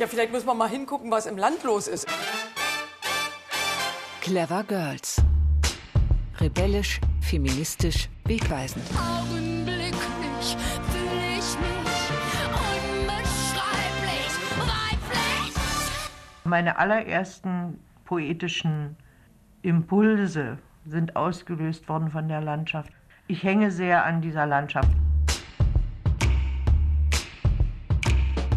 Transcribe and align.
Ja, 0.00 0.06
vielleicht 0.06 0.32
muss 0.32 0.46
man 0.46 0.56
mal 0.56 0.66
hingucken, 0.70 1.10
was 1.10 1.26
im 1.26 1.36
Land 1.36 1.62
los 1.62 1.86
ist. 1.86 2.08
Clever 4.22 4.64
Girls. 4.64 5.20
Rebellisch, 6.38 7.02
feministisch, 7.20 8.08
wegweisend. 8.24 8.82
Augenblicklich 8.96 10.56
fühle 10.90 11.32
ich 11.32 11.54
mich 11.58 12.08
unbeschreiblich 13.04 14.32
weiblich. 14.56 15.54
Meine 16.44 16.78
allerersten 16.78 17.78
poetischen 18.06 18.96
Impulse 19.60 20.56
sind 20.86 21.14
ausgelöst 21.14 21.86
worden 21.90 22.10
von 22.10 22.26
der 22.26 22.40
Landschaft. 22.40 22.90
Ich 23.26 23.42
hänge 23.42 23.70
sehr 23.70 24.06
an 24.06 24.22
dieser 24.22 24.46
Landschaft. 24.46 24.88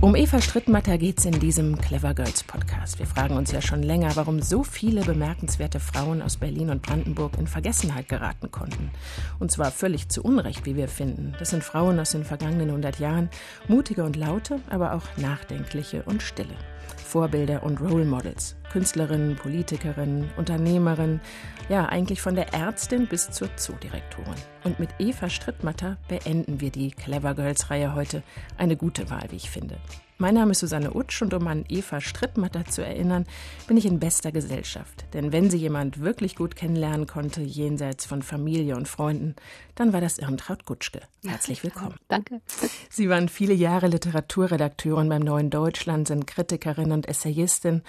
Um 0.04 0.16
Eva 0.18 0.42
Strittmatter 0.42 0.98
geht 0.98 1.20
es 1.20 1.26
in 1.26 1.40
diesem 1.40 1.80
Clever 1.80 2.14
Girls 2.14 2.44
Podcast. 2.44 3.00
Wir 3.00 3.06
fragen 3.06 3.38
uns 3.38 3.54
ja 3.54 3.62
schon 3.62 3.82
länger, 3.82 4.18
warum 4.18 4.42
so 4.42 4.62
viele 4.62 5.00
bemerkenswerte 5.00 5.80
Frauen 5.80 6.22
aus 6.22 6.36
Berlin 6.36 6.72
und 6.72 6.82
Brandenburg 6.82 7.38
in 7.38 7.48
Vergessenheit 7.48 8.10
geraten 8.10 8.52
konnten. 8.52 8.92
Und 9.40 9.50
zwar 9.50 9.72
völlig 9.72 10.10
zu 10.10 10.22
Unrecht, 10.22 10.66
wie 10.66 10.76
wir 10.76 10.90
finden. 10.90 11.34
Das 11.40 11.52
sind 11.52 11.64
Frauen 11.64 12.02
aus 12.02 12.12
den 12.12 12.26
vergangenen 12.26 12.68
100 12.68 13.00
Jahren, 13.00 13.30
mutige 13.70 14.04
und 14.04 14.18
laute, 14.18 14.60
aber 14.70 14.92
auch 14.92 15.06
nachdenkliche 15.16 16.04
und 16.04 16.22
stille. 16.22 16.58
Vorbilder 16.98 17.64
und 17.64 17.80
Role 17.80 18.04
Models. 18.04 18.58
Künstlerinnen, 18.74 19.36
Politikerinnen, 19.36 20.32
Unternehmerinnen, 20.36 21.22
ja, 21.70 21.86
eigentlich 21.86 22.22
von 22.24 22.34
der 22.34 22.56
Ärztin 22.56 23.06
bis 23.06 23.30
zur 23.30 23.56
Zoodirektorin. 23.56 24.34
Und 24.64 24.80
mit 24.80 24.90
Eva 24.98 25.30
Strittmatter 25.30 25.98
beenden 26.08 26.60
wir 26.60 26.72
die 26.72 26.90
Clever 26.90 27.36
Girls 27.36 27.70
Reihe 27.70 27.94
heute. 27.94 28.24
Eine 28.58 28.76
gute 28.76 29.12
Wahl, 29.12 29.28
wie 29.30 29.36
ich 29.36 29.52
finde. 29.52 29.78
Mein 30.18 30.34
Name 30.34 30.52
ist 30.52 30.60
Susanne 30.62 30.96
Utsch 30.96 31.22
und 31.22 31.36
um 31.36 31.48
an 31.48 31.66
Eva 31.70 32.02
Strittmatter 32.02 32.66
zu 32.66 32.84
erinnern, 32.84 33.26
bin 33.68 33.78
ich 33.78 33.86
in 33.86 34.00
bester 34.00 34.32
Gesellschaft. 34.32 35.06
Denn 35.14 35.32
wenn 35.32 35.52
sie 35.52 35.58
jemand 35.58 36.00
wirklich 36.00 36.36
gut 36.36 36.56
kennenlernen 36.56 37.06
konnte, 37.06 37.42
jenseits 37.42 38.08
von 38.08 38.24
Familie 38.24 38.76
und 38.76 38.88
Freunden, 38.88 39.36
dann 39.76 39.94
war 39.94 40.02
das 40.02 40.18
Irmtraut 40.18 40.66
Gutschke. 40.66 41.02
Herzlich 41.24 41.64
willkommen. 41.64 41.96
Danke. 42.08 42.42
Sie 42.90 43.08
waren 43.08 43.30
viele 43.30 43.54
Jahre 43.54 43.88
Literaturredakteurin 43.88 45.10
beim 45.10 45.22
Neuen 45.22 45.52
Deutschland, 45.52 46.08
sind 46.08 46.26
Kritikerin 46.26 46.92
und 46.92 47.08
Essayistin 47.08 47.84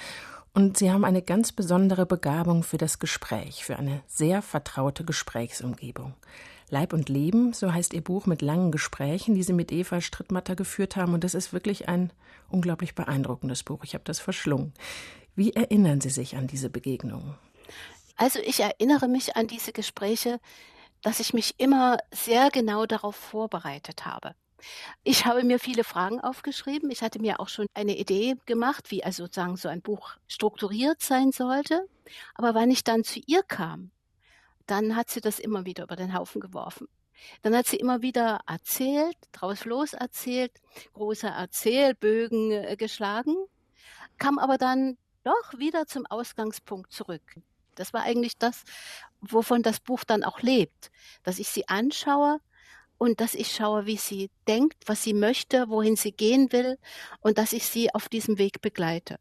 und 0.55 0.78
Sie 0.78 0.91
haben 0.91 1.05
eine 1.05 1.20
ganz 1.20 1.52
besondere 1.52 2.06
Begabung 2.06 2.62
für 2.62 2.78
das 2.78 2.98
Gespräch, 3.00 3.64
für 3.64 3.77
eine 3.77 4.02
sehr 4.06 4.41
vertraute 4.41 5.05
Gesprächsumgebung. 5.05 6.14
Leib 6.70 6.92
und 6.92 7.08
Leben, 7.08 7.52
so 7.52 7.72
heißt 7.72 7.92
Ihr 7.92 8.02
Buch 8.02 8.27
mit 8.27 8.41
langen 8.41 8.70
Gesprächen, 8.70 9.34
die 9.34 9.42
Sie 9.42 9.52
mit 9.52 9.72
Eva 9.72 10.00
Strittmatter 10.00 10.56
geführt 10.56 10.96
haben. 10.96 11.12
Und 11.12 11.24
das 11.24 11.34
ist 11.34 11.52
wirklich 11.52 11.88
ein 11.88 12.12
unglaublich 12.48 12.94
beeindruckendes 12.94 13.64
Buch. 13.64 13.84
Ich 13.84 13.94
habe 13.94 14.05
das 14.05 14.20
verschlungen. 14.20 14.72
Wie 15.34 15.52
erinnern 15.52 16.00
Sie 16.00 16.11
sich 16.11 16.36
an 16.36 16.46
diese 16.46 16.70
Begegnungen? 16.70 17.34
Also 18.16 18.39
ich 18.39 18.61
erinnere 18.61 19.08
mich 19.08 19.36
an 19.36 19.48
diese 19.48 19.72
Gespräche, 19.72 20.39
dass 21.02 21.20
ich 21.20 21.34
mich 21.34 21.55
immer 21.58 21.98
sehr 22.12 22.50
genau 22.50 22.86
darauf 22.86 23.16
vorbereitet 23.16 24.06
habe. 24.06 24.34
Ich 25.02 25.26
habe 25.26 25.44
mir 25.44 25.58
viele 25.58 25.84
Fragen 25.84 26.20
aufgeschrieben. 26.20 26.90
Ich 26.90 27.02
hatte 27.02 27.20
mir 27.20 27.40
auch 27.40 27.48
schon 27.48 27.66
eine 27.74 27.96
Idee 27.96 28.36
gemacht, 28.46 28.90
wie 28.90 29.04
also 29.04 29.24
sozusagen 29.24 29.56
so 29.56 29.68
ein 29.68 29.82
Buch 29.82 30.16
strukturiert 30.28 31.02
sein 31.02 31.32
sollte. 31.32 31.88
Aber 32.34 32.54
wann 32.54 32.70
ich 32.70 32.84
dann 32.84 33.04
zu 33.04 33.20
ihr 33.26 33.42
kam, 33.42 33.90
dann 34.66 34.96
hat 34.96 35.10
sie 35.10 35.20
das 35.20 35.38
immer 35.38 35.64
wieder 35.64 35.84
über 35.84 35.96
den 35.96 36.14
Haufen 36.14 36.40
geworfen. 36.40 36.88
Dann 37.42 37.56
hat 37.56 37.66
sie 37.66 37.76
immer 37.76 38.02
wieder 38.02 38.40
erzählt, 38.46 39.16
draus 39.32 39.64
los 39.64 39.92
erzählt, 39.92 40.52
große 40.94 41.28
Erzählbögen 41.28 42.50
äh, 42.50 42.76
geschlagen, 42.76 43.36
kam 44.18 44.38
aber 44.38 44.58
dann 44.58 44.96
doch 45.22 45.58
wieder 45.58 45.86
zum 45.86 46.06
Ausgangspunkt 46.06 46.92
zurück. 46.92 47.22
Das 47.74 47.92
war 47.92 48.02
eigentlich 48.02 48.38
das, 48.38 48.64
wovon 49.20 49.62
das 49.62 49.80
Buch 49.80 50.05
dann 50.05 50.22
auch 50.22 50.40
lebt, 50.40 50.90
dass 51.22 51.39
ich 51.39 51.48
sie 51.48 51.68
anschaue 51.68 52.40
und 52.98 53.20
dass 53.20 53.34
ich 53.34 53.52
schaue, 53.52 53.86
wie 53.86 53.96
sie 53.96 54.30
denkt, 54.46 54.77
was 54.86 55.02
sie 55.02 55.14
möchte, 55.14 55.68
wohin 55.68 55.96
sie 55.96 56.12
gehen 56.12 56.52
will 56.52 56.78
und 57.20 57.38
dass 57.38 57.52
ich 57.52 57.66
sie 57.66 57.94
auf 57.94 58.08
diesem 58.08 58.38
Weg 58.38 58.60
begleite. 58.60 59.18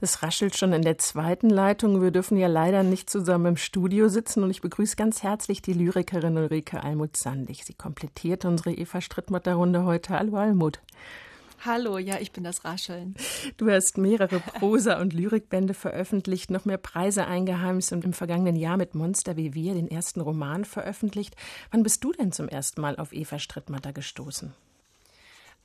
Es 0.00 0.22
raschelt 0.22 0.56
schon 0.56 0.72
in 0.72 0.82
der 0.82 0.98
zweiten 0.98 1.50
Leitung. 1.50 2.02
Wir 2.02 2.10
dürfen 2.10 2.36
ja 2.36 2.46
leider 2.46 2.82
nicht 2.82 3.10
zusammen 3.10 3.46
im 3.46 3.56
Studio 3.56 4.08
sitzen 4.08 4.42
und 4.42 4.50
ich 4.50 4.60
begrüße 4.60 4.96
ganz 4.96 5.22
herzlich 5.22 5.62
die 5.62 5.72
Lyrikerin 5.72 6.36
Ulrike 6.36 6.82
Almuth-Sandig. 6.82 7.64
Sie 7.64 7.74
komplettiert 7.74 8.44
unsere 8.44 8.72
Eva 8.72 9.00
Strittmatter-Runde 9.00 9.84
heute. 9.84 10.10
Hallo 10.10 10.36
Almut. 10.36 10.80
Hallo, 11.66 11.96
ja, 11.96 12.18
ich 12.20 12.32
bin 12.32 12.44
das 12.44 12.64
Rascheln. 12.64 13.14
Du 13.56 13.70
hast 13.70 13.96
mehrere 13.96 14.38
Prosa- 14.40 15.00
und 15.00 15.14
Lyrikbände 15.14 15.72
veröffentlicht, 15.72 16.50
noch 16.50 16.66
mehr 16.66 16.76
Preise 16.76 17.26
eingeheimst 17.26 17.92
und 17.92 18.04
im 18.04 18.12
vergangenen 18.12 18.56
Jahr 18.56 18.76
mit 18.76 18.94
Monster 18.94 19.38
wie 19.38 19.54
wir 19.54 19.72
den 19.72 19.88
ersten 19.88 20.20
Roman 20.20 20.66
veröffentlicht. 20.66 21.36
Wann 21.70 21.82
bist 21.82 22.04
du 22.04 22.12
denn 22.12 22.32
zum 22.32 22.48
ersten 22.48 22.82
Mal 22.82 22.96
auf 22.96 23.14
Eva 23.14 23.38
Strittmatter 23.38 23.94
gestoßen? 23.94 24.52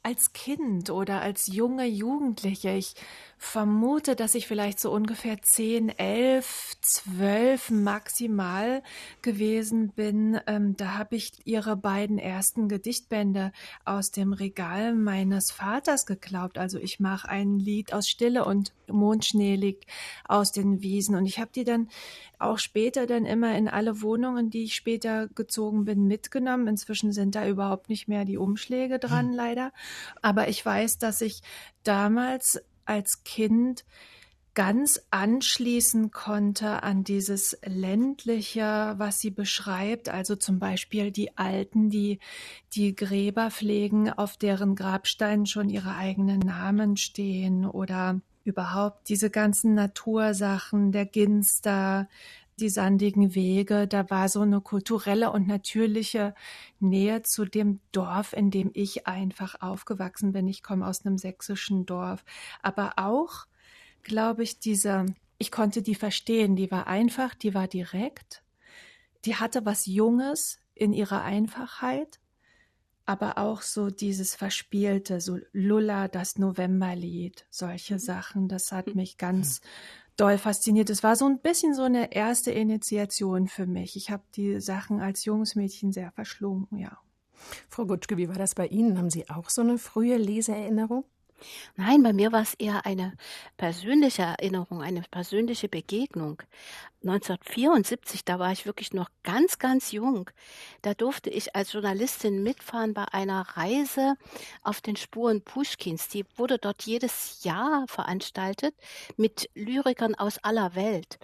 Als 0.01 0.33
Kind 0.33 0.89
oder 0.89 1.21
als 1.21 1.47
junge 1.47 1.85
Jugendliche, 1.85 2.71
ich 2.71 2.93
vermute, 3.37 4.15
dass 4.15 4.35
ich 4.35 4.47
vielleicht 4.47 4.79
so 4.79 4.91
ungefähr 4.91 5.41
zehn, 5.41 5.89
elf, 5.89 6.73
zwölf 6.81 7.69
maximal 7.69 8.81
gewesen 9.21 9.91
bin. 9.91 10.39
Ähm, 10.47 10.75
da 10.77 10.97
habe 10.97 11.15
ich 11.15 11.31
ihre 11.45 11.75
beiden 11.75 12.17
ersten 12.17 12.69
Gedichtbände 12.69 13.51
aus 13.85 14.11
dem 14.11 14.33
Regal 14.33 14.93
meines 14.93 15.51
Vaters 15.51 16.05
geglaubt. 16.05 16.57
Also 16.57 16.79
ich 16.79 16.99
mache 16.99 17.27
ein 17.27 17.59
Lied 17.59 17.93
aus 17.93 18.07
Stille 18.07 18.45
und 18.45 18.73
Mondschnee 18.91 19.55
liegt 19.55 19.85
aus 20.27 20.51
den 20.51 20.81
Wiesen. 20.81 21.15
Und 21.15 21.25
ich 21.25 21.39
habe 21.39 21.51
die 21.53 21.63
dann 21.63 21.89
auch 22.37 22.57
später 22.57 23.05
dann 23.05 23.25
immer 23.25 23.57
in 23.57 23.67
alle 23.67 24.01
Wohnungen, 24.01 24.49
die 24.49 24.63
ich 24.63 24.75
später 24.75 25.27
gezogen 25.27 25.85
bin, 25.85 26.07
mitgenommen. 26.07 26.67
Inzwischen 26.67 27.11
sind 27.11 27.35
da 27.35 27.47
überhaupt 27.47 27.89
nicht 27.89 28.07
mehr 28.07 28.25
die 28.25 28.37
Umschläge 28.37 28.99
dran, 28.99 29.29
hm. 29.29 29.35
leider. 29.35 29.71
Aber 30.21 30.47
ich 30.47 30.65
weiß, 30.65 30.97
dass 30.97 31.21
ich 31.21 31.41
damals 31.83 32.61
als 32.85 33.23
Kind 33.23 33.85
ganz 34.59 34.99
anschließen 35.11 36.11
konnte 36.11 36.83
an 36.83 37.05
dieses 37.05 37.57
ländliche, 37.63 38.95
was 38.97 39.19
sie 39.19 39.29
beschreibt, 39.29 40.09
also 40.09 40.35
zum 40.35 40.59
Beispiel 40.59 41.11
die 41.11 41.37
Alten, 41.37 41.89
die 41.89 42.19
die 42.73 42.93
Gräber 42.93 43.51
pflegen, 43.51 44.11
auf 44.11 44.35
deren 44.35 44.75
Grabsteinen 44.75 45.45
schon 45.45 45.69
ihre 45.69 45.95
eigenen 45.95 46.39
Namen 46.39 46.97
stehen 46.97 47.65
oder 47.65 48.19
überhaupt 48.49 49.07
diese 49.09 49.29
ganzen 49.29 49.75
Natursachen, 49.75 50.91
der 50.91 51.05
Ginster, 51.05 52.09
die 52.59 52.69
sandigen 52.69 53.35
Wege, 53.35 53.87
da 53.87 54.09
war 54.09 54.27
so 54.27 54.41
eine 54.41 54.59
kulturelle 54.59 55.31
und 55.31 55.47
natürliche 55.47 56.35
Nähe 56.79 57.23
zu 57.23 57.45
dem 57.45 57.79
Dorf, 57.91 58.33
in 58.33 58.51
dem 58.51 58.71
ich 58.73 59.07
einfach 59.07 59.61
aufgewachsen 59.61 60.33
bin. 60.33 60.47
Ich 60.47 60.61
komme 60.61 60.85
aus 60.85 61.05
einem 61.05 61.17
sächsischen 61.17 61.85
Dorf, 61.85 62.25
aber 62.61 62.93
auch, 62.97 63.45
glaube 64.03 64.43
ich, 64.43 64.59
diese, 64.59 65.05
ich 65.37 65.51
konnte 65.51 65.81
die 65.81 65.95
verstehen, 65.95 66.55
die 66.55 66.69
war 66.69 66.87
einfach, 66.87 67.33
die 67.33 67.53
war 67.53 67.67
direkt, 67.67 68.43
die 69.25 69.35
hatte 69.35 69.65
was 69.65 69.85
Junges 69.85 70.59
in 70.75 70.91
ihrer 70.91 71.23
Einfachheit 71.23 72.19
aber 73.09 73.39
auch 73.39 73.63
so 73.63 73.89
dieses 73.89 74.35
Verspielte, 74.35 75.19
so 75.19 75.39
Lulla, 75.51 76.07
das 76.07 76.37
Novemberlied, 76.37 77.47
solche 77.49 77.95
mhm. 77.95 77.99
Sachen, 77.99 78.47
das 78.47 78.71
hat 78.71 78.93
mich 78.93 79.17
ganz 79.17 79.61
doll 80.15 80.37
fasziniert. 80.37 80.91
Es 80.91 81.01
war 81.01 81.15
so 81.15 81.25
ein 81.25 81.39
bisschen 81.39 81.73
so 81.73 81.81
eine 81.81 82.13
erste 82.13 82.51
Initiation 82.51 83.47
für 83.47 83.65
mich. 83.65 83.95
Ich 83.95 84.11
habe 84.11 84.21
die 84.35 84.61
Sachen 84.61 84.99
als 84.99 85.25
junges 85.25 85.55
Mädchen 85.55 85.91
sehr 85.91 86.11
verschlungen, 86.11 86.67
ja. 86.77 86.99
Frau 87.67 87.87
Gutschke, 87.87 88.15
wie 88.17 88.29
war 88.29 88.35
das 88.35 88.53
bei 88.53 88.67
Ihnen? 88.67 88.99
Haben 88.99 89.09
Sie 89.09 89.27
auch 89.27 89.49
so 89.49 89.61
eine 89.61 89.79
frühe 89.79 90.17
Leseerinnerung? 90.17 91.03
Nein, 91.75 92.03
bei 92.03 92.13
mir 92.13 92.31
war 92.31 92.41
es 92.41 92.53
eher 92.55 92.85
eine 92.85 93.13
persönliche 93.57 94.23
Erinnerung, 94.23 94.81
eine 94.81 95.01
persönliche 95.09 95.69
Begegnung. 95.69 96.41
1974, 97.01 98.25
da 98.25 98.39
war 98.39 98.51
ich 98.51 98.65
wirklich 98.65 98.93
noch 98.93 99.09
ganz, 99.23 99.57
ganz 99.57 99.93
jung. 99.93 100.29
Da 100.81 100.93
durfte 100.93 101.29
ich 101.29 101.55
als 101.55 101.71
Journalistin 101.71 102.43
mitfahren 102.43 102.93
bei 102.93 103.05
einer 103.05 103.41
Reise 103.55 104.15
auf 104.63 104.81
den 104.81 104.97
Spuren 104.97 105.41
Pushkins. 105.41 106.09
Die 106.09 106.25
wurde 106.35 106.57
dort 106.57 106.83
jedes 106.83 107.43
Jahr 107.43 107.85
veranstaltet 107.87 108.75
mit 109.15 109.49
Lyrikern 109.55 110.15
aus 110.15 110.39
aller 110.39 110.75
Welt. 110.75 111.19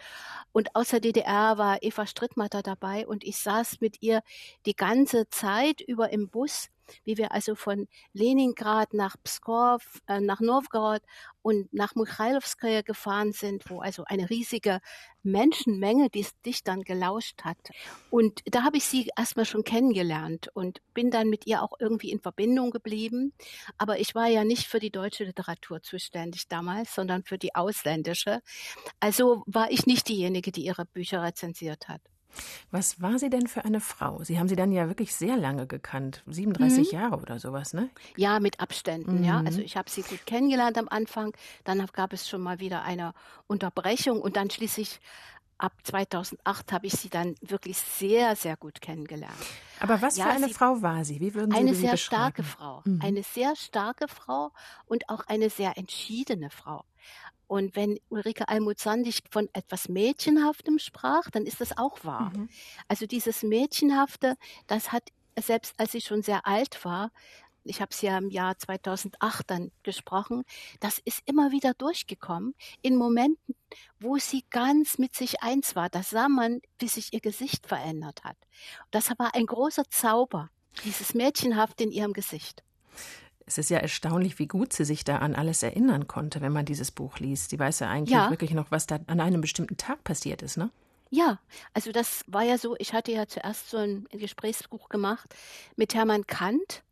Und 0.53 0.73
aus 0.75 0.89
der 0.89 1.01
DDR 1.01 1.57
war 1.57 1.83
Eva 1.83 2.07
Strittmatter 2.07 2.63
dabei 2.63 3.05
und 3.05 3.25
ich 3.25 3.37
saß 3.37 3.81
mit 3.81 4.01
ihr 4.01 4.21
die 4.65 4.75
ganze 4.75 5.27
Zeit 5.29 5.81
über 5.81 6.11
im 6.11 6.29
Bus 6.29 6.69
wie 7.03 7.17
wir 7.17 7.31
also 7.31 7.55
von 7.55 7.87
Leningrad 8.13 8.93
nach 8.93 9.15
Pskov, 9.23 10.01
äh, 10.07 10.19
nach 10.19 10.39
Novgorod 10.39 11.01
und 11.41 11.71
nach 11.73 11.95
Mikhailovskaya 11.95 12.81
gefahren 12.81 13.31
sind, 13.31 13.69
wo 13.69 13.79
also 13.79 14.03
eine 14.05 14.29
riesige 14.29 14.79
Menschenmenge 15.21 16.09
die 16.09 16.25
dich 16.45 16.63
dann 16.63 16.83
gelauscht 16.83 17.43
hat. 17.43 17.57
Und 18.09 18.41
da 18.45 18.63
habe 18.63 18.77
ich 18.77 18.85
sie 18.85 19.09
erstmal 19.15 19.45
schon 19.45 19.63
kennengelernt 19.63 20.49
und 20.53 20.81
bin 20.93 21.11
dann 21.11 21.29
mit 21.29 21.45
ihr 21.45 21.61
auch 21.61 21.73
irgendwie 21.79 22.11
in 22.11 22.19
Verbindung 22.19 22.71
geblieben. 22.71 23.33
Aber 23.77 23.99
ich 23.99 24.15
war 24.15 24.27
ja 24.27 24.43
nicht 24.43 24.67
für 24.67 24.79
die 24.79 24.91
deutsche 24.91 25.23
Literatur 25.23 25.81
zuständig 25.81 26.47
damals, 26.47 26.95
sondern 26.95 27.23
für 27.23 27.37
die 27.37 27.55
ausländische. 27.55 28.41
Also 28.99 29.43
war 29.45 29.71
ich 29.71 29.85
nicht 29.85 30.07
diejenige, 30.07 30.51
die 30.51 30.65
ihre 30.65 30.85
Bücher 30.85 31.23
rezensiert 31.23 31.87
hat. 31.89 32.01
Was 32.71 33.01
war 33.01 33.19
sie 33.19 33.29
denn 33.29 33.47
für 33.47 33.65
eine 33.65 33.81
Frau? 33.81 34.23
Sie 34.23 34.39
haben 34.39 34.47
sie 34.47 34.55
dann 34.55 34.71
ja 34.71 34.87
wirklich 34.87 35.15
sehr 35.15 35.37
lange 35.37 35.67
gekannt, 35.67 36.23
37 36.27 36.91
mhm. 36.91 36.97
Jahre 36.97 37.17
oder 37.17 37.39
sowas, 37.39 37.73
ne? 37.73 37.89
Ja, 38.15 38.39
mit 38.39 38.59
Abständen, 38.59 39.19
mhm. 39.19 39.23
ja. 39.23 39.41
Also 39.45 39.61
ich 39.61 39.77
habe 39.77 39.89
sie 39.89 40.01
gut 40.01 40.25
kennengelernt 40.25 40.77
am 40.77 40.87
Anfang, 40.89 41.33
dann 41.63 41.85
gab 41.93 42.13
es 42.13 42.29
schon 42.29 42.41
mal 42.41 42.59
wieder 42.59 42.83
eine 42.83 43.13
Unterbrechung 43.47 44.21
und 44.21 44.35
dann 44.35 44.49
schließlich 44.49 44.99
ab 45.57 45.73
2008 45.83 46.71
habe 46.71 46.87
ich 46.87 46.93
sie 46.93 47.09
dann 47.09 47.35
wirklich 47.41 47.77
sehr, 47.77 48.35
sehr 48.35 48.57
gut 48.57 48.81
kennengelernt. 48.81 49.33
Aber 49.79 50.01
was 50.01 50.17
ja, 50.17 50.25
für 50.25 50.31
eine 50.31 50.49
Frau 50.49 50.81
war 50.81 51.05
sie? 51.05 51.19
Wie 51.19 51.33
würden 51.33 51.51
Sie 51.51 51.57
eine 51.57 51.73
sie 51.73 51.81
sehr 51.81 51.97
starke 51.97 52.43
Frau, 52.43 52.81
mhm. 52.85 53.01
eine 53.01 53.23
sehr 53.23 53.55
starke 53.55 54.07
Frau 54.07 54.51
und 54.85 55.09
auch 55.09 55.25
eine 55.27 55.49
sehr 55.49 55.77
entschiedene 55.77 56.49
Frau. 56.49 56.85
Und 57.47 57.75
wenn 57.75 57.99
Ulrike 58.09 58.47
Almut-Sandig 58.47 59.23
von 59.29 59.49
etwas 59.53 59.89
Mädchenhaftem 59.89 60.79
sprach, 60.79 61.29
dann 61.29 61.45
ist 61.45 61.61
das 61.61 61.77
auch 61.77 62.03
wahr. 62.03 62.31
Mhm. 62.35 62.49
Also 62.87 63.05
dieses 63.05 63.43
Mädchenhafte, 63.43 64.35
das 64.67 64.91
hat 64.91 65.09
selbst 65.37 65.73
als 65.77 65.91
sie 65.91 66.01
schon 66.01 66.21
sehr 66.21 66.47
alt 66.47 66.85
war, 66.85 67.11
ich 67.65 67.81
habe 67.81 67.89
es 67.91 68.01
ja 68.01 68.17
im 68.17 68.29
Jahr 68.29 68.57
2008 68.57 69.49
dann 69.49 69.71
gesprochen, 69.83 70.43
das 70.79 70.99
ist 70.99 71.21
immer 71.25 71.51
wieder 71.51 71.73
durchgekommen 71.73 72.53
in 72.81 72.95
Momenten, 72.95 73.55
wo 73.99 74.17
sie 74.17 74.45
ganz 74.51 74.97
mit 74.97 75.15
sich 75.15 75.41
eins 75.41 75.75
war. 75.75 75.89
Da 75.89 76.03
sah 76.03 76.29
man, 76.29 76.61
wie 76.79 76.87
sich 76.87 77.13
ihr 77.13 77.21
Gesicht 77.21 77.67
verändert 77.67 78.23
hat. 78.23 78.37
Das 78.91 79.09
war 79.17 79.33
ein 79.33 79.47
großer 79.47 79.89
Zauber, 79.89 80.49
dieses 80.83 81.13
Mädchenhaft 81.13 81.81
in 81.81 81.91
ihrem 81.91 82.13
Gesicht. 82.13 82.63
Es 83.45 83.57
ist 83.57 83.69
ja 83.69 83.77
erstaunlich, 83.77 84.39
wie 84.39 84.47
gut 84.47 84.73
sie 84.73 84.85
sich 84.85 85.03
da 85.03 85.19
an 85.19 85.35
alles 85.35 85.61
erinnern 85.61 86.07
konnte, 86.07 86.41
wenn 86.41 86.51
man 86.51 86.65
dieses 86.65 86.91
Buch 86.91 87.19
liest. 87.19 87.51
Sie 87.51 87.59
weiß 87.59 87.79
ja 87.79 87.89
eigentlich 87.89 88.15
ja. 88.15 88.29
wirklich 88.31 88.51
noch, 88.51 88.71
was 88.71 88.87
da 88.87 88.99
an 89.07 89.19
einem 89.19 89.41
bestimmten 89.41 89.77
Tag 89.77 90.03
passiert 90.03 90.41
ist, 90.41 90.57
ne? 90.57 90.71
Ja, 91.11 91.39
also 91.73 91.91
das 91.91 92.23
war 92.27 92.43
ja 92.43 92.57
so, 92.57 92.75
ich 92.79 92.93
hatte 92.93 93.11
ja 93.11 93.27
zuerst 93.27 93.69
so 93.69 93.77
ein 93.77 94.07
Gesprächsbuch 94.11 94.89
gemacht 94.89 95.33
mit 95.75 95.93
Hermann 95.93 96.25
Kant 96.25 96.83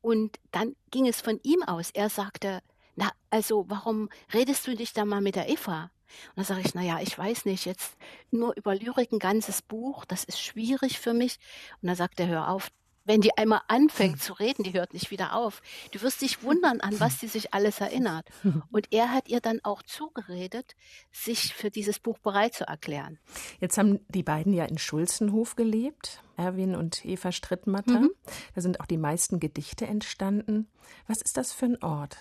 und 0.00 0.38
dann 0.50 0.74
ging 0.90 1.06
es 1.06 1.20
von 1.20 1.38
ihm 1.44 1.62
aus. 1.62 1.90
Er 1.90 2.10
sagte, 2.10 2.60
na, 2.96 3.10
also 3.30 3.64
warum 3.68 4.08
redest 4.34 4.66
du 4.66 4.72
nicht 4.72 4.96
da 4.96 5.04
mal 5.04 5.20
mit 5.20 5.36
der 5.36 5.48
Eva? 5.48 5.90
Und 6.30 6.36
dann 6.36 6.44
sage 6.44 6.62
ich, 6.64 6.74
na 6.74 6.82
ja, 6.82 7.00
ich 7.00 7.16
weiß 7.16 7.44
nicht, 7.44 7.64
jetzt 7.64 7.96
nur 8.30 8.56
über 8.56 8.74
Lyrik 8.74 9.12
ein 9.12 9.18
ganzes 9.18 9.62
Buch, 9.62 10.04
das 10.04 10.24
ist 10.24 10.40
schwierig 10.40 10.98
für 10.98 11.14
mich. 11.14 11.38
Und 11.80 11.88
dann 11.88 11.96
sagt 11.96 12.18
er, 12.20 12.26
hör 12.26 12.48
auf, 12.48 12.70
wenn 13.08 13.22
die 13.22 13.36
einmal 13.36 13.62
anfängt 13.68 14.22
zu 14.22 14.34
reden, 14.34 14.62
die 14.62 14.74
hört 14.74 14.92
nicht 14.92 15.10
wieder 15.10 15.34
auf. 15.34 15.62
Du 15.92 16.02
wirst 16.02 16.20
dich 16.20 16.42
wundern, 16.42 16.80
an 16.82 17.00
was 17.00 17.18
sie 17.18 17.26
sich 17.26 17.54
alles 17.54 17.80
erinnert. 17.80 18.28
Und 18.70 18.92
er 18.92 19.12
hat 19.12 19.28
ihr 19.28 19.40
dann 19.40 19.60
auch 19.64 19.82
zugeredet, 19.82 20.76
sich 21.10 21.54
für 21.54 21.70
dieses 21.70 21.98
Buch 21.98 22.18
bereit 22.18 22.54
zu 22.54 22.68
erklären. 22.68 23.18
Jetzt 23.60 23.78
haben 23.78 24.00
die 24.08 24.22
beiden 24.22 24.52
ja 24.52 24.66
in 24.66 24.76
Schulzenhof 24.76 25.56
gelebt, 25.56 26.22
Erwin 26.36 26.76
und 26.76 27.04
Eva 27.06 27.32
Strittmatter. 27.32 28.00
Mhm. 28.00 28.10
Da 28.54 28.60
sind 28.60 28.78
auch 28.80 28.86
die 28.86 28.98
meisten 28.98 29.40
Gedichte 29.40 29.86
entstanden. 29.86 30.68
Was 31.06 31.22
ist 31.22 31.38
das 31.38 31.52
für 31.52 31.64
ein 31.64 31.82
Ort? 31.82 32.18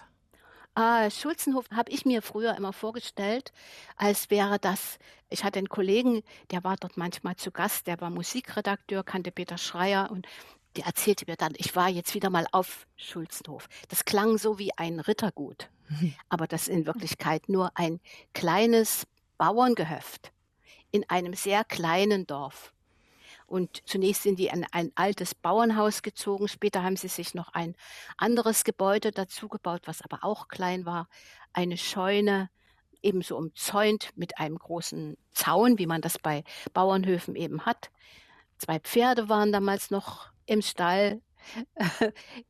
Ah, 0.80 1.10
Schulzenhof 1.10 1.66
habe 1.72 1.92
ich 1.92 2.06
mir 2.06 2.22
früher 2.22 2.56
immer 2.56 2.72
vorgestellt, 2.72 3.51
als 3.95 4.30
wäre 4.30 4.60
das, 4.60 5.00
ich 5.28 5.44
hatte 5.44 5.57
einen 5.57 5.69
Kollegen, 5.69 6.22
der 6.51 6.63
war 6.63 6.75
dort 6.75 6.98
manchmal 6.98 7.36
zu 7.36 7.50
Gast, 7.50 7.88
der 7.88 8.00
war 8.00 8.12
Musikredakteur, 8.12 9.04
kannte 9.04 9.31
Peter 9.31 9.57
Schreier 9.57 10.12
und 10.12 10.28
die 10.75 10.81
erzählte 10.81 11.25
mir 11.28 11.38
dann, 11.38 11.54
ich 11.58 11.75
war 11.75 11.90
jetzt 11.90 12.14
wieder 12.14 12.30
mal 12.30 12.48
auf 12.52 12.86
Schulzenhof. 12.96 13.68
Das 13.88 14.06
klang 14.06 14.38
so 14.38 14.60
wie 14.60 14.72
ein 14.78 15.00
Rittergut, 15.00 15.69
mhm. 15.90 16.14
aber 16.30 16.48
das 16.48 16.64
ist 16.64 16.69
in 16.69 16.86
Wirklichkeit 16.86 17.50
nur 17.50 17.72
ein 17.75 18.00
kleines 18.34 19.08
Bauerngehöft 19.38 20.31
in 20.92 21.10
einem 21.10 21.34
sehr 21.34 21.64
kleinen 21.64 22.28
Dorf. 22.28 22.74
Und 23.46 23.81
zunächst 23.86 24.24
sind 24.24 24.40
die 24.40 24.48
in 24.48 24.66
ein 24.72 24.92
altes 24.96 25.34
Bauernhaus 25.34 26.02
gezogen. 26.02 26.50
Später 26.50 26.84
haben 26.84 26.98
sie 26.98 27.08
sich 27.08 27.34
noch 27.34 27.54
ein 27.54 27.75
anderes 28.18 28.66
Gebäude 28.66 29.12
dazu 29.12 29.48
gebaut, 29.48 29.84
was 29.86 30.02
aber 30.02 30.24
auch 30.24 30.50
klein 30.50 30.86
war. 30.86 31.08
Eine 31.54 31.78
Scheune, 31.78 32.50
ebenso 33.02 33.38
umzäunt 33.38 34.10
mit 34.16 34.38
einem 34.38 34.58
großen 34.58 35.18
Zaun, 35.31 35.80
wie 35.80 35.88
man 35.88 36.02
das 36.02 36.19
bei 36.19 36.44
Bauernhöfen 36.74 37.36
eben 37.36 37.66
hat. 37.66 37.90
Zwei 38.58 38.80
Pferde 38.80 39.30
waren 39.30 39.54
damals 39.54 39.92
noch 39.92 40.30
im 40.47 40.61
Stall. 40.61 41.21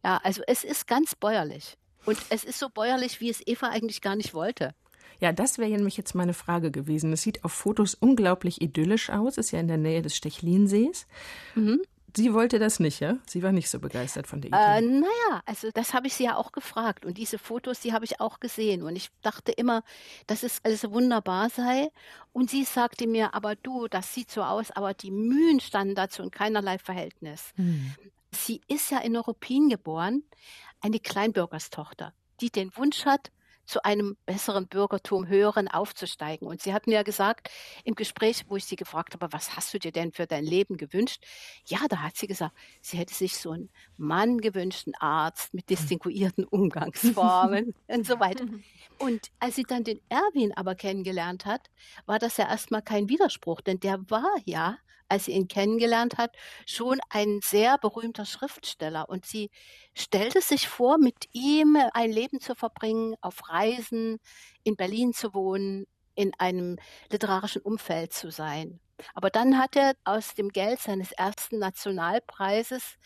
ja, 0.03 0.19
also 0.23 0.41
es 0.47 0.63
ist 0.63 0.87
ganz 0.87 1.15
bäuerlich. 1.15 1.77
Und 2.05 2.17
es 2.29 2.45
ist 2.45 2.57
so 2.57 2.69
bäuerlich, 2.69 3.19
wie 3.19 3.29
es 3.29 3.45
Eva 3.45 3.67
eigentlich 3.67 4.01
gar 4.01 4.15
nicht 4.15 4.33
wollte. 4.33 4.73
Ja, 5.19 5.33
das 5.33 5.57
wäre 5.57 5.71
nämlich 5.71 5.97
jetzt 5.97 6.15
meine 6.15 6.33
Frage 6.33 6.71
gewesen. 6.71 7.11
Es 7.11 7.23
sieht 7.23 7.43
auf 7.43 7.51
Fotos 7.51 7.95
unglaublich 7.95 8.61
idyllisch 8.61 9.09
aus, 9.09 9.37
ist 9.37 9.51
ja 9.51 9.59
in 9.59 9.67
der 9.67 9.77
Nähe 9.77 10.01
des 10.01 10.15
Stechlinsees. 10.15 11.07
Mhm. 11.55 11.81
Sie 12.17 12.33
wollte 12.33 12.57
das 12.57 12.79
nicht, 12.79 12.99
ja? 12.99 13.17
Sie 13.27 13.43
war 13.43 13.51
nicht 13.51 13.69
so 13.69 13.77
begeistert 13.79 14.25
von 14.25 14.41
der 14.41 14.49
Idee. 14.49 14.57
Äh, 14.57 14.81
naja, 14.81 15.43
also 15.45 15.69
das 15.71 15.93
habe 15.93 16.07
ich 16.07 16.15
sie 16.15 16.23
ja 16.23 16.35
auch 16.35 16.51
gefragt. 16.51 17.05
Und 17.05 17.19
diese 17.19 17.37
Fotos, 17.37 17.79
die 17.79 17.93
habe 17.93 18.05
ich 18.05 18.19
auch 18.19 18.39
gesehen. 18.39 18.81
Und 18.81 18.95
ich 18.95 19.09
dachte 19.21 19.51
immer, 19.51 19.83
dass 20.25 20.41
es 20.41 20.57
alles 20.63 20.89
wunderbar 20.89 21.51
sei. 21.51 21.91
Und 22.33 22.49
sie 22.49 22.63
sagte 22.63 23.05
mir, 23.05 23.35
aber 23.35 23.55
du, 23.55 23.87
das 23.87 24.15
sieht 24.15 24.31
so 24.31 24.41
aus, 24.41 24.71
aber 24.71 24.95
die 24.95 25.11
Mühen 25.11 25.59
standen 25.59 25.93
dazu 25.93 26.23
in 26.23 26.31
keinerlei 26.31 26.79
Verhältnis. 26.79 27.51
Hm. 27.55 27.93
Sie 28.31 28.61
ist 28.67 28.89
ja 28.89 28.97
in 28.97 29.15
Europin 29.15 29.69
geboren, 29.69 30.23
eine 30.81 30.99
Kleinbürgerstochter, 30.99 32.13
die 32.41 32.49
den 32.49 32.75
Wunsch 32.75 33.05
hat, 33.05 33.29
zu 33.67 33.83
einem 33.83 34.17
besseren 34.25 34.67
Bürgertum, 34.67 35.27
höheren 35.27 35.67
aufzusteigen. 35.67 36.47
Und 36.47 36.61
sie 36.61 36.73
hat 36.73 36.87
mir 36.87 36.95
ja 36.95 37.03
gesagt, 37.03 37.49
im 37.83 37.95
Gespräch, 37.95 38.45
wo 38.47 38.55
ich 38.55 38.65
sie 38.65 38.77
gefragt 38.77 39.13
habe, 39.13 39.31
was 39.31 39.55
hast 39.55 39.73
du 39.73 39.79
dir 39.79 39.91
denn 39.91 40.13
für 40.13 40.25
dein 40.25 40.45
Leben 40.45 40.77
gewünscht? 40.77 41.23
Ja, 41.65 41.79
da 41.89 41.97
hat 42.01 42.15
sie 42.15 42.27
gesagt, 42.27 42.55
sie 42.81 42.97
hätte 42.97 43.13
sich 43.13 43.37
so 43.37 43.51
einen 43.51 43.69
Mann 43.97 44.39
gewünscht, 44.39 44.87
einen 44.87 44.95
Arzt 44.95 45.53
mit 45.53 45.69
distinguierten 45.69 46.45
Umgangsformen 46.49 47.75
und 47.87 48.07
so 48.07 48.19
weiter. 48.19 48.45
Und 48.99 49.27
als 49.39 49.55
sie 49.55 49.63
dann 49.63 49.83
den 49.83 49.99
Erwin 50.09 50.53
aber 50.55 50.75
kennengelernt 50.75 51.45
hat, 51.45 51.69
war 52.05 52.19
das 52.19 52.37
ja 52.37 52.47
erstmal 52.47 52.81
kein 52.81 53.09
Widerspruch, 53.09 53.61
denn 53.61 53.79
der 53.79 54.09
war 54.09 54.35
ja 54.45 54.77
als 55.09 55.25
sie 55.25 55.31
ihn 55.31 55.47
kennengelernt 55.47 56.17
hat, 56.17 56.35
schon 56.65 56.99
ein 57.09 57.39
sehr 57.43 57.77
berühmter 57.77 58.25
Schriftsteller. 58.25 59.09
Und 59.09 59.25
sie 59.25 59.49
stellte 59.95 60.41
sich 60.41 60.67
vor, 60.67 60.97
mit 60.97 61.25
ihm 61.33 61.77
ein 61.93 62.11
Leben 62.11 62.39
zu 62.39 62.55
verbringen, 62.55 63.15
auf 63.21 63.49
Reisen, 63.49 64.19
in 64.63 64.75
Berlin 64.75 65.13
zu 65.13 65.33
wohnen, 65.33 65.85
in 66.15 66.31
einem 66.39 66.77
literarischen 67.11 67.61
Umfeld 67.61 68.13
zu 68.13 68.31
sein. 68.31 68.79
Aber 69.13 69.29
dann 69.29 69.57
hat 69.59 69.75
er 69.75 69.95
aus 70.03 70.33
dem 70.33 70.49
Geld 70.49 70.79
seines 70.79 71.11
ersten 71.11 71.59
Nationalpreises 71.59 72.97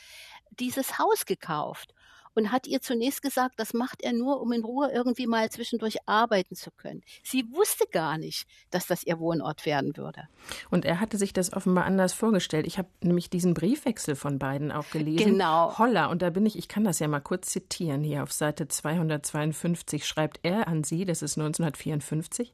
dieses 0.52 0.98
Haus 1.00 1.26
gekauft 1.26 1.94
und 2.36 2.52
hat 2.52 2.68
ihr 2.68 2.82
zunächst 2.82 3.22
gesagt, 3.22 3.60
das 3.60 3.74
macht 3.74 4.02
er 4.02 4.14
nur, 4.14 4.42
um 4.42 4.52
in 4.52 4.64
Ruhe 4.64 4.92
irgendwie 4.92 5.28
mal 5.28 5.50
zwischendurch 5.50 5.98
arbeiten 6.08 6.56
zu 6.56 6.72
können. 6.72 7.02
Sie 7.24 7.46
wusste 7.52 7.86
gar 7.92 8.18
nicht, 8.18 8.48
dass 8.70 8.88
das 8.88 9.04
ihr 9.04 9.20
Wohnort 9.20 9.66
werden 9.66 9.96
würde. 9.98 10.28
Und 10.70 10.86
er 10.86 11.00
hatte 11.00 11.18
sich 11.18 11.34
das 11.34 11.54
offenbar 11.54 11.86
anders 11.86 12.14
vorgestellt. 12.14 12.68
Ich 12.68 12.78
habe 12.78 12.90
nämlich 13.02 13.30
diesen 13.30 13.54
Briefwechsel 13.54 14.16
von 14.16 14.40
beiden 14.40 14.72
auch 14.72 14.90
gelesen. 14.90 15.32
Genau. 15.32 15.78
Holla, 15.78 16.08
und 16.08 16.22
da 16.22 16.30
bin 16.30 16.46
ich, 16.46 16.58
ich 16.58 16.68
kann 16.68 16.84
das 16.84 17.00
ja 17.00 17.08
mal 17.08 17.20
kurz 17.20 17.48
zitieren, 17.48 18.04
hier 18.04 18.24
auf 18.24 18.32
Seite 18.32 18.68
252 18.68 20.06
schreibt 20.06 20.40
er 20.44 20.68
an 20.68 20.84
sie, 20.84 21.06
das 21.06 21.22
ist 21.22 21.38
1954, 21.38 22.54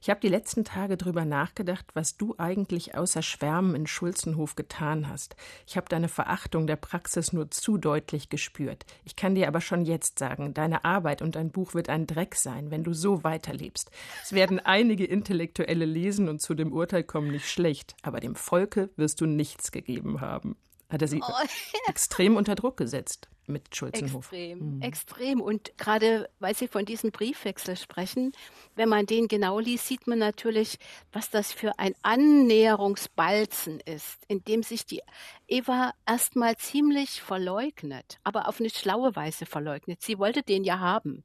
ich 0.00 0.10
habe 0.10 0.20
die 0.20 0.28
letzten 0.28 0.64
Tage 0.64 0.96
drüber 0.96 1.24
nachgedacht, 1.24 1.86
was 1.94 2.16
du 2.16 2.34
eigentlich 2.38 2.94
außer 2.94 3.22
Schwärmen 3.22 3.74
in 3.74 3.86
Schulzenhof 3.86 4.54
getan 4.54 5.08
hast. 5.08 5.36
Ich 5.66 5.76
habe 5.76 5.88
deine 5.88 6.08
Verachtung 6.08 6.66
der 6.66 6.76
Praxis 6.76 7.32
nur 7.32 7.50
zu 7.50 7.78
deutlich 7.78 8.28
gespürt. 8.28 8.84
Ich 9.04 9.16
kann 9.16 9.34
dir 9.34 9.48
aber 9.48 9.60
schon 9.60 9.84
jetzt 9.84 10.18
sagen, 10.18 10.54
deine 10.54 10.84
Arbeit 10.84 11.22
und 11.22 11.36
dein 11.36 11.50
Buch 11.50 11.74
wird 11.74 11.88
ein 11.88 12.06
Dreck 12.06 12.34
sein, 12.34 12.70
wenn 12.70 12.84
du 12.84 12.92
so 12.92 13.24
weiterlebst. 13.24 13.90
Es 14.22 14.32
werden 14.32 14.60
einige 14.60 15.04
Intellektuelle 15.04 15.84
lesen 15.84 16.28
und 16.28 16.40
zu 16.40 16.54
dem 16.54 16.72
Urteil 16.72 17.04
kommen, 17.04 17.30
nicht 17.30 17.48
schlecht, 17.48 17.96
aber 18.02 18.20
dem 18.20 18.34
Volke 18.34 18.90
wirst 18.96 19.20
du 19.20 19.26
nichts 19.26 19.72
gegeben 19.72 20.20
haben. 20.20 20.56
Hat 20.88 21.02
er 21.02 21.08
sie 21.08 21.20
oh. 21.22 21.46
extrem 21.88 22.36
unter 22.36 22.54
Druck 22.54 22.76
gesetzt 22.76 23.28
mit 23.48 23.74
Schulzenhof. 23.74 24.26
Extrem, 24.26 24.76
mhm. 24.76 24.82
extrem. 24.82 25.40
Und 25.40 25.76
gerade, 25.78 26.28
weil 26.38 26.54
Sie 26.54 26.68
von 26.68 26.84
diesem 26.84 27.10
Briefwechsel 27.10 27.76
sprechen, 27.76 28.32
wenn 28.76 28.88
man 28.88 29.06
den 29.06 29.28
genau 29.28 29.58
liest, 29.58 29.86
sieht 29.86 30.06
man 30.06 30.18
natürlich, 30.18 30.78
was 31.12 31.30
das 31.30 31.52
für 31.52 31.78
ein 31.78 31.94
Annäherungsbalzen 32.02 33.80
ist, 33.80 34.18
in 34.28 34.44
dem 34.44 34.62
sich 34.62 34.86
die 34.86 35.02
Eva 35.46 35.92
erstmal 36.06 36.56
ziemlich 36.56 37.22
verleugnet, 37.22 38.18
aber 38.22 38.48
auf 38.48 38.60
eine 38.60 38.70
schlaue 38.70 39.16
Weise 39.16 39.46
verleugnet. 39.46 40.02
Sie 40.02 40.18
wollte 40.18 40.42
den 40.42 40.64
ja 40.64 40.78
haben. 40.78 41.24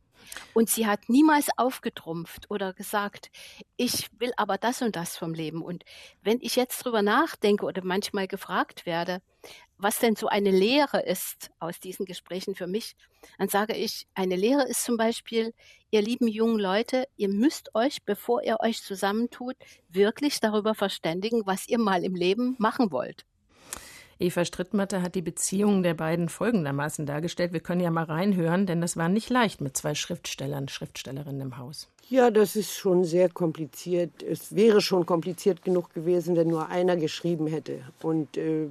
Und 0.54 0.70
sie 0.70 0.88
hat 0.88 1.10
niemals 1.10 1.48
aufgetrumpft 1.58 2.50
oder 2.50 2.74
gesagt, 2.74 3.32
ich 3.78 4.10
will 4.20 4.32
aber 4.38 4.58
das 4.58 4.82
und 4.82 4.96
das 4.96 5.18
vom 5.18 5.34
Leben. 5.34 5.62
Und 5.62 5.84
wenn 6.22 6.40
ich 6.42 6.56
jetzt 6.56 6.80
drüber 6.80 7.02
nachdenke 7.02 7.66
oder 7.66 7.84
manchmal 7.84 8.28
gefragt 8.28 8.86
werde, 8.86 9.22
was 9.78 10.00
denn 10.00 10.16
so 10.16 10.28
eine 10.28 10.52
Lehre 10.52 11.02
ist 11.02 11.52
aus 11.60 11.80
diesen 11.80 12.06
Gesprächen 12.06 12.56
für 12.56 12.68
mich, 12.68 12.96
dann 13.38 13.50
sage 13.50 13.76
ich, 13.76 14.08
eine 14.14 14.36
Lehre 14.36 14.64
ist 14.64 14.84
zum 14.84 14.98
Beispiel, 14.98 15.54
ihr 15.92 16.02
lieben 16.02 16.28
jungen 16.28 16.60
Leute, 16.60 17.08
ihr 17.18 17.30
müsst 17.30 17.76
euch, 17.76 18.04
bevor 18.04 18.44
ihr 18.44 18.58
euch 18.62 18.82
zusammentut, 18.82 19.56
wirklich 19.90 20.40
darüber 20.40 20.74
verständigen, 20.76 21.46
was 21.46 21.68
ihr 21.68 21.80
mal 21.80 22.04
im 22.04 22.16
Leben 22.16 22.56
machen 22.60 22.92
wollt. 22.92 23.26
Eva 24.24 24.46
Strittmatter 24.46 25.02
hat 25.02 25.16
die 25.16 25.22
Beziehungen 25.22 25.84
der 25.84 25.94
beiden 25.94 26.30
folgendermaßen 26.30 27.06
dargestellt. 27.06 27.52
Wir 27.52 27.60
können 27.60 27.82
ja 27.82 27.92
mal 27.92 28.06
reinhören, 28.06 28.66
denn 28.66 28.80
das 28.80 28.96
war 28.96 29.10
nicht 29.10 29.30
leicht 29.30 29.60
mit 29.60 29.76
zwei 29.76 29.96
Schriftstellern, 29.96 30.70
Schriftstellerinnen 30.70 31.42
im 31.42 31.58
Haus. 31.58 31.90
Ja, 32.10 32.32
das 32.32 32.56
ist 32.56 32.74
schon 32.74 33.04
sehr 33.04 33.30
kompliziert. 33.30 34.24
Es 34.24 34.56
wäre 34.56 34.82
schon 34.82 35.06
kompliziert 35.06 35.64
genug 35.64 35.94
gewesen, 35.94 36.36
wenn 36.36 36.48
nur 36.48 36.70
einer 36.70 36.96
geschrieben 36.96 37.48
hätte. 37.48 37.80
Und 38.02 38.38
äh, 38.38 38.68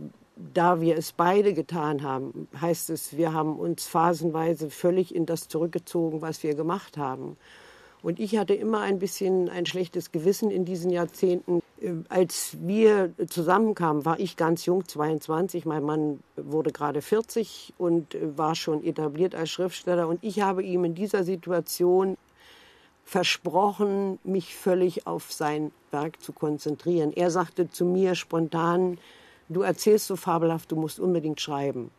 da 0.54 0.80
wir 0.80 0.97
es 0.97 1.12
beide 1.12 1.52
getan 1.52 2.02
haben, 2.02 2.49
heißt 2.59 2.90
es, 2.90 3.16
wir 3.16 3.32
haben 3.32 3.59
uns 3.59 3.87
phasenweise 3.87 4.71
völlig 4.71 5.14
in 5.14 5.26
das 5.26 5.49
zurückgezogen, 5.49 6.23
was 6.23 6.42
wir 6.42 6.54
gemacht 6.54 6.97
haben. 6.97 7.37
Und 8.02 8.18
ich 8.18 8.37
hatte 8.37 8.54
immer 8.54 8.80
ein 8.80 8.99
bisschen 8.99 9.49
ein 9.49 9.64
schlechtes 9.64 10.11
Gewissen 10.11 10.50
in 10.50 10.64
diesen 10.64 10.90
Jahrzehnten. 10.90 11.62
Äh, 11.80 11.92
als 12.09 12.56
wir 12.61 13.12
zusammenkamen, 13.28 14.04
war 14.04 14.18
ich 14.18 14.37
ganz 14.37 14.66
jung, 14.66 14.87
22. 14.87 15.64
Mein 15.66 15.85
Mann 15.85 16.21
wurde 16.37 16.73
gerade 16.73 17.00
40 17.00 17.75
und 17.78 18.14
äh, 18.14 18.37
war 18.37 18.54
schon 18.54 18.82
etabliert 18.85 19.35
als 19.35 19.50
Schriftsteller. 19.50 20.09
Und 20.09 20.23
ich 20.23 20.40
habe 20.40 20.62
ihm 20.62 20.85
in 20.85 20.94
dieser 20.94 21.23
Situation 21.23 22.16
versprochen, 23.04 24.18
mich 24.25 24.54
völlig 24.56 25.06
auf 25.06 25.32
sein 25.32 25.71
Werk 25.90 26.21
zu 26.21 26.32
konzentrieren. 26.32 27.12
Er 27.12 27.30
sagte 27.30 27.71
zu 27.71 27.85
mir 27.85 28.14
spontan, 28.14 28.99
du 29.49 29.62
erzählst 29.62 30.06
so 30.06 30.16
fabelhaft, 30.16 30.73
du 30.73 30.76
musst 30.76 30.99
unbedingt 30.99 31.40
schreiben. 31.40 31.90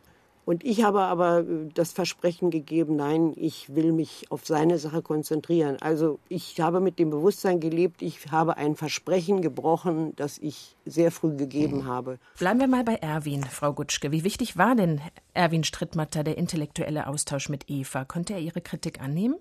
Und 0.44 0.64
ich 0.64 0.82
habe 0.82 1.00
aber 1.00 1.40
äh, 1.40 1.68
das 1.72 1.92
Versprechen 1.92 2.50
gegeben, 2.50 2.96
nein, 2.96 3.32
ich 3.36 3.74
will 3.74 3.92
mich 3.92 4.26
auf 4.30 4.46
seine 4.46 4.78
Sache 4.78 5.02
konzentrieren. 5.02 5.76
Also 5.80 6.18
ich 6.28 6.60
habe 6.60 6.80
mit 6.80 6.98
dem 6.98 7.10
Bewusstsein 7.10 7.60
gelebt, 7.60 8.02
ich 8.02 8.30
habe 8.30 8.56
ein 8.56 8.76
Versprechen 8.76 9.40
gebrochen, 9.40 10.14
das 10.16 10.38
ich 10.38 10.76
sehr 10.84 11.10
früh 11.10 11.36
gegeben 11.36 11.86
habe. 11.86 12.18
Bleiben 12.38 12.60
wir 12.60 12.68
mal 12.68 12.84
bei 12.84 12.96
Erwin, 12.96 13.44
Frau 13.44 13.72
Gutschke. 13.72 14.12
Wie 14.12 14.24
wichtig 14.24 14.56
war 14.56 14.74
denn 14.74 15.00
Erwin 15.32 15.64
Strittmatter 15.64 16.24
der 16.24 16.36
intellektuelle 16.36 17.06
Austausch 17.06 17.48
mit 17.48 17.70
Eva? 17.70 18.04
Konnte 18.04 18.34
er 18.34 18.40
ihre 18.40 18.60
Kritik 18.60 19.00
annehmen? 19.00 19.36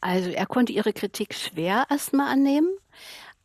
Also 0.00 0.30
er 0.30 0.46
konnte 0.46 0.72
ihre 0.72 0.92
Kritik 0.92 1.34
schwer 1.34 1.86
erstmal 1.88 2.30
annehmen, 2.32 2.68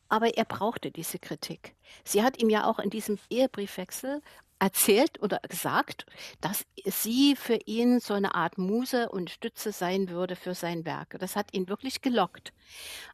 aber 0.10 0.36
er 0.38 0.46
brauchte 0.46 0.92
diese 0.92 1.20
Kritik. 1.20 1.76
Sie 2.04 2.24
hat 2.24 2.42
ihm 2.42 2.50
ja 2.50 2.66
auch 2.66 2.80
in 2.80 2.90
diesem 2.90 3.18
Ehebriefwechsel 3.30 4.22
erzählt 4.60 5.22
oder 5.22 5.40
gesagt, 5.48 6.06
dass 6.42 6.66
sie 6.86 7.36
für 7.36 7.60
ihn 7.66 8.00
so 8.00 8.14
eine 8.14 8.36
Art 8.36 8.58
Muse 8.58 9.10
und 9.10 9.30
Stütze 9.30 9.72
sein 9.72 10.10
würde 10.10 10.36
für 10.36 10.54
sein 10.54 10.86
Werk. 10.86 11.16
Das 11.20 11.36
hat 11.36 11.54
ihn 11.54 11.68
wirklich 11.68 12.02
gelockt. 12.02 12.54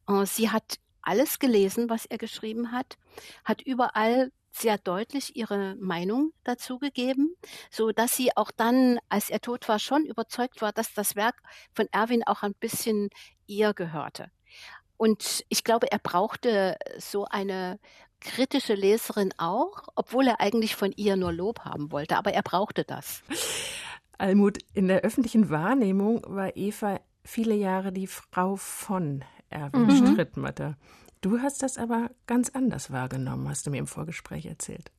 Äh, 0.08 0.26
sie 0.26 0.50
hat 0.50 0.80
alles 1.02 1.40
gelesen, 1.40 1.90
was 1.90 2.06
er 2.06 2.18
geschrieben 2.18 2.72
hat, 2.72 2.98
hat 3.44 3.62
überall 3.62 4.32
sehr 4.52 4.78
deutlich 4.78 5.36
ihre 5.36 5.76
Meinung 5.76 6.32
dazu 6.44 6.80
gegeben, 6.80 7.36
so 7.70 7.92
dass 7.92 8.16
sie 8.16 8.36
auch 8.36 8.52
dann, 8.52 9.00
als 9.10 9.30
er 9.30 9.42
tot 9.42 9.68
war, 9.68 9.80
schon 9.80 10.06
überzeugt 10.06 10.62
war, 10.62 10.72
dass 10.72 10.94
das 10.94 11.16
Werk 11.16 11.36
von 11.74 11.88
Erwin 11.92 12.24
auch 12.26 12.42
ein 12.42 12.54
bisschen 12.56 13.10
ihr 13.48 13.74
gehörte. 13.74 14.32
Und 14.98 15.44
ich 15.50 15.66
glaube, 15.66 15.92
er 15.92 16.00
brauchte 16.00 16.78
so 16.98 17.26
eine 17.26 17.80
kritische 18.26 18.74
Leserin 18.74 19.34
auch, 19.38 19.84
obwohl 19.96 20.28
er 20.28 20.42
eigentlich 20.42 20.76
von 20.76 20.92
ihr 20.96 21.16
nur 21.16 21.32
Lob 21.32 21.60
haben 21.60 21.92
wollte, 21.92 22.18
aber 22.18 22.34
er 22.34 22.44
brauchte 22.44 22.84
das. 22.84 23.22
Almut, 24.18 24.58
in 24.74 24.88
der 24.88 25.02
öffentlichen 25.02 25.50
Wahrnehmung 25.50 26.22
war 26.28 26.56
Eva 26.56 27.00
viele 27.24 27.56
Jahre 27.56 27.92
die 27.92 28.08
Frau 28.08 28.56
von 28.56 29.24
Erwin 29.50 29.88
mhm. 29.88 30.14
Strittmatter. 30.14 30.78
Du 31.22 31.40
hast 31.40 31.64
das 31.64 31.78
aber 31.78 32.12
ganz 32.28 32.50
anders 32.50 32.92
wahrgenommen, 32.92 33.50
hast 33.50 33.66
du 33.66 33.72
mir 33.72 33.80
im 33.80 33.88
Vorgespräch 33.88 34.46
erzählt. 34.46 34.92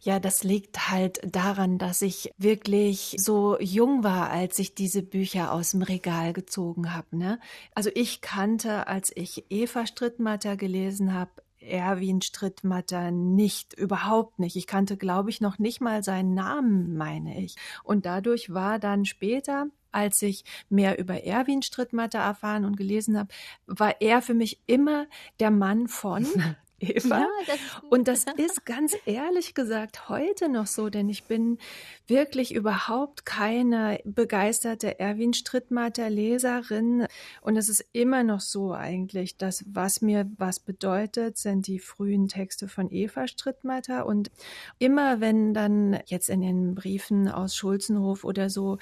Ja, 0.00 0.18
das 0.18 0.44
liegt 0.44 0.90
halt 0.90 1.20
daran, 1.24 1.78
dass 1.78 2.02
ich 2.02 2.30
wirklich 2.38 3.16
so 3.18 3.58
jung 3.60 4.02
war, 4.02 4.30
als 4.30 4.58
ich 4.58 4.74
diese 4.74 5.02
Bücher 5.02 5.52
aus 5.52 5.72
dem 5.72 5.82
Regal 5.82 6.32
gezogen 6.32 6.94
habe. 6.94 7.16
Ne? 7.16 7.38
Also 7.74 7.90
ich 7.94 8.20
kannte, 8.20 8.86
als 8.86 9.12
ich 9.14 9.44
Eva 9.50 9.86
Strittmatter 9.86 10.56
gelesen 10.56 11.14
habe, 11.14 11.30
Erwin 11.64 12.22
Strittmatter 12.22 13.10
nicht, 13.10 13.74
überhaupt 13.74 14.38
nicht. 14.38 14.56
Ich 14.56 14.66
kannte, 14.66 14.96
glaube 14.96 15.30
ich, 15.30 15.40
noch 15.40 15.58
nicht 15.58 15.80
mal 15.80 16.02
seinen 16.02 16.34
Namen, 16.34 16.96
meine 16.96 17.40
ich. 17.42 17.56
Und 17.82 18.06
dadurch 18.06 18.52
war 18.52 18.78
dann 18.78 19.04
später, 19.04 19.66
als 19.92 20.20
ich 20.22 20.44
mehr 20.68 20.98
über 20.98 21.24
Erwin 21.24 21.62
Strittmatter 21.62 22.18
erfahren 22.18 22.64
und 22.64 22.76
gelesen 22.76 23.18
habe, 23.18 23.28
war 23.66 24.00
er 24.00 24.22
für 24.22 24.34
mich 24.34 24.60
immer 24.66 25.06
der 25.40 25.50
Mann 25.50 25.88
von 25.88 26.26
Eva. 26.84 27.20
Ja, 27.20 27.28
das 27.46 27.58
und 27.90 28.08
das 28.08 28.24
ist 28.36 28.64
ganz 28.64 28.96
ehrlich 29.06 29.54
gesagt 29.54 30.08
heute 30.08 30.48
noch 30.48 30.66
so, 30.66 30.90
denn 30.90 31.08
ich 31.08 31.24
bin 31.24 31.58
wirklich 32.06 32.54
überhaupt 32.54 33.26
keine 33.26 34.00
begeisterte 34.04 34.98
Erwin 35.00 35.34
Strittmatter 35.34 36.10
Leserin. 36.10 37.06
Und 37.40 37.56
es 37.56 37.68
ist 37.68 37.84
immer 37.92 38.22
noch 38.22 38.40
so 38.40 38.72
eigentlich, 38.72 39.36
dass 39.36 39.64
was 39.66 40.00
mir 40.00 40.30
was 40.36 40.60
bedeutet, 40.60 41.38
sind 41.38 41.66
die 41.66 41.78
frühen 41.78 42.28
Texte 42.28 42.68
von 42.68 42.90
Eva 42.90 43.26
Strittmatter. 43.26 44.06
Und 44.06 44.30
immer 44.78 45.20
wenn 45.20 45.54
dann 45.54 45.98
jetzt 46.06 46.28
in 46.28 46.40
den 46.40 46.74
Briefen 46.74 47.28
aus 47.28 47.56
Schulzenhof 47.56 48.24
oder 48.24 48.50
so 48.50 48.78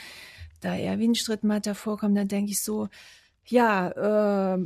da 0.60 0.76
Erwin 0.76 1.14
Strittmatter 1.14 1.74
vorkommt, 1.74 2.16
dann 2.16 2.28
denke 2.28 2.52
ich 2.52 2.62
so, 2.62 2.88
ja, 3.46 4.54
äh, 4.54 4.58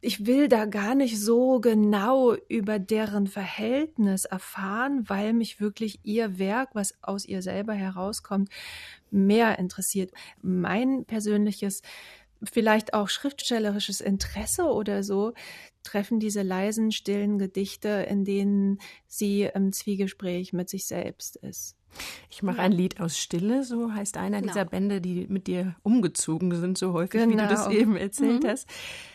ich 0.00 0.26
will 0.26 0.48
da 0.48 0.66
gar 0.66 0.94
nicht 0.94 1.20
so 1.20 1.60
genau 1.60 2.34
über 2.48 2.78
deren 2.78 3.26
Verhältnis 3.26 4.24
erfahren, 4.26 5.08
weil 5.08 5.32
mich 5.32 5.60
wirklich 5.60 6.00
ihr 6.04 6.38
Werk, 6.38 6.70
was 6.74 6.94
aus 7.02 7.24
ihr 7.24 7.42
selber 7.42 7.72
herauskommt, 7.72 8.50
mehr 9.10 9.58
interessiert. 9.58 10.12
Mein 10.42 11.04
persönliches, 11.06 11.82
vielleicht 12.42 12.92
auch 12.92 13.08
schriftstellerisches 13.08 14.00
Interesse 14.00 14.64
oder 14.64 15.02
so, 15.02 15.32
treffen 15.88 16.20
diese 16.20 16.42
leisen, 16.42 16.92
stillen 16.92 17.38
Gedichte, 17.38 17.88
in 17.88 18.24
denen 18.24 18.78
sie 19.06 19.42
im 19.42 19.72
Zwiegespräch 19.72 20.52
mit 20.52 20.68
sich 20.68 20.86
selbst 20.86 21.36
ist. 21.36 21.76
Ich 22.28 22.42
mache 22.42 22.60
ein 22.60 22.72
Lied 22.72 23.00
aus 23.00 23.18
Stille, 23.18 23.64
so 23.64 23.92
heißt 23.92 24.18
einer 24.18 24.40
genau. 24.40 24.52
dieser 24.52 24.66
Bände, 24.66 25.00
die 25.00 25.26
mit 25.28 25.46
dir 25.46 25.74
umgezogen 25.82 26.54
sind, 26.54 26.76
so 26.76 26.92
häufig, 26.92 27.22
genau. 27.22 27.32
wie 27.32 27.36
du 27.36 27.48
das 27.48 27.68
genau. 27.68 27.80
eben 27.80 27.96
erzählt 27.96 28.42
mhm. 28.42 28.48
hast. 28.48 28.68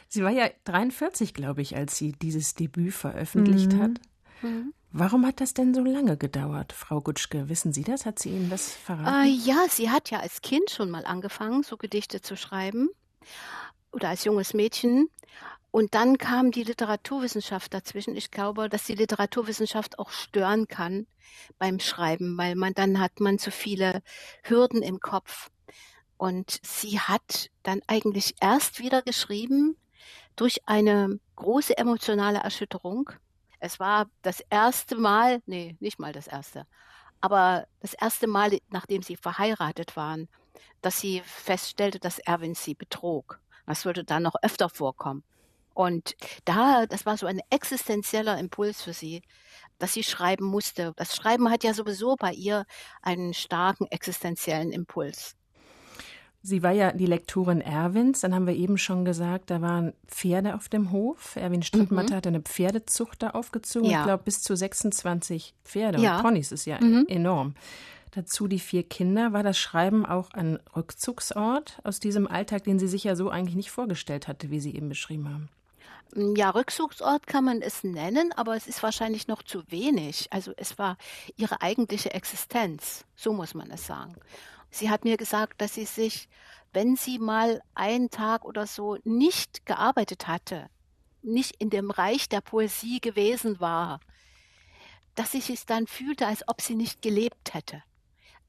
Sie 0.08 0.24
war 0.24 0.32
ja 0.32 0.50
43, 0.66 1.34
glaube 1.34 1.62
ich, 1.62 1.76
als 1.76 1.98
sie 1.98 2.14
dieses 2.14 2.56
Debüt 2.56 2.94
veröffentlicht 2.94 3.74
mhm. 3.74 3.82
hat. 3.82 3.92
Mhm. 4.42 4.74
Warum 4.92 5.26
hat 5.26 5.42
das 5.42 5.54
denn 5.54 5.74
so 5.74 5.84
lange 5.84 6.18
gedauert, 6.18 6.72
Frau 6.72 7.02
Gutschke? 7.02 7.50
Wissen 7.50 7.74
Sie 7.74 7.84
das? 7.84 8.06
Hat 8.06 8.20
sie 8.20 8.30
Ihnen 8.30 8.52
das 8.52 8.72
verraten? 8.72 9.26
Äh, 9.26 9.30
ja, 9.30 9.66
sie 9.68 9.90
hat 9.90 10.12
ja 10.12 10.20
als 10.20 10.42
Kind 10.42 10.70
schon 10.70 10.92
mal 10.92 11.06
angefangen, 11.06 11.64
so 11.64 11.78
Gedichte 11.78 12.22
zu 12.22 12.38
schreiben. 12.38 12.90
Oder 13.92 14.10
als 14.10 14.24
junges 14.24 14.54
Mädchen. 14.54 15.10
Und 15.74 15.96
dann 15.96 16.20
kam 16.20 16.52
die 16.52 16.62
Literaturwissenschaft 16.62 17.74
dazwischen. 17.74 18.16
Ich 18.16 18.30
glaube, 18.30 18.70
dass 18.70 18.84
die 18.84 18.94
Literaturwissenschaft 18.94 19.98
auch 19.98 20.12
stören 20.12 20.68
kann 20.68 21.08
beim 21.58 21.80
Schreiben, 21.80 22.38
weil 22.38 22.54
man 22.54 22.76
dann 22.76 23.00
hat 23.00 23.20
man 23.20 23.40
zu 23.40 23.50
viele 23.50 24.04
Hürden 24.44 24.84
im 24.84 25.00
Kopf. 25.00 25.50
Und 26.16 26.60
sie 26.62 27.00
hat 27.00 27.50
dann 27.64 27.82
eigentlich 27.88 28.36
erst 28.40 28.82
wieder 28.82 29.02
geschrieben 29.02 29.76
durch 30.36 30.60
eine 30.68 31.20
große 31.38 31.76
emotionale 31.76 32.38
Erschütterung. 32.38 33.10
Es 33.60 33.80
war 33.80 34.06
das 34.22 34.42
erste 34.52 34.96
Mal, 34.96 35.42
nee, 35.48 35.76
nicht 35.80 35.98
mal 35.98 36.14
das 36.14 36.28
erste, 36.28 36.68
aber 37.20 37.66
das 37.80 37.96
erste 37.96 38.28
Mal, 38.28 38.60
nachdem 38.70 39.02
sie 39.02 39.16
verheiratet 39.16 39.96
waren, 39.96 40.30
dass 40.84 41.00
sie 41.00 41.24
feststellte, 41.26 41.98
dass 41.98 42.20
Erwin 42.20 42.54
sie 42.54 42.76
betrog. 42.76 43.40
Das 43.66 43.86
würde 43.86 44.04
dann 44.04 44.22
noch 44.22 44.36
öfter 44.44 44.70
vorkommen. 44.70 45.24
Und 45.74 46.16
da, 46.46 46.86
das 46.86 47.06
war 47.06 47.18
so 47.18 47.26
ein 47.26 47.42
existenzieller 47.50 48.38
Impuls 48.40 48.82
für 48.82 48.94
sie. 48.94 49.22
dass 49.80 49.94
sie 49.94 50.04
schreiben 50.04 50.46
musste. 50.46 50.94
Das 50.96 51.16
Schreiben 51.16 51.50
hat 51.50 51.64
ja 51.64 51.74
sowieso 51.74 52.16
bei 52.16 52.32
ihr 52.32 52.66
einen 53.02 53.34
starken 53.34 53.86
existenziellen 53.88 54.72
Impuls. 54.72 55.36
Sie 56.46 56.62
war 56.62 56.72
ja 56.72 56.92
die 56.92 57.06
Lektorin 57.06 57.62
Erwins, 57.62 58.20
dann 58.20 58.36
haben 58.36 58.48
wir 58.48 58.56
eben 58.56 58.78
schon 58.78 59.06
gesagt, 59.06 59.50
da 59.50 59.62
waren 59.62 59.94
Pferde 60.08 60.56
auf 60.56 60.68
dem 60.68 60.92
Hof. 60.92 61.38
Erwin 61.38 61.64
Strittmatter 61.64 62.12
mhm. 62.12 62.18
hat 62.18 62.28
eine 62.28 62.42
Pferdezucht 62.42 63.24
da 63.24 63.30
aufgezogen. 63.30 63.90
Ja. 63.90 64.00
Ich 64.00 64.06
glaube, 64.06 64.24
bis 64.24 64.42
zu 64.42 64.54
26 64.54 65.56
Pferde 65.64 66.02
ja. 66.02 66.18
und 66.18 66.24
Ponys 66.24 66.52
ist 66.52 66.66
ja 66.66 66.82
mhm. 66.82 67.06
enorm. 67.08 67.56
Dazu 68.12 68.50
die 68.50 68.60
vier 68.60 68.84
Kinder. 68.84 69.32
War 69.32 69.42
das 69.42 69.58
Schreiben 69.58 70.06
auch 70.06 70.32
ein 70.32 70.60
Rückzugsort 70.76 71.80
aus 71.86 72.02
diesem 72.02 72.28
Alltag, 72.28 72.66
den 72.66 72.78
sie 72.78 72.90
sich 72.90 73.06
ja 73.06 73.16
so 73.16 73.30
eigentlich 73.30 73.56
nicht 73.56 73.72
vorgestellt 73.72 74.28
hatte, 74.28 74.52
wie 74.52 74.60
Sie 74.60 74.76
eben 74.76 74.90
beschrieben 74.90 75.30
haben? 75.30 75.50
Ja, 76.16 76.52
Rückzugsort 76.52 77.26
kann 77.26 77.44
man 77.44 77.62
es 77.62 77.84
nennen, 77.84 78.32
aber 78.34 78.56
es 78.56 78.68
ist 78.68 78.84
wahrscheinlich 78.84 79.28
noch 79.28 79.42
zu 79.42 79.64
wenig. 79.72 80.28
Also 80.32 80.54
es 80.58 80.78
war 80.78 80.98
ihre 81.38 81.62
eigentliche 81.62 82.14
Existenz, 82.14 83.06
so 83.16 83.34
muss 83.34 83.56
man 83.56 83.72
es 83.72 83.88
sagen. 83.88 84.16
Sie 84.70 84.90
hat 84.90 85.06
mir 85.06 85.18
gesagt, 85.18 85.60
dass 85.62 85.74
sie 85.74 85.86
sich, 85.86 86.30
wenn 86.72 86.96
sie 86.96 87.18
mal 87.18 87.62
einen 87.74 88.12
Tag 88.12 88.46
oder 88.46 88.68
so 88.68 88.98
nicht 89.04 89.66
gearbeitet 89.66 90.28
hatte, 90.28 90.70
nicht 91.24 91.56
in 91.58 91.70
dem 91.70 91.90
Reich 91.90 92.30
der 92.30 92.42
Poesie 92.42 93.00
gewesen 93.00 93.60
war, 93.60 94.00
dass 95.16 95.32
sie 95.32 95.42
sich 95.42 95.66
dann 95.66 95.88
fühlte, 95.88 96.28
als 96.28 96.48
ob 96.48 96.62
sie 96.62 96.76
nicht 96.76 97.02
gelebt 97.02 97.54
hätte. 97.54 97.82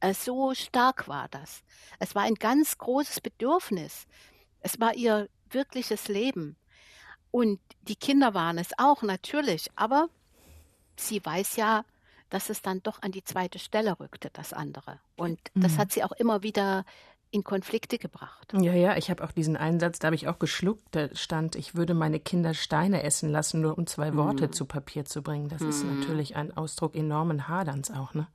Äh, 0.01 0.13
so 0.13 0.55
stark 0.55 1.09
war 1.09 1.29
das. 1.31 1.63
Es 1.99 2.15
war 2.15 2.23
ein 2.23 2.35
ganz 2.35 2.77
großes 2.77 3.21
Bedürfnis. 3.21 4.07
Es 4.61 4.81
war 4.81 4.95
ihr 4.95 5.29
wirkliches 5.51 6.09
Leben. 6.09 6.57
Und 7.35 7.59
die 7.89 7.97
Kinder 7.97 8.33
waren 8.33 8.59
es 8.59 8.69
auch 8.79 9.03
natürlich, 9.03 9.69
aber 9.75 10.09
sie 10.95 11.21
weiß 11.21 11.57
ja, 11.57 11.85
dass 12.31 12.49
es 12.49 12.63
dann 12.63 12.81
doch 12.85 13.03
an 13.03 13.11
die 13.11 13.25
zweite 13.25 13.59
Stelle 13.59 13.99
rückte, 13.99 14.31
das 14.33 14.53
andere. 14.53 15.01
Und 15.17 15.41
das 15.57 15.73
mhm. 15.73 15.79
hat 15.79 15.91
sie 15.91 16.05
auch 16.05 16.13
immer 16.13 16.45
wieder 16.45 16.85
in 17.33 17.43
Konflikte 17.43 17.99
gebracht. 17.99 18.53
Ja, 18.53 18.73
ja, 18.75 18.97
ich 18.97 19.11
habe 19.11 19.25
auch 19.25 19.33
diesen 19.33 19.57
Einsatz, 19.57 19.99
da 19.99 20.07
habe 20.07 20.15
ich 20.15 20.29
auch 20.29 20.39
geschluckt, 20.39 20.85
da 20.93 21.13
stand, 21.17 21.57
ich 21.57 21.75
würde 21.75 21.93
meine 21.93 22.21
Kinder 22.21 22.55
Steine 22.55 23.03
essen 23.03 23.31
lassen, 23.31 23.61
nur 23.61 23.77
um 23.79 23.89
zwei 23.89 24.15
Worte 24.15 24.47
mhm. 24.47 24.53
zu 24.53 24.65
Papier 24.65 25.05
zu 25.05 25.21
bringen. 25.21 25.49
Das 25.49 25.61
mhm. 25.61 25.71
ist 25.71 25.85
natürlich 25.85 26.37
ein 26.37 26.57
Ausdruck 26.57 26.95
enormen 26.95 27.49
Haderns 27.49 27.91
auch, 27.91 28.15
ne? 28.15 28.29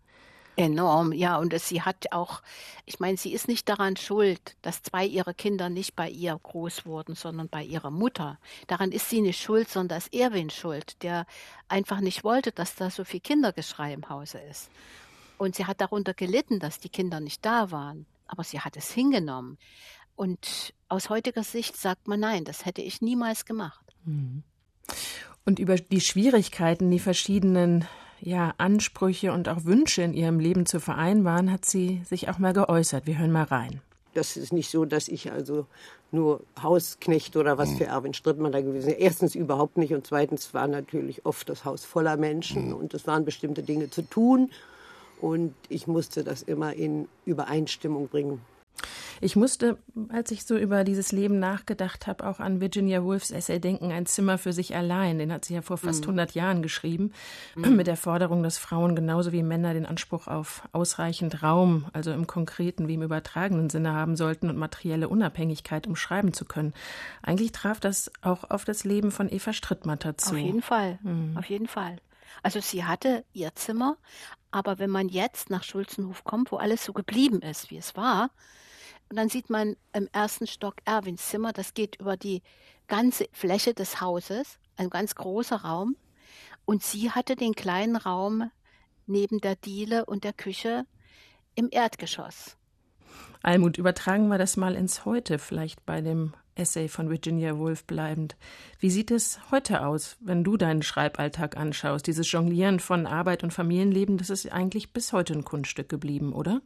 Enorm, 0.59 1.13
ja. 1.13 1.37
Und 1.37 1.53
es, 1.53 1.69
sie 1.69 1.83
hat 1.83 2.11
auch, 2.11 2.41
ich 2.85 2.99
meine, 2.99 3.15
sie 3.15 3.31
ist 3.31 3.47
nicht 3.47 3.69
daran 3.69 3.95
schuld, 3.95 4.57
dass 4.61 4.83
zwei 4.83 5.05
ihrer 5.05 5.33
Kinder 5.33 5.69
nicht 5.69 5.95
bei 5.95 6.09
ihr 6.09 6.37
groß 6.43 6.85
wurden, 6.85 7.15
sondern 7.15 7.47
bei 7.47 7.63
ihrer 7.63 7.91
Mutter. 7.91 8.37
Daran 8.67 8.91
ist 8.91 9.09
sie 9.09 9.21
nicht 9.21 9.41
schuld, 9.41 9.69
sondern 9.69 9.99
ist 9.99 10.13
Erwin 10.13 10.49
schuld, 10.49 11.01
der 11.01 11.25
einfach 11.69 12.01
nicht 12.01 12.25
wollte, 12.25 12.51
dass 12.51 12.75
da 12.75 12.89
so 12.89 13.05
viel 13.05 13.21
Kindergeschrei 13.21 13.93
im 13.93 14.09
Hause 14.09 14.39
ist. 14.49 14.69
Und 15.37 15.55
sie 15.55 15.65
hat 15.65 15.79
darunter 15.79 16.13
gelitten, 16.13 16.59
dass 16.59 16.81
die 16.81 16.89
Kinder 16.89 17.21
nicht 17.21 17.45
da 17.45 17.71
waren. 17.71 18.05
Aber 18.27 18.43
sie 18.43 18.59
hat 18.59 18.75
es 18.75 18.91
hingenommen. 18.91 19.57
Und 20.17 20.73
aus 20.89 21.09
heutiger 21.09 21.43
Sicht 21.43 21.77
sagt 21.77 22.09
man 22.09 22.19
nein, 22.19 22.43
das 22.43 22.65
hätte 22.65 22.81
ich 22.81 23.01
niemals 23.01 23.45
gemacht. 23.45 23.85
Mhm. 24.03 24.43
Und 25.45 25.57
über 25.57 25.77
die 25.77 26.01
Schwierigkeiten, 26.01 26.91
die 26.91 26.99
verschiedenen 26.99 27.87
ja, 28.21 28.53
Ansprüche 28.57 29.31
und 29.33 29.49
auch 29.49 29.65
Wünsche 29.65 30.01
in 30.01 30.13
ihrem 30.13 30.39
Leben 30.39 30.65
zu 30.65 30.79
vereinbaren, 30.79 31.51
hat 31.51 31.65
sie 31.65 32.01
sich 32.05 32.29
auch 32.29 32.37
mal 32.37 32.53
geäußert. 32.53 33.05
Wir 33.05 33.17
hören 33.17 33.31
mal 33.31 33.43
rein. 33.43 33.81
Das 34.13 34.37
ist 34.37 34.53
nicht 34.53 34.69
so, 34.69 34.85
dass 34.85 35.07
ich 35.07 35.31
also 35.31 35.67
nur 36.11 36.41
Hausknecht 36.61 37.35
oder 37.35 37.57
was 37.57 37.71
für 37.73 37.85
Erwin 37.85 38.13
Strittmann 38.13 38.51
da 38.51 38.61
gewesen 38.61 38.87
wäre. 38.87 38.99
Erstens 38.99 39.35
überhaupt 39.35 39.77
nicht 39.77 39.93
und 39.93 40.07
zweitens 40.07 40.53
war 40.53 40.67
natürlich 40.67 41.25
oft 41.25 41.47
das 41.47 41.63
Haus 41.65 41.85
voller 41.85 42.17
Menschen 42.17 42.73
und 42.73 42.93
es 42.93 43.05
waren 43.05 43.25
bestimmte 43.25 43.61
Dinge 43.61 43.91
zu 43.91 44.01
tun 44.01 44.49
und 45.21 45.53
ich 45.67 45.85
musste 45.85 46.23
das 46.23 46.41
immer 46.41 46.73
in 46.73 47.07
Übereinstimmung 47.25 48.07
bringen. 48.07 48.41
Ich 49.21 49.35
musste, 49.35 49.77
als 50.09 50.31
ich 50.31 50.45
so 50.45 50.57
über 50.57 50.83
dieses 50.83 51.11
Leben 51.11 51.39
nachgedacht 51.39 52.07
habe, 52.07 52.27
auch 52.27 52.39
an 52.39 52.61
Virginia 52.61 53.03
Woolfs 53.03 53.31
Essay 53.31 53.59
denken, 53.59 53.91
ein 53.91 54.05
Zimmer 54.05 54.37
für 54.37 54.53
sich 54.53 54.75
allein. 54.75 55.19
Den 55.19 55.31
hat 55.31 55.45
sie 55.45 55.55
ja 55.55 55.61
vor 55.61 55.77
fast 55.77 56.01
mhm. 56.01 56.11
100 56.11 56.35
Jahren 56.35 56.61
geschrieben, 56.61 57.11
mhm. 57.55 57.75
mit 57.75 57.87
der 57.87 57.97
Forderung, 57.97 58.43
dass 58.43 58.57
Frauen 58.57 58.95
genauso 58.95 59.31
wie 59.31 59.43
Männer 59.43 59.73
den 59.73 59.85
Anspruch 59.85 60.27
auf 60.27 60.63
ausreichend 60.71 61.43
Raum, 61.43 61.85
also 61.93 62.11
im 62.11 62.27
konkreten 62.27 62.87
wie 62.87 62.95
im 62.95 63.03
übertragenen 63.03 63.69
Sinne 63.69 63.93
haben 63.93 64.15
sollten 64.15 64.49
und 64.49 64.57
materielle 64.57 65.09
Unabhängigkeit, 65.09 65.87
um 65.87 65.95
schreiben 65.95 66.33
zu 66.33 66.45
können. 66.45 66.73
Eigentlich 67.21 67.51
traf 67.51 67.79
das 67.79 68.11
auch 68.21 68.49
auf 68.49 68.65
das 68.65 68.83
Leben 68.83 69.11
von 69.11 69.31
Eva 69.31 69.53
Strittmatter 69.53 70.17
zu. 70.17 70.31
Auf 70.31 70.37
jeden 70.37 70.61
Fall, 70.61 70.99
mhm. 71.03 71.35
auf 71.37 71.45
jeden 71.45 71.67
Fall. 71.67 71.97
Also 72.43 72.61
sie 72.61 72.85
hatte 72.85 73.25
ihr 73.33 73.53
Zimmer, 73.55 73.97
aber 74.51 74.79
wenn 74.79 74.89
man 74.89 75.09
jetzt 75.09 75.49
nach 75.49 75.63
Schulzenhof 75.63 76.23
kommt, 76.23 76.51
wo 76.51 76.57
alles 76.57 76.83
so 76.83 76.93
geblieben 76.93 77.41
ist, 77.41 77.69
wie 77.69 77.77
es 77.77 77.95
war, 77.95 78.29
und 79.09 79.15
dann 79.15 79.29
sieht 79.29 79.49
man 79.49 79.75
im 79.93 80.07
ersten 80.11 80.47
Stock 80.47 80.75
Erwins 80.85 81.27
Zimmer, 81.27 81.51
das 81.51 81.73
geht 81.73 81.99
über 81.99 82.15
die 82.15 82.41
ganze 82.87 83.27
Fläche 83.31 83.73
des 83.73 84.01
Hauses, 84.01 84.59
ein 84.77 84.89
ganz 84.89 85.15
großer 85.15 85.57
Raum. 85.57 85.95
Und 86.65 86.83
sie 86.83 87.11
hatte 87.11 87.35
den 87.35 87.53
kleinen 87.53 87.95
Raum 87.95 88.51
neben 89.07 89.39
der 89.39 89.55
Diele 89.55 90.05
und 90.05 90.23
der 90.23 90.33
Küche 90.33 90.85
im 91.55 91.69
Erdgeschoss. 91.71 92.55
Almut, 93.41 93.77
übertragen 93.77 94.27
wir 94.27 94.37
das 94.37 94.57
mal 94.57 94.75
ins 94.75 95.05
Heute, 95.05 95.39
vielleicht 95.39 95.85
bei 95.85 96.01
dem 96.01 96.33
Essay 96.55 96.87
von 96.87 97.09
Virginia 97.09 97.57
Woolf 97.57 97.85
bleibend. 97.85 98.35
Wie 98.79 98.91
sieht 98.91 99.11
es 99.11 99.39
heute 99.49 99.85
aus, 99.85 100.17
wenn 100.19 100.43
du 100.43 100.57
deinen 100.57 100.83
Schreiballtag 100.83 101.57
anschaust? 101.57 102.05
Dieses 102.05 102.31
Jonglieren 102.31 102.79
von 102.79 103.07
Arbeit 103.07 103.43
und 103.43 103.53
Familienleben, 103.53 104.17
das 104.17 104.29
ist 104.29 104.51
eigentlich 104.51 104.93
bis 104.93 105.13
heute 105.13 105.33
ein 105.33 105.45
Kunststück 105.45 105.89
geblieben, 105.89 106.33
oder? 106.33 106.61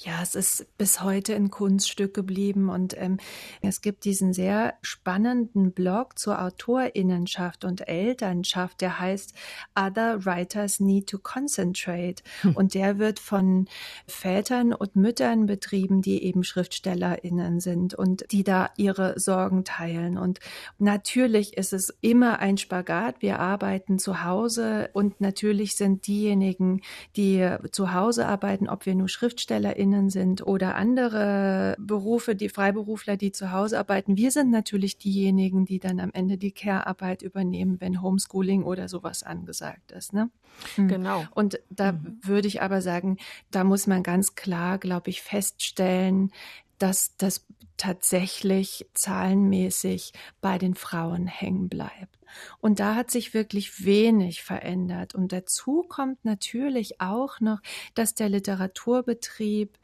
Ja, 0.00 0.20
es 0.22 0.36
ist 0.36 0.78
bis 0.78 1.02
heute 1.02 1.34
ein 1.34 1.50
Kunststück 1.50 2.14
geblieben 2.14 2.68
und 2.68 2.96
ähm, 2.96 3.16
es 3.62 3.80
gibt 3.80 4.04
diesen 4.04 4.32
sehr 4.32 4.74
spannenden 4.80 5.72
Blog 5.72 6.16
zur 6.16 6.40
Autorinnenschaft 6.40 7.64
und 7.64 7.88
Elternschaft, 7.88 8.80
der 8.80 9.00
heißt 9.00 9.34
Other 9.74 10.24
Writers 10.24 10.78
Need 10.78 11.08
to 11.08 11.18
Concentrate 11.18 12.22
hm. 12.42 12.54
und 12.54 12.74
der 12.74 13.00
wird 13.00 13.18
von 13.18 13.66
Vätern 14.06 14.72
und 14.72 14.94
Müttern 14.94 15.46
betrieben, 15.46 16.00
die 16.00 16.22
eben 16.22 16.44
Schriftstellerinnen 16.44 17.58
sind 17.58 17.94
und 17.94 18.24
die 18.30 18.44
da 18.44 18.70
ihre 18.76 19.18
Sorgen 19.18 19.64
teilen 19.64 20.16
und 20.16 20.38
natürlich 20.78 21.56
ist 21.56 21.72
es 21.72 21.92
immer 22.00 22.38
ein 22.38 22.56
Spagat. 22.56 23.16
Wir 23.18 23.40
arbeiten 23.40 23.98
zu 23.98 24.22
Hause 24.22 24.90
und 24.92 25.20
natürlich 25.20 25.74
sind 25.74 26.06
diejenigen, 26.06 26.82
die 27.16 27.48
zu 27.72 27.92
Hause 27.92 28.26
arbeiten, 28.26 28.68
ob 28.68 28.86
wir 28.86 28.94
nur 28.94 29.08
Schriftsteller 29.08 29.57
SchriftstellerInnen 29.58 30.10
sind 30.10 30.46
oder 30.46 30.76
andere 30.76 31.76
Berufe, 31.78 32.34
die 32.34 32.48
Freiberufler, 32.48 33.16
die 33.16 33.32
zu 33.32 33.52
Hause 33.52 33.78
arbeiten. 33.78 34.16
Wir 34.16 34.30
sind 34.30 34.50
natürlich 34.50 34.98
diejenigen, 34.98 35.64
die 35.64 35.78
dann 35.78 36.00
am 36.00 36.10
Ende 36.12 36.38
die 36.38 36.52
Care-Arbeit 36.52 37.22
übernehmen, 37.22 37.80
wenn 37.80 38.02
Homeschooling 38.02 38.62
oder 38.62 38.88
sowas 38.88 39.22
angesagt 39.22 39.92
ist. 39.92 40.12
Ne? 40.12 40.30
Hm. 40.76 40.88
Genau. 40.88 41.24
Und 41.34 41.60
da 41.70 41.92
mhm. 41.92 42.18
würde 42.22 42.48
ich 42.48 42.62
aber 42.62 42.80
sagen, 42.80 43.18
da 43.50 43.64
muss 43.64 43.86
man 43.86 44.02
ganz 44.02 44.34
klar, 44.34 44.78
glaube 44.78 45.10
ich, 45.10 45.22
feststellen, 45.22 46.32
dass 46.78 47.16
das 47.16 47.44
tatsächlich 47.78 48.86
zahlenmäßig 48.92 50.12
bei 50.40 50.58
den 50.58 50.74
Frauen 50.74 51.26
hängen 51.26 51.68
bleibt. 51.68 52.18
Und 52.60 52.80
da 52.80 52.94
hat 52.94 53.10
sich 53.10 53.34
wirklich 53.34 53.84
wenig 53.84 54.42
verändert. 54.42 55.14
Und 55.14 55.32
dazu 55.32 55.84
kommt 55.88 56.24
natürlich 56.24 57.00
auch 57.00 57.40
noch, 57.40 57.60
dass 57.94 58.14
der 58.14 58.28
Literaturbetrieb 58.28 59.78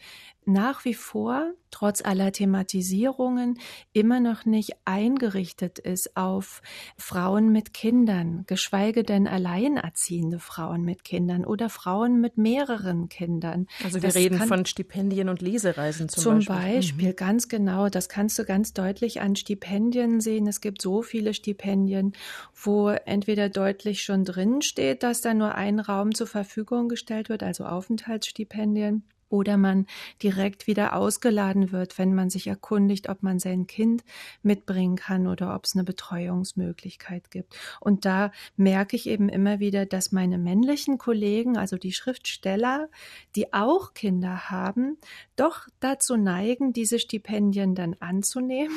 nach 0.46 0.84
wie 0.84 0.94
vor, 0.94 1.52
trotz 1.70 2.04
aller 2.04 2.30
Thematisierungen, 2.30 3.58
immer 3.92 4.20
noch 4.20 4.44
nicht 4.44 4.72
eingerichtet 4.84 5.78
ist 5.78 6.16
auf 6.16 6.60
Frauen 6.96 7.50
mit 7.50 7.72
Kindern, 7.72 8.44
geschweige 8.46 9.02
denn 9.02 9.26
alleinerziehende 9.26 10.38
Frauen 10.38 10.82
mit 10.82 11.02
Kindern 11.02 11.44
oder 11.44 11.70
Frauen 11.70 12.20
mit 12.20 12.36
mehreren 12.36 13.08
Kindern. 13.08 13.66
Also 13.82 14.02
wir 14.02 14.08
das 14.08 14.16
reden 14.16 14.38
von 14.38 14.66
Stipendien 14.66 15.28
und 15.28 15.40
Lesereisen 15.40 16.08
zum, 16.08 16.22
zum 16.22 16.34
Beispiel. 16.34 16.54
Zum 16.54 16.74
Beispiel, 16.74 17.08
mhm. 17.08 17.16
ganz 17.16 17.48
genau. 17.48 17.83
Das 17.88 18.08
kannst 18.08 18.38
du 18.38 18.44
ganz 18.44 18.72
deutlich 18.72 19.20
an 19.20 19.36
Stipendien 19.36 20.20
sehen. 20.20 20.46
Es 20.46 20.60
gibt 20.60 20.82
so 20.82 21.02
viele 21.02 21.34
Stipendien, 21.34 22.12
wo 22.54 22.88
entweder 22.88 23.48
deutlich 23.48 24.02
schon 24.02 24.24
drin 24.24 24.62
steht, 24.62 25.02
dass 25.02 25.20
da 25.20 25.34
nur 25.34 25.54
ein 25.54 25.80
Raum 25.80 26.14
zur 26.14 26.26
Verfügung 26.26 26.88
gestellt 26.88 27.28
wird, 27.28 27.42
also 27.42 27.64
Aufenthaltsstipendien 27.64 29.04
oder 29.28 29.56
man 29.56 29.86
direkt 30.22 30.66
wieder 30.66 30.94
ausgeladen 30.94 31.72
wird, 31.72 31.98
wenn 31.98 32.14
man 32.14 32.30
sich 32.30 32.46
erkundigt, 32.46 33.08
ob 33.08 33.22
man 33.22 33.38
sein 33.38 33.66
Kind 33.66 34.04
mitbringen 34.42 34.96
kann 34.96 35.26
oder 35.26 35.54
ob 35.54 35.64
es 35.64 35.74
eine 35.74 35.84
Betreuungsmöglichkeit 35.84 37.30
gibt. 37.30 37.56
Und 37.80 38.04
da 38.04 38.32
merke 38.56 38.96
ich 38.96 39.08
eben 39.08 39.28
immer 39.28 39.60
wieder, 39.60 39.86
dass 39.86 40.12
meine 40.12 40.38
männlichen 40.38 40.98
Kollegen, 40.98 41.56
also 41.56 41.76
die 41.76 41.92
Schriftsteller, 41.92 42.88
die 43.36 43.52
auch 43.52 43.94
Kinder 43.94 44.50
haben, 44.50 44.98
doch 45.36 45.66
dazu 45.80 46.16
neigen, 46.16 46.72
diese 46.72 46.98
Stipendien 46.98 47.74
dann 47.74 47.94
anzunehmen 48.00 48.74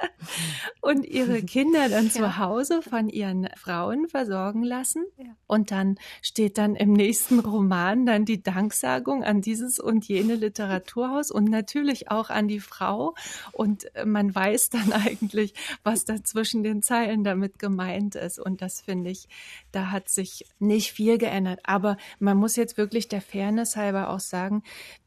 und 0.80 1.04
ihre 1.04 1.42
Kinder 1.42 1.88
dann 1.88 2.06
ja. 2.06 2.10
zu 2.10 2.38
Hause 2.38 2.82
von 2.82 3.08
ihren 3.08 3.48
Frauen 3.56 4.08
versorgen 4.08 4.62
lassen. 4.62 5.04
Ja. 5.16 5.26
Und 5.46 5.70
dann 5.70 5.96
steht 6.22 6.58
dann 6.58 6.74
im 6.76 6.92
nächsten 6.92 7.38
Roman 7.38 8.06
dann 8.06 8.24
die 8.24 8.42
Danksagung 8.42 9.24
an 9.24 9.40
dieses 9.40 9.63
dieses 9.64 9.78
und 9.78 10.06
jene 10.06 10.34
Literaturhaus 10.34 11.30
und 11.30 11.44
natürlich 11.44 12.10
auch 12.10 12.30
an 12.30 12.48
die 12.48 12.60
Frau. 12.60 13.14
Und 13.52 13.94
äh, 13.94 14.04
man 14.04 14.34
weiß 14.34 14.70
dann 14.70 14.92
eigentlich, 15.06 15.54
was 15.82 16.04
da 16.04 16.22
zwischen 16.22 16.62
den 16.62 16.82
Zeilen 16.82 17.24
damit 17.24 17.58
gemeint 17.58 18.14
ist. 18.14 18.38
Und 18.38 18.62
das 18.62 18.80
finde 18.80 19.10
ich, 19.10 19.28
da 19.72 19.90
hat 19.90 20.08
sich 20.08 20.46
nicht 20.58 20.92
viel 20.92 21.18
geändert. 21.18 21.60
Aber 21.64 21.96
man 22.18 22.36
muss 22.36 22.56
jetzt 22.56 22.76
wirklich 22.76 23.08
der 23.08 23.22
Fairness 23.22 23.76
halber 23.76 24.10
auch 24.10 24.20
sagen, 24.20 24.62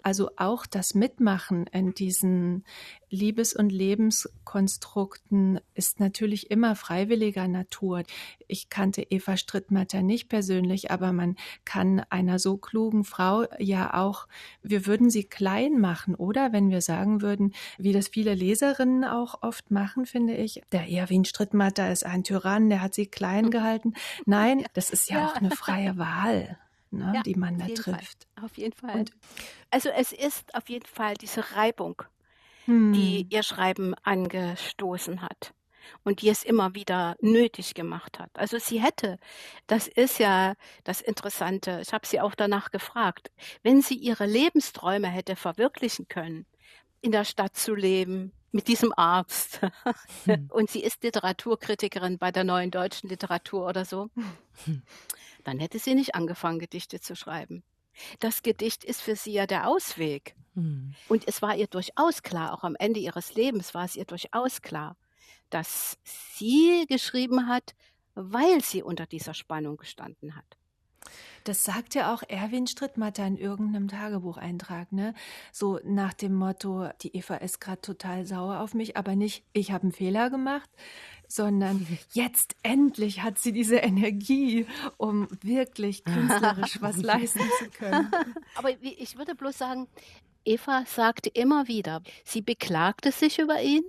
also 0.08 0.30
auch 0.38 0.66
das 0.66 0.96
Mitmachen 0.96 1.68
in 1.68 1.94
diesen 1.94 2.64
Liebes- 3.10 3.54
und 3.54 3.70
Lebenskonstrukten 3.70 5.60
ist 5.76 6.00
natürlich 6.00 6.50
immer 6.50 6.78
freiwilliger 6.78 7.50
Natur. 7.50 8.04
Ich 8.48 8.70
kannte 8.70 9.02
Eva 9.02 9.36
Strittmatter 9.36 10.04
nicht 10.04 10.30
persönlich, 10.30 10.92
aber 10.92 11.12
man 11.12 11.36
kann 11.66 12.06
einer 12.10 12.40
so 12.40 12.56
klugen 12.56 13.04
Frau 13.04 13.48
ja 13.60 13.96
auch, 13.96 14.30
wir 14.64 14.86
würden 14.86 15.10
sie 15.10 15.26
klein 15.26 15.78
machen, 15.78 16.16
oder? 16.16 16.54
Wenn 16.54 16.70
wir 16.70 16.80
sagen 16.80 17.22
würden, 17.22 17.54
wie 17.78 17.92
das 17.92 18.08
viele 18.08 18.34
Leserinnen 18.34 19.04
auch 19.04 19.44
oft 19.44 19.72
machen, 19.72 20.06
finde 20.06 20.38
ich, 20.38 20.62
der 20.72 20.88
Erwin 20.90 21.26
Strittmatter 21.26 21.92
ist 21.92 22.06
ein 22.06 22.24
Tyrann, 22.24 22.70
der 22.70 22.82
hat 22.82 22.94
sie 22.94 23.08
klein 23.08 23.52
gehalten. 23.52 23.94
Nein, 24.26 24.64
das 24.72 24.90
ist 24.90 25.10
ja, 25.10 25.18
ja. 25.18 25.28
auch 25.28 25.36
eine 25.36 25.52
freie 25.52 25.98
Wahl. 25.98 26.58
Ne, 26.90 27.12
ja, 27.16 27.22
die 27.22 27.36
man 27.36 27.58
da 27.58 27.68
trifft. 27.68 28.28
Fall. 28.36 28.46
Auf 28.46 28.58
jeden 28.58 28.74
Fall. 28.74 29.00
Und 29.00 29.12
also 29.72 29.90
es 29.90 30.14
ist 30.14 30.56
auf 30.56 30.70
jeden 30.70 30.86
Fall 30.86 31.16
diese 31.16 31.56
Reibung 31.56 32.04
hm. 32.68 32.94
die 32.94 33.26
ihr 33.30 33.44
Schreiben 33.44 33.96
angestoßen 34.04 35.22
hat 35.22 35.54
und 36.04 36.22
die 36.22 36.30
es 36.30 36.44
immer 36.44 36.76
wieder 36.76 37.16
nötig 37.22 37.74
gemacht 37.74 38.20
hat. 38.20 38.30
Also 38.34 38.60
sie 38.60 38.82
hätte, 38.82 39.18
das 39.68 39.88
ist 39.88 40.20
ja 40.20 40.54
das 40.84 41.02
Interessante, 41.02 41.80
ich 41.82 41.94
habe 41.94 42.06
sie 42.06 42.20
auch 42.20 42.36
danach 42.36 42.72
gefragt, 42.72 43.32
wenn 43.64 43.82
sie 43.82 43.96
ihre 43.96 44.26
Lebensträume 44.26 45.08
hätte 45.08 45.36
verwirklichen 45.36 46.08
können, 46.08 46.46
in 47.02 47.12
der 47.12 47.24
Stadt 47.24 47.56
zu 47.56 47.74
leben, 47.74 48.34
mit 48.52 48.68
diesem 48.68 48.94
Arzt. 48.98 49.62
Hm. 50.26 50.48
Und 50.52 50.70
sie 50.70 50.82
ist 50.82 51.04
Literaturkritikerin 51.04 52.18
bei 52.18 52.32
der 52.32 52.44
neuen 52.44 52.72
deutschen 52.72 53.10
Literatur 53.10 53.68
oder 53.68 53.86
so. 53.86 54.10
Hm. 54.66 54.82
Dann 55.48 55.60
hätte 55.60 55.80
sie 55.80 55.96
nicht 55.96 56.14
angefangen, 56.14 56.60
Gedichte 56.60 57.00
zu 57.00 57.16
schreiben. 57.16 57.64
Das 58.20 58.44
Gedicht 58.44 58.84
ist 58.84 59.02
für 59.02 59.16
sie 59.16 59.32
ja 59.32 59.48
der 59.48 59.70
Ausweg. 59.70 60.36
Mhm. 60.56 60.94
Und 61.08 61.26
es 61.26 61.42
war 61.42 61.56
ihr 61.56 61.68
durchaus 61.68 62.22
klar, 62.22 62.54
auch 62.54 62.66
am 62.66 62.76
Ende 62.76 63.00
ihres 63.00 63.34
Lebens 63.34 63.74
war 63.74 63.86
es 63.86 63.96
ihr 63.96 64.04
durchaus 64.04 64.62
klar, 64.62 64.98
dass 65.50 65.98
sie 66.04 66.86
geschrieben 66.90 67.48
hat, 67.48 67.76
weil 68.14 68.62
sie 68.62 68.84
unter 68.84 69.06
dieser 69.06 69.34
Spannung 69.34 69.78
gestanden 69.78 70.36
hat. 70.36 70.58
Das 71.48 71.64
sagt 71.64 71.96
ja 71.96 72.14
auch 72.14 72.24
Erwin 72.28 72.68
Strittmatter 72.68 73.26
in 73.26 73.38
irgendeinem 73.38 73.88
Tagebucheintrag, 73.88 74.92
ne? 74.92 75.14
So 75.54 75.80
nach 75.86 76.14
dem 76.14 76.34
Motto, 76.34 76.90
die 77.02 77.16
Eva 77.16 77.36
ist 77.36 77.62
gerade 77.62 77.80
total 77.80 78.26
sauer 78.26 78.60
auf 78.60 78.74
mich, 78.74 78.98
aber 78.98 79.16
nicht, 79.16 79.46
ich 79.54 79.72
habe 79.72 79.84
einen 79.84 79.92
Fehler 79.94 80.30
gemacht, 80.30 80.70
sondern 81.28 81.88
jetzt 82.12 82.56
endlich 82.64 83.24
hat 83.24 83.40
sie 83.40 83.54
diese 83.54 83.78
Energie, 83.78 84.66
um 84.98 85.28
wirklich 85.42 86.04
künstlerisch 86.04 86.78
was 86.82 86.98
leisten 86.98 87.40
zu 87.60 87.70
können. 87.70 88.12
Aber 88.56 88.70
ich 88.82 89.18
würde 89.18 89.36
bloß 89.36 89.58
sagen, 89.58 89.88
Eva 90.44 90.84
sagte 90.86 91.30
immer 91.30 91.68
wieder, 91.68 92.02
sie 92.24 92.42
beklagte 92.42 93.12
sich 93.12 93.40
über 93.40 93.62
ihn 93.62 93.84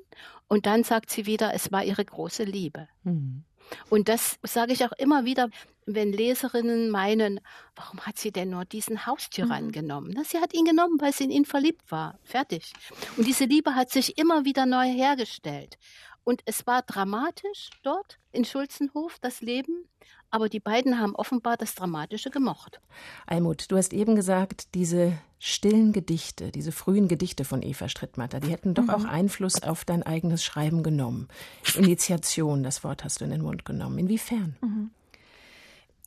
und 0.48 0.66
dann 0.66 0.84
sagt 0.84 1.10
sie 1.10 1.26
wieder, 1.26 1.54
es 1.54 1.72
war 1.72 1.84
ihre 1.84 2.04
große 2.04 2.44
Liebe. 2.44 2.88
Mhm. 3.04 3.44
Und 3.90 4.08
das 4.08 4.38
sage 4.42 4.72
ich 4.72 4.84
auch 4.84 4.92
immer 4.92 5.24
wieder, 5.24 5.50
wenn 5.94 6.12
Leserinnen 6.12 6.90
meinen, 6.90 7.40
warum 7.74 8.00
hat 8.00 8.18
sie 8.18 8.30
denn 8.30 8.50
nur 8.50 8.64
diesen 8.64 9.06
Haustyrann 9.06 9.66
mhm. 9.66 9.72
genommen? 9.72 10.12
Na, 10.14 10.24
sie 10.24 10.38
hat 10.38 10.54
ihn 10.54 10.64
genommen, 10.64 11.00
weil 11.00 11.12
sie 11.12 11.24
in 11.24 11.30
ihn 11.30 11.44
verliebt 11.44 11.90
war. 11.90 12.18
Fertig. 12.22 12.72
Und 13.16 13.26
diese 13.26 13.44
Liebe 13.44 13.74
hat 13.74 13.90
sich 13.90 14.18
immer 14.18 14.44
wieder 14.44 14.66
neu 14.66 14.86
hergestellt. 14.86 15.78
Und 16.24 16.42
es 16.44 16.66
war 16.66 16.82
dramatisch 16.82 17.70
dort 17.82 18.18
in 18.32 18.44
Schulzenhof, 18.44 19.16
das 19.20 19.40
Leben. 19.40 19.88
Aber 20.30 20.50
die 20.50 20.60
beiden 20.60 20.98
haben 20.98 21.14
offenbar 21.14 21.56
das 21.56 21.74
Dramatische 21.74 22.30
gemocht. 22.30 22.80
Almut, 23.26 23.70
du 23.70 23.78
hast 23.78 23.94
eben 23.94 24.14
gesagt, 24.14 24.74
diese 24.74 25.18
stillen 25.38 25.92
Gedichte, 25.92 26.50
diese 26.50 26.72
frühen 26.72 27.08
Gedichte 27.08 27.44
von 27.44 27.62
Eva 27.62 27.88
Strittmatter, 27.88 28.40
die 28.40 28.50
hätten 28.50 28.74
doch 28.74 28.84
mhm. 28.84 28.90
auch 28.90 29.04
Einfluss 29.04 29.62
auf 29.62 29.84
dein 29.84 30.02
eigenes 30.02 30.44
Schreiben 30.44 30.82
genommen. 30.82 31.28
Initiation, 31.76 32.62
das 32.62 32.84
Wort 32.84 33.04
hast 33.04 33.20
du 33.20 33.24
in 33.24 33.30
den 33.30 33.42
Mund 33.42 33.64
genommen. 33.64 33.98
Inwiefern? 33.98 34.56
Mhm. 34.60 34.77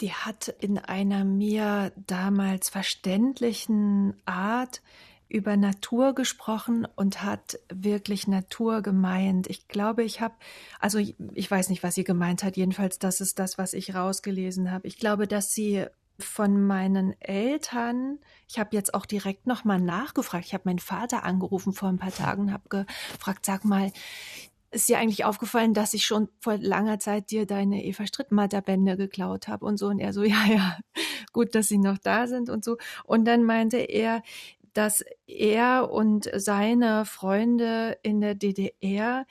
Die 0.02 0.12
hat 0.12 0.50
in 0.60 0.78
einer 0.80 1.24
mir 1.24 1.92
damals 1.96 2.70
verständlichen 2.70 4.16
Art 4.26 4.82
über 5.30 5.56
Natur 5.56 6.14
gesprochen 6.14 6.86
und 6.96 7.24
hat 7.24 7.60
wirklich 7.74 8.28
Natur 8.28 8.82
gemeint. 8.82 9.48
Ich 9.48 9.68
glaube, 9.68 10.04
ich 10.04 10.20
habe, 10.20 10.34
also 10.80 10.98
ich 11.00 11.50
weiß 11.50 11.70
nicht, 11.70 11.84
was 11.84 11.96
sie 11.96 12.04
gemeint 12.04 12.44
hat. 12.44 12.58
Jedenfalls, 12.58 13.00
das 13.00 13.22
ist 13.22 13.40
das, 13.40 13.58
was 13.58 13.74
ich 13.74 13.96
rausgelesen 13.96 14.72
habe. 14.72 14.88
Ich 14.88 14.98
glaube, 14.98 15.28
dass 15.28 15.54
sie 15.54 15.86
von 16.20 16.66
meinen 16.66 17.20
Eltern, 17.22 18.20
ich 18.50 18.60
habe 18.60 18.76
jetzt 18.76 18.94
auch 18.94 19.06
direkt 19.06 19.48
nochmal 19.48 19.80
nachgefragt. 19.80 20.46
Ich 20.46 20.54
habe 20.54 20.64
meinen 20.66 20.80
Vater 20.80 21.24
angerufen 21.24 21.74
vor 21.74 21.90
ein 21.90 21.98
paar 21.98 22.14
Tagen 22.14 22.44
und 22.44 22.54
habe 22.54 22.86
gefragt, 23.18 23.46
sag 23.46 23.64
mal, 23.64 23.92
ist 24.72 24.88
dir 24.88 25.00
eigentlich 25.00 25.26
aufgefallen, 25.26 25.74
dass 25.74 25.94
ich 25.94 26.06
schon 26.06 26.30
vor 26.40 26.58
langer 26.58 27.00
Zeit 27.00 27.32
dir 27.32 27.46
deine 27.46 27.84
Eva 27.84 28.08
Strittmatter 28.08 28.62
Bände 28.62 28.98
geklaut 28.98 29.48
habe 29.48 29.66
und 29.66 29.78
so? 29.78 29.88
Und 29.88 30.00
er 30.00 30.14
so, 30.14 30.24
ja, 30.24 30.46
ja, 30.48 30.78
gut, 31.34 31.56
dass 31.56 31.68
sie 31.68 31.78
noch 31.78 31.98
da 31.98 32.28
sind 32.28 32.50
und 32.50 32.64
so. 32.64 32.78
Und 33.04 33.26
dann 33.26 33.44
meinte 33.44 33.78
er, 33.78 34.24
dass 34.74 35.04
er 35.28 35.92
und 35.92 36.30
seine 36.34 37.06
Freunde 37.06 37.98
in 38.04 38.22
der 38.22 38.36
DDR 38.36 39.26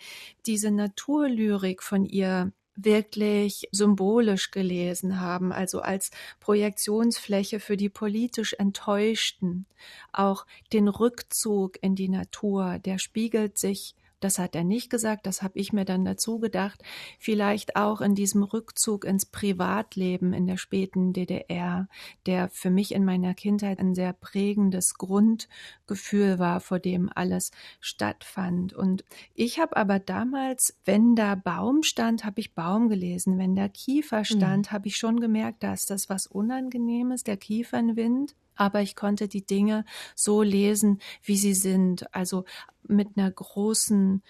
diese 0.44 0.70
Naturlyrik 0.70 1.82
von 1.82 2.04
ihr 2.04 2.52
wirklich 2.76 3.68
symbolisch 3.72 4.50
gelesen 4.50 5.20
haben, 5.20 5.52
also 5.52 5.80
als 5.80 6.10
Projektionsfläche 6.40 7.60
für 7.60 7.76
die 7.76 7.88
politisch 7.88 8.54
Enttäuschten. 8.54 9.66
Auch 10.12 10.46
den 10.72 10.88
Rückzug 10.88 11.82
in 11.82 11.94
die 11.94 12.08
Natur, 12.08 12.78
der 12.78 12.98
spiegelt 12.98 13.58
sich 13.58 13.94
das 14.20 14.38
hat 14.38 14.54
er 14.54 14.64
nicht 14.64 14.90
gesagt, 14.90 15.26
das 15.26 15.42
habe 15.42 15.58
ich 15.58 15.72
mir 15.72 15.84
dann 15.84 16.04
dazu 16.04 16.38
gedacht, 16.38 16.82
vielleicht 17.18 17.76
auch 17.76 18.00
in 18.00 18.14
diesem 18.14 18.42
Rückzug 18.42 19.04
ins 19.04 19.26
Privatleben 19.26 20.32
in 20.32 20.46
der 20.46 20.56
späten 20.56 21.12
DDR, 21.12 21.88
der 22.26 22.48
für 22.50 22.70
mich 22.70 22.92
in 22.92 23.04
meiner 23.04 23.34
Kindheit 23.34 23.78
ein 23.78 23.94
sehr 23.94 24.12
prägendes 24.12 24.94
Grundgefühl 24.94 26.38
war, 26.38 26.60
vor 26.60 26.78
dem 26.78 27.10
alles 27.14 27.50
stattfand. 27.80 28.72
Und 28.72 29.04
ich 29.34 29.58
habe 29.58 29.76
aber 29.76 29.98
damals, 29.98 30.78
wenn 30.84 31.16
da 31.16 31.34
Baum 31.34 31.82
stand, 31.82 32.24
habe 32.24 32.40
ich 32.40 32.54
Baum 32.54 32.88
gelesen, 32.88 33.38
wenn 33.38 33.56
da 33.56 33.68
Kiefer 33.68 34.24
stand, 34.24 34.66
mhm. 34.66 34.72
habe 34.72 34.88
ich 34.88 34.96
schon 34.96 35.20
gemerkt, 35.20 35.62
dass 35.62 35.86
das 35.86 36.08
was 36.08 36.26
Unangenehmes, 36.26 37.24
der 37.24 37.36
Kiefernwind 37.36 38.34
aber 38.60 38.82
ich 38.82 38.94
konnte 38.94 39.26
die 39.26 39.46
Dinge 39.46 39.86
so 40.14 40.42
lesen, 40.42 41.00
wie 41.22 41.38
sie 41.38 41.54
sind, 41.54 42.14
also 42.14 42.44
mit 42.86 43.16
einer 43.16 43.30
großen 43.30 44.22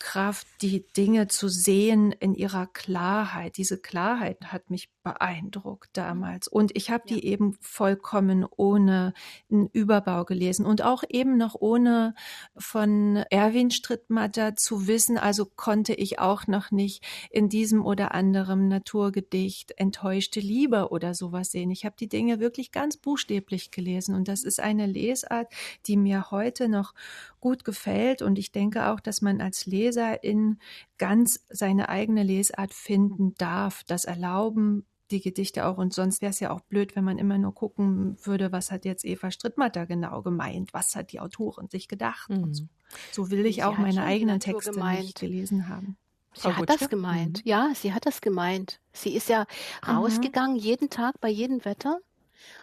Kraft, 0.00 0.46
die 0.62 0.84
Dinge 0.96 1.28
zu 1.28 1.48
sehen 1.48 2.10
in 2.10 2.34
ihrer 2.34 2.66
Klarheit. 2.66 3.58
Diese 3.58 3.78
Klarheit 3.78 4.46
hat 4.46 4.70
mich 4.70 4.88
beeindruckt 5.02 5.90
damals. 5.92 6.48
Und 6.48 6.76
ich 6.76 6.90
habe 6.90 7.04
die 7.06 7.24
eben 7.24 7.56
vollkommen 7.60 8.46
ohne 8.56 9.12
einen 9.50 9.68
Überbau 9.68 10.24
gelesen 10.24 10.66
und 10.66 10.82
auch 10.82 11.04
eben 11.08 11.36
noch 11.36 11.54
ohne 11.54 12.14
von 12.56 13.16
Erwin 13.30 13.70
Strittmatter 13.70 14.56
zu 14.56 14.86
wissen. 14.86 15.18
Also 15.18 15.44
konnte 15.44 15.94
ich 15.94 16.18
auch 16.18 16.46
noch 16.46 16.70
nicht 16.70 17.04
in 17.30 17.48
diesem 17.48 17.84
oder 17.84 18.14
anderem 18.14 18.68
Naturgedicht 18.68 19.72
enttäuschte 19.76 20.40
Liebe 20.40 20.88
oder 20.90 21.14
sowas 21.14 21.50
sehen. 21.50 21.70
Ich 21.70 21.84
habe 21.84 21.96
die 21.98 22.08
Dinge 22.08 22.40
wirklich 22.40 22.72
ganz 22.72 22.96
buchstäblich 22.96 23.70
gelesen 23.70 24.14
und 24.14 24.28
das 24.28 24.44
ist 24.44 24.60
eine 24.60 24.86
Lesart, 24.86 25.52
die 25.86 25.96
mir 25.96 26.30
heute 26.30 26.68
noch 26.68 26.94
gut 27.40 27.64
gefällt 27.64 28.22
und 28.22 28.38
ich 28.38 28.52
denke 28.52 28.86
auch, 28.88 29.00
dass 29.00 29.22
man 29.22 29.40
als 29.40 29.66
Leserin 29.66 30.58
ganz 30.98 31.44
seine 31.48 31.88
eigene 31.88 32.22
Lesart 32.22 32.74
finden 32.74 33.34
darf. 33.38 33.82
Das 33.86 34.04
erlauben 34.04 34.84
die 35.10 35.20
Gedichte 35.20 35.66
auch. 35.66 35.76
Und 35.78 35.92
sonst 35.92 36.22
wäre 36.22 36.30
es 36.30 36.38
ja 36.38 36.50
auch 36.52 36.60
blöd, 36.60 36.94
wenn 36.94 37.02
man 37.04 37.18
immer 37.18 37.36
nur 37.36 37.52
gucken 37.54 38.16
würde, 38.22 38.52
was 38.52 38.70
hat 38.70 38.84
jetzt 38.84 39.04
Eva 39.04 39.30
Strittmatter 39.32 39.84
genau 39.86 40.22
gemeint, 40.22 40.72
was 40.72 40.94
hat 40.94 41.10
die 41.12 41.18
Autorin 41.20 41.68
sich 41.68 41.88
gedacht 41.88 42.30
Mhm. 42.30 42.42
und 42.44 42.54
so. 42.54 42.64
So 43.10 43.30
will 43.30 43.44
ich 43.46 43.56
Sie 43.56 43.62
auch 43.64 43.76
meine 43.78 44.04
eigenen 44.04 44.36
Natur 44.36 44.54
Texte 44.60 44.70
gemeint. 44.72 45.00
nicht 45.02 45.18
gelesen 45.20 45.68
haben. 45.68 45.96
Sie 46.32 46.42
Frau 46.42 46.50
hat 46.50 46.58
Gutschke? 46.58 46.78
das 46.78 46.88
gemeint. 46.90 47.42
Ja, 47.44 47.72
sie 47.74 47.92
hat 47.92 48.06
das 48.06 48.20
gemeint. 48.20 48.78
Sie 48.92 49.14
ist 49.16 49.28
ja 49.28 49.46
rausgegangen 49.86 50.54
jeden 50.56 50.88
Tag 50.90 51.20
bei 51.20 51.28
jedem 51.28 51.64
Wetter 51.64 51.98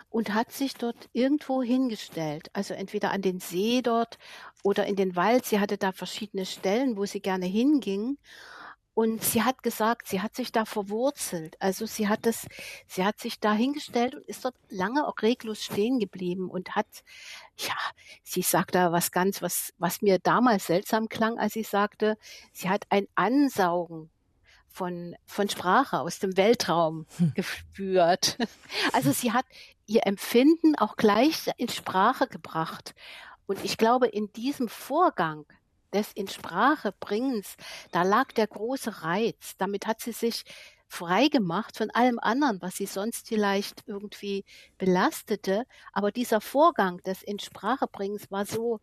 und 0.10 0.34
hat 0.34 0.52
sich 0.52 0.74
dort 0.76 1.10
irgendwo 1.14 1.62
hingestellt. 1.62 2.50
Also 2.54 2.74
entweder 2.74 3.12
an 3.12 3.22
den 3.22 3.40
See 3.40 3.82
dort 3.82 4.18
oder 4.64 4.86
in 4.86 4.96
den 4.96 5.16
Wald. 5.16 5.46
Sie 5.46 5.60
hatte 5.60 5.78
da 5.78 5.92
verschiedene 5.92 6.46
Stellen, 6.46 6.98
wo 6.98 7.06
sie 7.06 7.22
gerne 7.22 7.46
hinging. 7.46 8.18
Und 8.94 9.24
sie 9.24 9.44
hat 9.44 9.62
gesagt, 9.62 10.08
sie 10.08 10.22
hat 10.22 10.36
sich 10.36 10.52
da 10.52 10.66
verwurzelt. 10.66 11.56
Also 11.62 11.86
sie 11.86 12.08
hat 12.08 12.26
das, 12.26 12.48
sie 12.88 13.06
hat 13.06 13.20
sich 13.20 13.40
da 13.40 13.54
hingestellt 13.54 14.16
und 14.16 14.28
ist 14.28 14.44
dort 14.44 14.56
lange 14.70 15.08
auch 15.08 15.22
reglos 15.22 15.64
stehen 15.64 16.00
geblieben 16.00 16.50
und 16.50 16.76
hat, 16.76 16.88
ja, 17.58 17.76
sie 18.24 18.42
sagt 18.42 18.74
da 18.74 18.92
was 18.92 19.12
ganz, 19.12 19.44
was, 19.44 19.72
was 19.78 20.02
mir 20.02 20.18
damals 20.18 20.66
seltsam 20.66 21.10
klang, 21.10 21.38
als 21.38 21.54
sie 21.54 21.62
sagte, 21.64 22.18
sie 22.54 22.70
hat 22.70 22.86
ein 22.90 23.08
Ansaugen 23.14 24.10
von, 24.78 25.16
von 25.26 25.50
Sprache 25.50 26.00
aus 26.00 26.20
dem 26.20 26.38
Weltraum 26.38 27.08
gespürt. 27.34 28.38
Also 28.94 29.12
sie 29.12 29.32
hat 29.32 29.46
ihr 29.88 30.06
Empfinden 30.06 30.76
auch 30.76 30.96
gleich 30.96 31.50
in 31.58 31.70
Sprache 31.70 32.28
gebracht. 32.28 32.94
Und 33.48 33.64
ich 33.64 33.78
glaube, 33.78 34.08
in 34.08 34.32
diesem 34.34 34.68
Vorgang 34.70 35.46
des 35.94 36.12
in 36.14 36.28
Sprache 36.28 36.94
bringens, 37.00 37.56
da 37.92 38.04
lag 38.04 38.32
der 38.34 38.48
große 38.48 39.04
Reiz. 39.04 39.56
Damit 39.58 39.88
hat 39.88 40.02
sie 40.02 40.12
sich 40.12 40.44
frei 40.88 41.28
gemacht 41.28 41.78
von 41.78 41.90
allem 41.92 42.20
anderen, 42.20 42.62
was 42.62 42.76
sie 42.76 42.86
sonst 42.86 43.28
vielleicht 43.28 43.84
irgendwie 43.88 44.46
belastete. 44.78 45.66
Aber 45.92 46.12
dieser 46.12 46.42
Vorgang 46.42 47.02
des 47.04 47.24
in 47.24 47.40
Sprache 47.40 47.88
bringens 47.88 48.30
war 48.32 48.46
so 48.46 48.80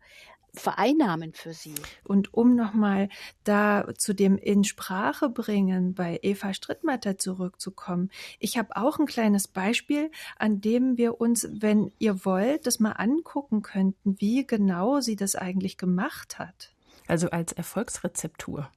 vereinnahmend 0.55 1.37
für 1.37 1.53
sie. 1.53 1.75
Und 2.05 2.33
um 2.33 2.55
nochmal 2.55 3.09
da 3.45 3.87
zu 3.97 4.15
dem 4.15 4.39
in 4.39 4.65
Sprache 4.65 5.29
bringen 5.29 5.95
bei 5.95 6.19
Eva 6.23 6.55
Strittmatter 6.55 7.19
zurückzukommen. 7.19 8.11
Ich 8.39 8.57
habe 8.57 8.77
auch 8.77 8.99
ein 8.99 9.07
kleines 9.07 9.49
Beispiel, 9.49 10.11
an 10.39 10.61
dem 10.61 10.97
wir 10.97 11.21
uns, 11.21 11.49
wenn 11.51 11.93
ihr 11.99 12.25
wollt, 12.25 12.67
das 12.67 12.81
mal 12.81 12.93
angucken 12.93 13.63
könnten, 13.63 14.17
wie 14.21 14.47
genau 14.47 15.01
sie 15.01 15.17
das 15.17 15.35
eigentlich 15.35 15.77
gemacht 15.77 16.39
hat. 16.39 16.73
Also 17.07 17.31
als 17.31 17.53
Erfolgsrezeptur. 17.53 18.71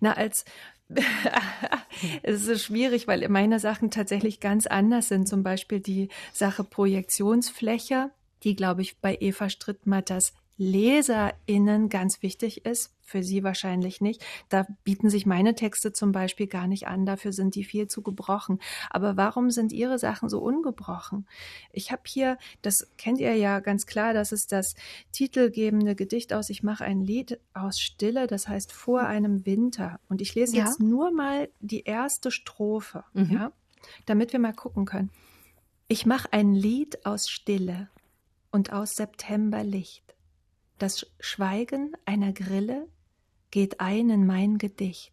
Na, 0.00 0.12
als 0.12 0.44
es 2.22 2.48
ist 2.48 2.64
schwierig, 2.64 3.06
weil 3.06 3.28
meine 3.28 3.60
Sachen 3.60 3.90
tatsächlich 3.90 4.40
ganz 4.40 4.66
anders 4.66 5.08
sind. 5.08 5.28
Zum 5.28 5.42
Beispiel 5.42 5.80
die 5.80 6.08
Sache 6.32 6.64
Projektionsfläche, 6.64 8.10
die, 8.42 8.56
glaube 8.56 8.82
ich, 8.82 8.98
bei 8.98 9.16
Eva 9.20 9.48
Strittmatters 9.48 10.34
LeserInnen 10.60 11.88
ganz 11.88 12.22
wichtig 12.22 12.64
ist, 12.66 12.94
für 13.00 13.22
sie 13.22 13.42
wahrscheinlich 13.42 14.00
nicht. 14.00 14.22
Da 14.50 14.66
bieten 14.84 15.08
sich 15.10 15.24
meine 15.26 15.54
Texte 15.54 15.92
zum 15.92 16.12
Beispiel 16.12 16.46
gar 16.46 16.66
nicht 16.66 16.86
an, 16.86 17.06
dafür 17.06 17.32
sind 17.32 17.54
die 17.54 17.64
viel 17.64 17.88
zu 17.88 18.02
gebrochen. 18.02 18.60
Aber 18.90 19.16
warum 19.16 19.50
sind 19.50 19.72
ihre 19.72 19.98
Sachen 19.98 20.28
so 20.28 20.38
ungebrochen? 20.40 21.26
Ich 21.72 21.90
habe 21.90 22.02
hier, 22.06 22.36
das 22.62 22.88
kennt 22.98 23.18
ihr 23.18 23.34
ja 23.34 23.60
ganz 23.60 23.86
klar, 23.86 24.12
das 24.14 24.32
ist 24.32 24.52
das 24.52 24.74
titelgebende 25.12 25.94
Gedicht 25.96 26.32
aus 26.32 26.50
Ich 26.50 26.62
mache 26.62 26.84
ein 26.84 27.00
Lied 27.00 27.40
aus 27.54 27.80
Stille, 27.80 28.26
das 28.26 28.46
heißt 28.46 28.70
vor 28.72 29.00
einem 29.02 29.46
Winter. 29.46 29.98
Und 30.08 30.20
ich 30.20 30.34
lese 30.34 30.56
Ja. 30.56 30.66
jetzt 30.66 30.78
nur 30.80 31.10
mal 31.10 31.48
die 31.60 31.84
erste 31.84 32.30
Strophe, 32.30 33.02
Mhm. 33.14 33.32
ja, 33.32 33.52
damit 34.06 34.32
wir 34.32 34.38
mal 34.38 34.52
gucken 34.54 34.84
können. 34.84 35.10
Ich 35.88 36.06
mache 36.06 36.32
ein 36.32 36.54
Lied 36.54 37.04
aus 37.06 37.28
Stille 37.28 37.88
und 38.52 38.72
aus 38.72 38.94
Septemberlicht. 38.94 40.04
Das 40.80 41.06
Schweigen 41.20 41.92
einer 42.06 42.32
Grille 42.32 42.88
geht 43.50 43.80
ein 43.80 44.08
in 44.08 44.26
mein 44.26 44.56
Gedicht. 44.56 45.12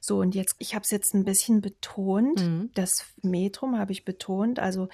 So, 0.00 0.20
und 0.20 0.34
jetzt, 0.34 0.56
ich 0.58 0.74
habe 0.74 0.84
es 0.84 0.90
jetzt 0.90 1.14
ein 1.14 1.24
bisschen 1.24 1.60
betont. 1.60 2.40
Mhm. 2.40 2.70
Das 2.74 3.04
Metrum 3.20 3.78
habe 3.78 3.92
ich 3.92 4.06
betont. 4.06 4.58
Also, 4.58 4.88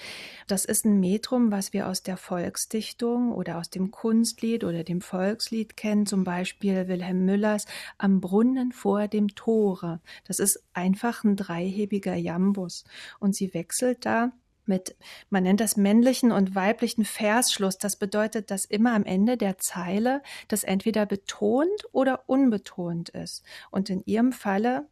das 0.49 0.65
ist 0.65 0.85
ein 0.85 0.99
Metrum, 0.99 1.53
was 1.53 1.73
wir 1.73 1.87
aus 1.89 2.03
der 2.03 2.17
Volksdichtung 2.17 3.33
oder 3.33 3.59
aus 3.59 3.71
dem 3.71 3.93
Kunstlied 3.93 4.65
oder 4.65 4.83
dem 4.83 5.01
Volkslied 5.01 5.77
kennen. 5.77 6.05
Zum 6.05 6.25
Beispiel 6.25 6.89
Wilhelm 6.89 7.25
Müllers 7.25 7.67
Am 7.97 8.21
Brunnen 8.21 8.73
vor 8.73 9.07
dem 9.07 9.37
Tore. 9.37 10.01
Das 10.27 10.41
ist 10.41 10.65
einfach 10.73 11.23
ein 11.23 11.37
dreihebiger 11.37 12.17
Jambus. 12.17 12.85
Und 13.21 13.37
sie 13.37 13.55
wechselt 13.55 14.05
da 14.05 14.33
mit, 14.71 14.97
man 15.29 15.43
nennt 15.43 15.61
das 15.61 15.77
männlichen 15.77 16.33
und 16.33 16.55
weiblichen 16.55 17.05
Versschluss. 17.05 17.77
Das 17.77 17.97
bedeutet, 17.97 18.51
dass 18.51 18.65
immer 18.65 18.95
am 18.95 19.05
Ende 19.05 19.37
der 19.37 19.59
Zeile 19.59 20.23
das 20.49 20.65
entweder 20.65 21.05
betont 21.05 21.85
oder 21.93 22.25
unbetont 22.27 23.11
ist. 23.11 23.45
Und 23.71 23.91
in 23.91 24.03
ihrem 24.07 24.33
Falle 24.33 24.89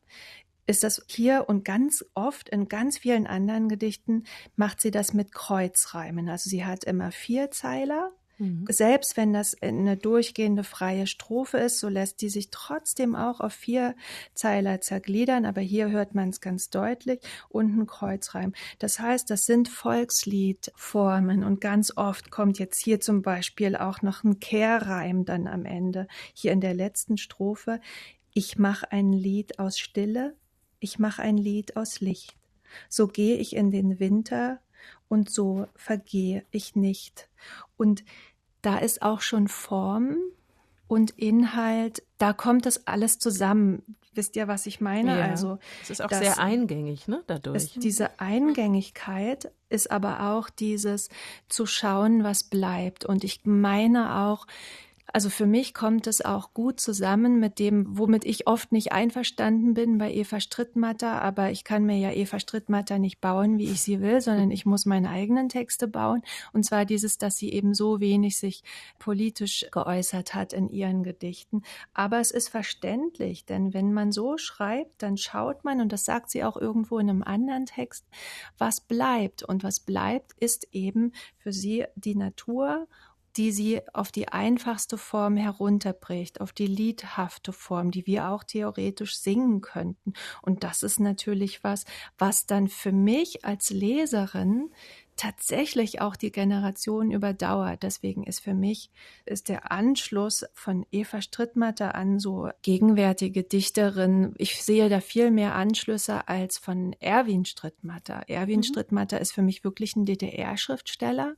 ist 0.66 0.84
das 0.84 1.02
hier 1.08 1.46
und 1.48 1.64
ganz 1.64 2.04
oft 2.14 2.50
in 2.50 2.68
ganz 2.68 2.98
vielen 2.98 3.26
anderen 3.26 3.70
Gedichten 3.70 4.24
macht 4.56 4.82
sie 4.82 4.90
das 4.90 5.14
mit 5.14 5.32
Kreuzreimen. 5.32 6.28
Also 6.28 6.50
sie 6.50 6.66
hat 6.66 6.84
immer 6.84 7.10
vier 7.10 7.50
Zeiler. 7.50 8.12
Selbst 8.68 9.16
wenn 9.16 9.32
das 9.32 9.60
eine 9.60 9.96
durchgehende 9.96 10.62
freie 10.62 11.06
Strophe 11.08 11.58
ist, 11.58 11.80
so 11.80 11.88
lässt 11.88 12.22
die 12.22 12.28
sich 12.28 12.50
trotzdem 12.50 13.16
auch 13.16 13.40
auf 13.40 13.52
vier 13.52 13.96
Zeiler 14.34 14.80
zergliedern, 14.80 15.44
aber 15.44 15.60
hier 15.60 15.90
hört 15.90 16.14
man 16.14 16.28
es 16.28 16.40
ganz 16.40 16.70
deutlich 16.70 17.20
und 17.48 17.76
ein 17.76 17.86
Kreuzreim. 17.86 18.52
Das 18.78 19.00
heißt, 19.00 19.28
das 19.28 19.42
sind 19.42 19.68
Volksliedformen 19.68 21.42
und 21.42 21.60
ganz 21.60 21.96
oft 21.96 22.30
kommt 22.30 22.60
jetzt 22.60 22.82
hier 22.82 23.00
zum 23.00 23.22
Beispiel 23.22 23.74
auch 23.74 24.02
noch 24.02 24.22
ein 24.22 24.38
Kehrreim 24.38 25.24
dann 25.24 25.48
am 25.48 25.64
Ende. 25.64 26.06
Hier 26.32 26.52
in 26.52 26.60
der 26.60 26.74
letzten 26.74 27.16
Strophe. 27.16 27.80
Ich 28.34 28.56
mache 28.56 28.92
ein 28.92 29.12
Lied 29.12 29.58
aus 29.58 29.78
Stille, 29.78 30.36
ich 30.78 31.00
mache 31.00 31.22
ein 31.22 31.36
Lied 31.36 31.76
aus 31.76 32.00
Licht. 32.00 32.36
So 32.88 33.08
gehe 33.08 33.36
ich 33.36 33.56
in 33.56 33.72
den 33.72 33.98
Winter 33.98 34.60
und 35.08 35.30
so 35.30 35.66
vergehe 35.74 36.44
ich 36.50 36.76
nicht. 36.76 37.28
Und 37.76 38.04
da 38.62 38.78
ist 38.78 39.02
auch 39.02 39.20
schon 39.20 39.48
Form 39.48 40.16
und 40.88 41.10
Inhalt, 41.12 42.02
da 42.18 42.32
kommt 42.32 42.66
das 42.66 42.86
alles 42.86 43.18
zusammen. 43.18 43.82
Wisst 44.14 44.34
ihr, 44.36 44.48
was 44.48 44.66
ich 44.66 44.80
meine? 44.80 45.18
Ja. 45.18 45.26
Also 45.26 45.58
Es 45.82 45.90
ist 45.90 46.02
auch 46.02 46.10
sehr 46.10 46.38
eingängig, 46.38 47.06
ne, 47.06 47.22
dadurch. 47.26 47.56
ist 47.56 47.84
diese 47.84 48.18
Eingängigkeit 48.18 49.52
ist 49.68 49.90
aber 49.90 50.32
auch 50.32 50.50
dieses 50.50 51.08
zu 51.48 51.66
schauen, 51.66 52.24
was 52.24 52.42
bleibt. 52.44 53.04
Und 53.04 53.22
ich 53.22 53.42
meine 53.44 54.16
auch, 54.22 54.46
also 55.12 55.30
für 55.30 55.46
mich 55.46 55.72
kommt 55.72 56.06
es 56.06 56.22
auch 56.22 56.52
gut 56.52 56.80
zusammen 56.80 57.40
mit 57.40 57.58
dem, 57.58 57.96
womit 57.96 58.24
ich 58.26 58.46
oft 58.46 58.72
nicht 58.72 58.92
einverstanden 58.92 59.72
bin 59.72 59.96
bei 59.96 60.12
Eva 60.12 60.38
Strittmatter, 60.38 61.22
aber 61.22 61.50
ich 61.50 61.64
kann 61.64 61.84
mir 61.84 61.96
ja 61.96 62.12
Eva 62.12 62.38
Strittmatter 62.38 62.98
nicht 62.98 63.20
bauen, 63.20 63.58
wie 63.58 63.70
ich 63.70 63.80
sie 63.80 64.00
will, 64.00 64.20
sondern 64.20 64.50
ich 64.50 64.66
muss 64.66 64.84
meine 64.84 65.08
eigenen 65.08 65.48
Texte 65.48 65.88
bauen. 65.88 66.22
Und 66.52 66.64
zwar 66.64 66.84
dieses, 66.84 67.16
dass 67.16 67.38
sie 67.38 67.52
eben 67.52 67.72
so 67.72 68.00
wenig 68.00 68.36
sich 68.36 68.62
politisch 68.98 69.66
geäußert 69.72 70.34
hat 70.34 70.52
in 70.52 70.68
ihren 70.68 71.02
Gedichten. 71.02 71.62
Aber 71.94 72.20
es 72.20 72.30
ist 72.30 72.50
verständlich, 72.50 73.46
denn 73.46 73.72
wenn 73.72 73.94
man 73.94 74.12
so 74.12 74.36
schreibt, 74.36 75.02
dann 75.02 75.16
schaut 75.16 75.64
man, 75.64 75.80
und 75.80 75.90
das 75.92 76.04
sagt 76.04 76.30
sie 76.30 76.44
auch 76.44 76.56
irgendwo 76.56 76.98
in 76.98 77.08
einem 77.08 77.22
anderen 77.22 77.64
Text, 77.64 78.04
was 78.58 78.82
bleibt. 78.82 79.42
Und 79.42 79.64
was 79.64 79.80
bleibt, 79.80 80.32
ist 80.38 80.68
eben 80.72 81.12
für 81.38 81.52
sie 81.52 81.86
die 81.96 82.14
Natur 82.14 82.86
die 83.38 83.52
sie 83.52 83.80
auf 83.92 84.10
die 84.10 84.28
einfachste 84.28 84.98
Form 84.98 85.36
herunterbricht, 85.36 86.40
auf 86.40 86.52
die 86.52 86.66
liedhafte 86.66 87.52
Form, 87.52 87.92
die 87.92 88.04
wir 88.04 88.30
auch 88.30 88.42
theoretisch 88.42 89.16
singen 89.16 89.60
könnten. 89.60 90.12
Und 90.42 90.64
das 90.64 90.82
ist 90.82 90.98
natürlich 90.98 91.62
was, 91.62 91.84
was 92.18 92.46
dann 92.46 92.66
für 92.66 92.90
mich 92.90 93.44
als 93.44 93.70
Leserin 93.70 94.70
tatsächlich 95.14 96.00
auch 96.00 96.16
die 96.16 96.32
Generation 96.32 97.12
überdauert. 97.12 97.82
Deswegen 97.84 98.24
ist 98.24 98.40
für 98.40 98.54
mich 98.54 98.90
ist 99.24 99.48
der 99.48 99.70
Anschluss 99.70 100.44
von 100.52 100.84
Eva 100.90 101.22
Strittmatter 101.22 101.94
an 101.94 102.18
so 102.18 102.50
gegenwärtige 102.62 103.44
Dichterin. 103.44 104.34
Ich 104.38 104.62
sehe 104.62 104.88
da 104.88 105.00
viel 105.00 105.30
mehr 105.30 105.54
Anschlüsse 105.54 106.28
als 106.28 106.58
von 106.58 106.94
Erwin 107.00 107.44
Strittmatter. 107.44 108.24
Erwin 108.28 108.62
Strittmatter 108.62 109.20
ist 109.20 109.32
für 109.32 109.42
mich 109.42 109.62
wirklich 109.62 109.94
ein 109.96 110.06
DDR-Schriftsteller, 110.06 111.34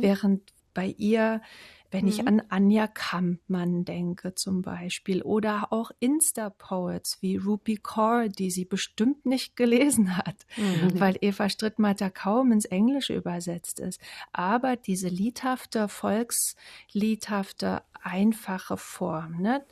während 0.00 0.52
bei 0.78 0.94
ihr, 0.96 1.42
wenn 1.90 2.06
ich 2.06 2.28
an 2.28 2.40
Anja 2.50 2.86
Kampmann 2.86 3.84
denke 3.84 4.36
zum 4.36 4.62
Beispiel 4.62 5.22
oder 5.22 5.72
auch 5.72 5.90
Insta-Poets 5.98 7.18
wie 7.20 7.36
Rupi 7.36 7.78
Kaur, 7.82 8.28
die 8.28 8.52
sie 8.52 8.64
bestimmt 8.64 9.26
nicht 9.26 9.56
gelesen 9.56 10.16
hat, 10.16 10.46
weil 10.94 11.16
Eva 11.20 11.48
Strittmatter 11.48 12.10
kaum 12.10 12.52
ins 12.52 12.64
Englische 12.64 13.16
übersetzt 13.16 13.80
ist. 13.80 14.00
Aber 14.32 14.76
diese 14.76 15.08
liedhafte, 15.08 15.88
volksliedhafte, 15.88 17.82
einfache 18.00 18.76
Form, 18.76 19.42
ne? 19.42 19.64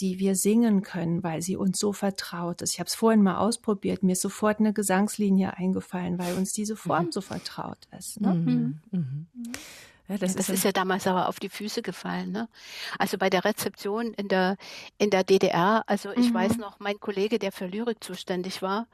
die 0.00 0.18
wir 0.18 0.34
singen 0.34 0.82
können, 0.82 1.22
weil 1.22 1.40
sie 1.40 1.56
uns 1.56 1.78
so 1.78 1.92
vertraut 1.92 2.62
ist. 2.62 2.72
Ich 2.72 2.80
habe 2.80 2.88
es 2.88 2.96
vorhin 2.96 3.22
mal 3.22 3.36
ausprobiert, 3.36 4.02
mir 4.02 4.12
ist 4.12 4.22
sofort 4.22 4.58
eine 4.58 4.72
Gesangslinie 4.72 5.56
eingefallen, 5.56 6.18
weil 6.18 6.34
uns 6.34 6.52
diese 6.52 6.74
Form 6.74 7.06
mhm. 7.06 7.12
so 7.12 7.20
vertraut 7.20 7.86
ist. 7.96 8.20
Ne? 8.20 8.34
Mhm. 8.34 8.80
Mhm. 8.90 9.26
Ja, 10.08 10.16
das, 10.16 10.34
das 10.34 10.48
ist, 10.48 10.56
ist, 10.56 10.64
ja 10.64 10.72
damals 10.72 11.06
aber 11.06 11.28
auf 11.28 11.38
die 11.38 11.50
Füße 11.50 11.82
gefallen. 11.82 12.32
Ne? 12.32 12.48
Also 12.98 13.18
bei 13.18 13.28
der 13.28 13.44
Rezeption 13.44 14.14
in 14.14 14.28
der, 14.28 14.56
in 14.96 15.10
der 15.10 15.22
DDR, 15.22 15.84
also 15.86 16.10
ich 16.12 16.30
mhm. 16.30 16.34
weiß 16.34 16.56
noch, 16.56 16.80
mein 16.80 16.98
Kollege, 16.98 17.38
der 17.38 17.52
für 17.52 17.66
Lyrik 17.66 18.02
zuständig 18.02 18.62
war, 18.62 18.86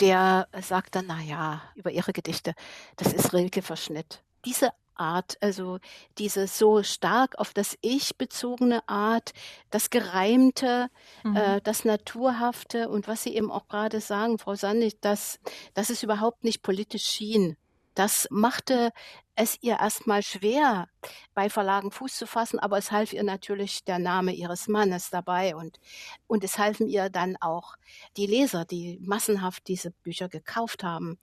der 0.00 0.48
sagt 0.62 0.94
dann, 0.94 1.06
na 1.08 1.20
ja, 1.20 1.62
über 1.74 1.90
ihre 1.90 2.12
Gedichte, 2.12 2.54
das 2.96 3.12
ist 3.12 3.34
Rilke-Verschnitt. 3.34 4.22
Diese 4.44 4.70
Art, 4.94 5.36
also 5.40 5.78
diese 6.18 6.46
so 6.46 6.82
stark 6.82 7.38
auf 7.38 7.52
das 7.52 7.76
Ich 7.80 8.16
bezogene 8.16 8.86
Art, 8.88 9.32
das 9.70 9.90
Gereimte, 9.90 10.88
mhm. 11.22 11.36
äh, 11.36 11.60
das 11.62 11.84
Naturhafte 11.84 12.88
und 12.88 13.08
was 13.08 13.22
Sie 13.22 13.34
eben 13.34 13.50
auch 13.50 13.68
gerade 13.68 14.00
sagen, 14.00 14.38
Frau 14.38 14.54
Sandig, 14.54 15.00
dass, 15.00 15.38
dass 15.74 15.90
es 15.90 16.02
überhaupt 16.02 16.44
nicht 16.44 16.62
politisch 16.62 17.04
schien. 17.04 17.56
Das 17.96 18.28
machte 18.30 18.92
es 19.36 19.56
ihr 19.62 19.80
erstmal 19.80 20.22
schwer, 20.22 20.86
bei 21.32 21.48
Verlagen 21.48 21.90
Fuß 21.90 22.14
zu 22.14 22.26
fassen, 22.26 22.58
aber 22.58 22.76
es 22.76 22.92
half 22.92 23.14
ihr 23.14 23.22
natürlich 23.22 23.84
der 23.84 23.98
Name 23.98 24.34
ihres 24.34 24.68
Mannes 24.68 25.08
dabei 25.08 25.56
und, 25.56 25.80
und 26.26 26.44
es 26.44 26.58
halfen 26.58 26.88
ihr 26.88 27.08
dann 27.08 27.38
auch 27.40 27.76
die 28.18 28.26
Leser, 28.26 28.66
die 28.66 28.98
massenhaft 29.00 29.66
diese 29.66 29.92
Bücher 29.92 30.28
gekauft 30.28 30.84
haben. 30.84 31.18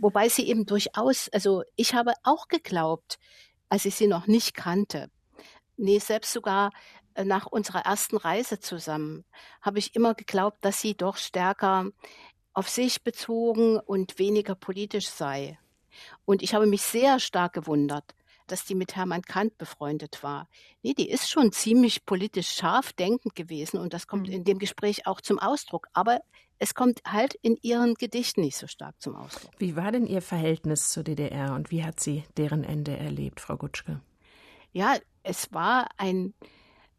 Wobei 0.00 0.30
sie 0.30 0.48
eben 0.48 0.64
durchaus, 0.64 1.28
also 1.28 1.62
ich 1.76 1.92
habe 1.92 2.14
auch 2.22 2.48
geglaubt, 2.48 3.18
als 3.68 3.84
ich 3.84 3.94
sie 3.94 4.06
noch 4.06 4.26
nicht 4.26 4.54
kannte, 4.54 5.10
nee, 5.76 5.98
selbst 5.98 6.32
sogar 6.32 6.70
äh, 7.12 7.24
nach 7.24 7.44
unserer 7.44 7.84
ersten 7.84 8.16
Reise 8.16 8.60
zusammen, 8.60 9.26
habe 9.60 9.78
ich 9.78 9.94
immer 9.94 10.14
geglaubt, 10.14 10.64
dass 10.64 10.80
sie 10.80 10.94
doch 10.94 11.18
stärker 11.18 11.90
auf 12.54 12.70
sich 12.70 13.04
bezogen 13.04 13.78
und 13.78 14.18
weniger 14.18 14.54
politisch 14.54 15.10
sei. 15.10 15.58
Und 16.24 16.42
ich 16.42 16.54
habe 16.54 16.66
mich 16.66 16.82
sehr 16.82 17.20
stark 17.20 17.52
gewundert, 17.52 18.14
dass 18.46 18.64
die 18.64 18.74
mit 18.74 18.96
Hermann 18.96 19.22
Kant 19.22 19.58
befreundet 19.58 20.22
war. 20.22 20.48
Nee, 20.82 20.94
die 20.94 21.08
ist 21.08 21.30
schon 21.30 21.52
ziemlich 21.52 22.06
politisch 22.06 22.48
scharf 22.48 22.92
denkend 22.92 23.34
gewesen 23.34 23.78
und 23.78 23.92
das 23.92 24.06
kommt 24.06 24.28
mhm. 24.28 24.34
in 24.34 24.44
dem 24.44 24.58
Gespräch 24.58 25.06
auch 25.06 25.20
zum 25.20 25.38
Ausdruck. 25.38 25.88
Aber 25.92 26.20
es 26.58 26.74
kommt 26.74 27.00
halt 27.06 27.34
in 27.34 27.56
ihren 27.62 27.94
Gedichten 27.94 28.40
nicht 28.40 28.56
so 28.56 28.66
stark 28.66 29.00
zum 29.00 29.14
Ausdruck. 29.14 29.52
Wie 29.58 29.76
war 29.76 29.92
denn 29.92 30.06
Ihr 30.06 30.22
Verhältnis 30.22 30.90
zur 30.90 31.04
DDR 31.04 31.54
und 31.54 31.70
wie 31.70 31.84
hat 31.84 32.00
sie 32.00 32.24
deren 32.36 32.64
Ende 32.64 32.96
erlebt, 32.96 33.40
Frau 33.40 33.56
Gutschke? 33.56 34.00
Ja, 34.72 34.96
es 35.22 35.52
war 35.52 35.88
ein 35.96 36.34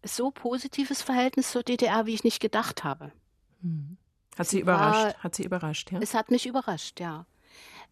so 0.03 0.31
positives 0.31 1.01
Verhältnis 1.01 1.51
zur 1.51 1.63
DDR, 1.63 2.05
wie 2.05 2.13
ich 2.13 2.23
nicht 2.23 2.39
gedacht 2.39 2.83
habe. 2.83 3.11
Mhm. 3.61 3.97
Hat 4.37 4.47
sie, 4.47 4.57
sie 4.57 4.61
überrascht? 4.61 5.15
War, 5.15 5.23
hat 5.23 5.35
sie 5.35 5.43
überrascht, 5.43 5.91
ja? 5.91 5.99
Es 6.01 6.13
hat 6.13 6.31
mich 6.31 6.45
überrascht, 6.45 6.99
ja. 6.99 7.25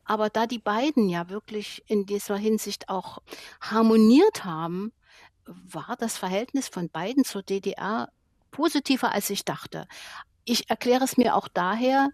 Aber 0.07 0.29
da 0.29 0.47
die 0.47 0.59
beiden 0.59 1.09
ja 1.09 1.29
wirklich 1.29 1.83
in 1.85 2.05
dieser 2.05 2.37
Hinsicht 2.37 2.87
auch 2.87 3.19
harmoniert 3.59 4.45
haben, 4.45 4.93
war 5.45 5.95
das 5.99 6.17
Verhältnis 6.17 6.69
von 6.69 6.89
beiden 6.89 7.25
zur 7.25 7.43
DDR 7.43 8.09
positiver, 8.51 9.11
als 9.11 9.29
ich 9.29 9.43
dachte. 9.43 9.85
Ich 10.45 10.69
erkläre 10.69 11.03
es 11.03 11.17
mir 11.17 11.35
auch 11.35 11.49
daher, 11.49 12.09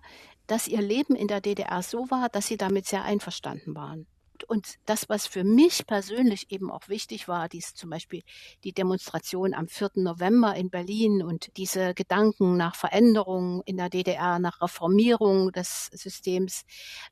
dass 0.47 0.67
ihr 0.67 0.81
Leben 0.81 1.15
in 1.15 1.27
der 1.27 1.39
DDR 1.39 1.83
so 1.83 2.09
war, 2.09 2.29
dass 2.29 2.47
sie 2.47 2.57
damit 2.57 2.87
sehr 2.87 3.03
einverstanden 3.03 3.75
waren 3.75 4.07
und 4.47 4.75
das, 4.85 5.09
was 5.09 5.27
für 5.27 5.43
mich 5.43 5.85
persönlich 5.85 6.51
eben 6.51 6.71
auch 6.71 6.87
wichtig 6.89 7.27
war, 7.27 7.49
dies 7.49 7.73
zum 7.73 7.89
Beispiel 7.89 8.23
die 8.63 8.73
Demonstration 8.73 9.53
am 9.53 9.67
4. 9.67 9.91
November 9.95 10.55
in 10.55 10.69
Berlin 10.69 11.23
und 11.23 11.55
diese 11.57 11.93
Gedanken 11.93 12.57
nach 12.57 12.75
Veränderung 12.75 13.61
in 13.65 13.77
der 13.77 13.89
DDR, 13.89 14.39
nach 14.39 14.61
Reformierung 14.61 15.51
des 15.51 15.87
Systems, 15.93 16.63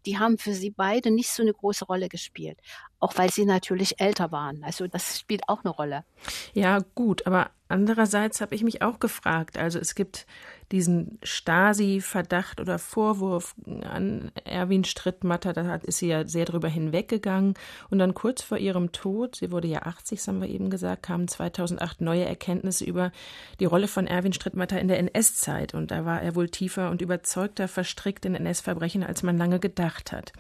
die 0.05 0.17
haben 0.17 0.37
für 0.37 0.53
sie 0.53 0.71
beide 0.71 1.11
nicht 1.11 1.29
so 1.29 1.43
eine 1.43 1.53
große 1.53 1.85
Rolle 1.85 2.09
gespielt. 2.09 2.59
Auch 3.01 3.17
weil 3.17 3.29
sie 3.31 3.45
natürlich 3.45 3.99
älter 3.99 4.31
waren. 4.31 4.63
Also 4.63 4.87
das 4.87 5.19
spielt 5.19 5.49
auch 5.49 5.63
eine 5.63 5.73
Rolle. 5.73 6.05
Ja, 6.53 6.79
gut, 6.95 7.27
aber 7.27 7.49
andererseits 7.67 8.41
habe 8.41 8.55
ich 8.55 8.63
mich 8.63 8.81
auch 8.81 8.99
gefragt. 8.99 9.57
Also 9.57 9.79
es 9.79 9.95
gibt 9.95 10.27
diesen 10.71 11.19
Stasi-Verdacht 11.23 12.61
oder 12.61 12.79
Vorwurf 12.79 13.55
an 13.83 14.31
Erwin 14.45 14.83
Strittmatter, 14.83 15.53
da 15.53 15.75
ist 15.75 15.97
sie 15.97 16.07
ja 16.07 16.27
sehr 16.27 16.45
drüber 16.45 16.69
hinweggegangen. 16.69 17.55
Und 17.89 17.99
dann 17.99 18.13
kurz 18.13 18.41
vor 18.41 18.57
ihrem 18.57 18.91
Tod, 18.91 19.35
sie 19.35 19.51
wurde 19.51 19.67
ja 19.67 19.81
80, 19.83 20.19
das 20.19 20.27
haben 20.27 20.41
wir 20.41 20.49
eben 20.49 20.69
gesagt, 20.69 21.03
kamen 21.03 21.27
2008 21.27 22.01
neue 22.01 22.25
Erkenntnisse 22.25 22.85
über 22.85 23.11
die 23.59 23.65
Rolle 23.65 23.87
von 23.87 24.07
Erwin 24.07 24.33
Strittmatter 24.33 24.79
in 24.79 24.87
der 24.87 24.99
NS-Zeit. 24.99 25.73
Und 25.73 25.91
da 25.91 26.05
war 26.05 26.21
er 26.21 26.35
wohl 26.35 26.49
tiefer 26.49 26.89
und 26.89 27.01
überzeugter 27.01 27.67
verstrickt 27.67 28.25
in 28.25 28.35
NS-Verbrechen, 28.35 29.03
als 29.03 29.23
man 29.23 29.37
lange 29.37 29.59
gedacht 29.59 30.11
hat. 30.11 30.31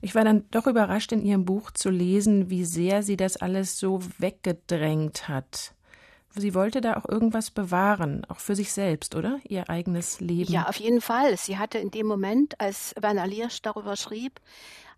Ich 0.00 0.14
war 0.14 0.24
dann 0.24 0.44
doch 0.50 0.66
überrascht, 0.66 1.12
in 1.12 1.22
ihrem 1.22 1.44
Buch 1.44 1.70
zu 1.70 1.90
lesen, 1.98 2.50
wie 2.50 2.64
sehr 2.64 3.02
sie 3.02 3.16
das 3.16 3.36
alles 3.36 3.78
so 3.78 4.00
weggedrängt 4.18 5.28
hat. 5.28 5.74
Sie 6.34 6.54
wollte 6.54 6.80
da 6.80 6.96
auch 6.96 7.08
irgendwas 7.08 7.50
bewahren, 7.50 8.24
auch 8.28 8.38
für 8.38 8.54
sich 8.54 8.72
selbst, 8.72 9.14
oder? 9.16 9.40
Ihr 9.48 9.68
eigenes 9.68 10.20
Leben. 10.20 10.52
Ja, 10.52 10.68
auf 10.68 10.76
jeden 10.76 11.00
Fall. 11.00 11.36
Sie 11.36 11.58
hatte 11.58 11.78
in 11.78 11.90
dem 11.90 12.06
Moment, 12.06 12.60
als 12.60 12.94
Werner 13.00 13.26
Liersch 13.26 13.60
darüber 13.62 13.96
schrieb, 13.96 14.40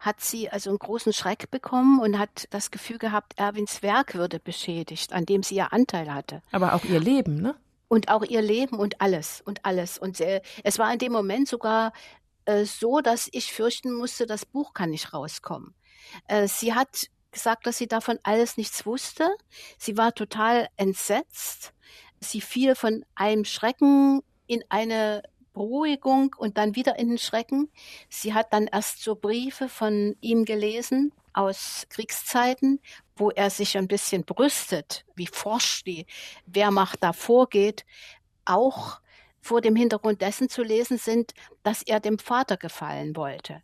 hat 0.00 0.20
sie 0.20 0.50
also 0.50 0.70
einen 0.70 0.78
großen 0.78 1.12
Schreck 1.12 1.50
bekommen 1.50 2.00
und 2.00 2.18
hat 2.18 2.46
das 2.50 2.70
Gefühl 2.70 2.98
gehabt, 2.98 3.34
Erwins 3.38 3.82
Werk 3.82 4.14
würde 4.14 4.40
beschädigt, 4.40 5.12
an 5.12 5.26
dem 5.26 5.42
sie 5.42 5.56
ja 5.56 5.68
Anteil 5.68 6.12
hatte. 6.12 6.42
Aber 6.52 6.74
auch 6.74 6.84
ihr 6.84 7.00
Leben, 7.00 7.40
ne? 7.40 7.54
Und 7.88 8.08
auch 8.08 8.22
ihr 8.22 8.40
Leben 8.40 8.78
und 8.78 9.00
alles 9.00 9.42
und 9.44 9.64
alles. 9.64 9.98
Und 9.98 10.20
äh, 10.20 10.42
es 10.62 10.78
war 10.78 10.92
in 10.92 10.98
dem 10.98 11.12
Moment 11.12 11.48
sogar 11.48 11.92
äh, 12.44 12.64
so, 12.64 13.00
dass 13.00 13.28
ich 13.32 13.52
fürchten 13.52 13.92
musste, 13.92 14.26
das 14.26 14.46
Buch 14.46 14.74
kann 14.74 14.90
nicht 14.90 15.12
rauskommen. 15.12 15.74
Äh, 16.28 16.48
sie 16.48 16.74
hat 16.74 17.08
gesagt, 17.32 17.66
dass 17.66 17.78
sie 17.78 17.86
davon 17.86 18.18
alles 18.22 18.56
nichts 18.56 18.86
wusste. 18.86 19.28
Sie 19.78 19.96
war 19.96 20.14
total 20.14 20.68
entsetzt. 20.76 21.72
Sie 22.20 22.40
fiel 22.40 22.74
von 22.74 23.04
einem 23.14 23.44
Schrecken 23.44 24.22
in 24.46 24.64
eine 24.68 25.22
Beruhigung 25.52 26.34
und 26.36 26.58
dann 26.58 26.76
wieder 26.76 26.98
in 26.98 27.08
den 27.08 27.18
Schrecken. 27.18 27.70
Sie 28.08 28.34
hat 28.34 28.52
dann 28.52 28.66
erst 28.66 29.02
so 29.02 29.14
Briefe 29.14 29.68
von 29.68 30.16
ihm 30.20 30.44
gelesen 30.44 31.12
aus 31.32 31.86
Kriegszeiten, 31.88 32.80
wo 33.16 33.30
er 33.30 33.50
sich 33.50 33.76
ein 33.76 33.88
bisschen 33.88 34.24
brüstet, 34.24 35.04
wie 35.14 35.26
forsch 35.26 35.84
die 35.84 36.06
Wehrmacht 36.46 37.02
da 37.02 37.12
vorgeht, 37.12 37.84
auch 38.44 39.00
vor 39.40 39.60
dem 39.60 39.74
Hintergrund 39.74 40.20
dessen 40.20 40.48
zu 40.48 40.62
lesen 40.62 40.98
sind, 40.98 41.32
dass 41.62 41.82
er 41.82 42.00
dem 42.00 42.18
Vater 42.18 42.56
gefallen 42.56 43.16
wollte. 43.16 43.62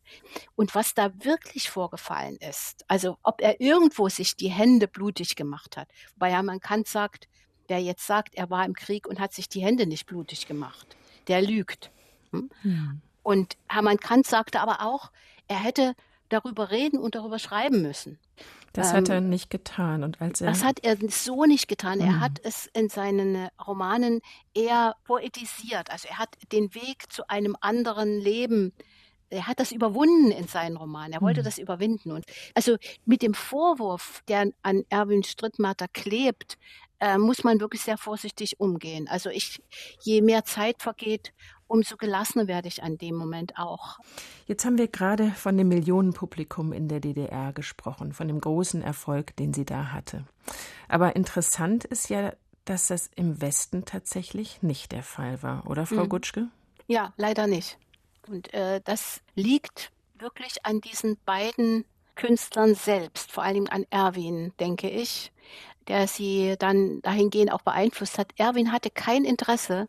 Und 0.54 0.74
was 0.74 0.94
da 0.94 1.12
wirklich 1.24 1.70
vorgefallen 1.70 2.36
ist, 2.36 2.84
also 2.88 3.18
ob 3.22 3.40
er 3.40 3.60
irgendwo 3.60 4.08
sich 4.08 4.36
die 4.36 4.48
Hände 4.50 4.88
blutig 4.88 5.36
gemacht 5.36 5.76
hat, 5.76 5.88
wobei 6.14 6.30
Hermann 6.30 6.60
Kant 6.60 6.88
sagt, 6.88 7.28
wer 7.68 7.80
jetzt 7.80 8.06
sagt, 8.06 8.34
er 8.34 8.50
war 8.50 8.64
im 8.64 8.74
Krieg 8.74 9.06
und 9.06 9.20
hat 9.20 9.34
sich 9.34 9.48
die 9.48 9.60
Hände 9.60 9.86
nicht 9.86 10.06
blutig 10.06 10.46
gemacht, 10.46 10.96
der 11.28 11.42
lügt. 11.42 11.90
Hm? 12.32 12.50
Hm. 12.62 13.00
Und 13.22 13.56
Hermann 13.68 13.98
Kant 13.98 14.26
sagte 14.26 14.60
aber 14.60 14.82
auch, 14.82 15.10
er 15.48 15.62
hätte 15.62 15.94
darüber 16.28 16.70
reden 16.70 16.98
und 16.98 17.14
darüber 17.14 17.38
schreiben 17.38 17.82
müssen. 17.82 18.18
Das 18.76 18.92
hat 18.92 19.08
er 19.08 19.18
ähm, 19.18 19.28
nicht 19.28 19.50
getan. 19.50 20.04
Und 20.04 20.20
als 20.20 20.40
er 20.40 20.48
das 20.48 20.64
hat 20.64 20.80
er 20.84 20.96
so 21.08 21.44
nicht 21.44 21.68
getan. 21.68 22.00
Er 22.00 22.12
mhm. 22.12 22.20
hat 22.20 22.40
es 22.42 22.68
in 22.72 22.88
seinen 22.88 23.48
Romanen 23.66 24.20
eher 24.54 24.96
poetisiert. 25.04 25.90
Also 25.90 26.08
er 26.08 26.18
hat 26.18 26.36
den 26.52 26.74
Weg 26.74 27.10
zu 27.10 27.28
einem 27.28 27.56
anderen 27.60 28.20
Leben 28.20 28.72
er 29.28 29.48
hat 29.48 29.58
das 29.58 29.72
überwunden 29.72 30.30
in 30.30 30.46
seinen 30.46 30.76
Romanen. 30.76 31.12
Er 31.12 31.20
wollte 31.20 31.40
mhm. 31.40 31.44
das 31.44 31.58
überwinden. 31.58 32.12
Und 32.12 32.24
also 32.54 32.76
mit 33.04 33.22
dem 33.22 33.34
Vorwurf, 33.34 34.22
der 34.28 34.52
an 34.62 34.84
Erwin 34.88 35.24
Strittmatter 35.24 35.88
klebt, 35.88 36.58
äh, 37.00 37.18
muss 37.18 37.44
man 37.44 37.60
wirklich 37.60 37.82
sehr 37.82 37.98
vorsichtig 37.98 38.60
umgehen. 38.60 39.08
Also 39.08 39.30
ich, 39.30 39.62
je 40.02 40.22
mehr 40.22 40.44
Zeit 40.44 40.82
vergeht, 40.82 41.32
umso 41.68 41.96
gelassener 41.96 42.46
werde 42.46 42.68
ich 42.68 42.82
an 42.82 42.98
dem 42.98 43.14
Moment 43.14 43.58
auch. 43.58 43.98
Jetzt 44.46 44.64
haben 44.64 44.78
wir 44.78 44.88
gerade 44.88 45.30
von 45.32 45.56
dem 45.56 45.68
Millionenpublikum 45.68 46.72
in 46.72 46.88
der 46.88 47.00
DDR 47.00 47.52
gesprochen, 47.52 48.12
von 48.12 48.28
dem 48.28 48.40
großen 48.40 48.82
Erfolg, 48.82 49.36
den 49.36 49.52
sie 49.52 49.64
da 49.64 49.92
hatte. 49.92 50.24
Aber 50.88 51.16
interessant 51.16 51.84
ist 51.84 52.08
ja, 52.08 52.32
dass 52.64 52.88
das 52.88 53.10
im 53.14 53.40
Westen 53.40 53.84
tatsächlich 53.84 54.62
nicht 54.62 54.92
der 54.92 55.02
Fall 55.02 55.42
war, 55.42 55.68
oder 55.68 55.86
Frau 55.86 56.02
hm. 56.02 56.08
Gutschke? 56.08 56.48
Ja, 56.86 57.12
leider 57.16 57.46
nicht. 57.46 57.78
Und 58.28 58.52
äh, 58.54 58.80
das 58.84 59.20
liegt 59.34 59.92
wirklich 60.18 60.64
an 60.64 60.80
diesen 60.80 61.16
beiden 61.24 61.84
Künstlern 62.16 62.74
selbst, 62.74 63.30
vor 63.30 63.44
allem 63.44 63.66
an 63.70 63.84
Erwin, 63.90 64.52
denke 64.58 64.88
ich, 64.88 65.32
der 65.88 66.08
sie 66.08 66.56
dann 66.58 67.00
dahingehend 67.02 67.52
auch 67.52 67.62
beeinflusst 67.62 68.18
hat. 68.18 68.32
Erwin 68.36 68.72
hatte 68.72 68.90
kein 68.90 69.24
Interesse, 69.24 69.88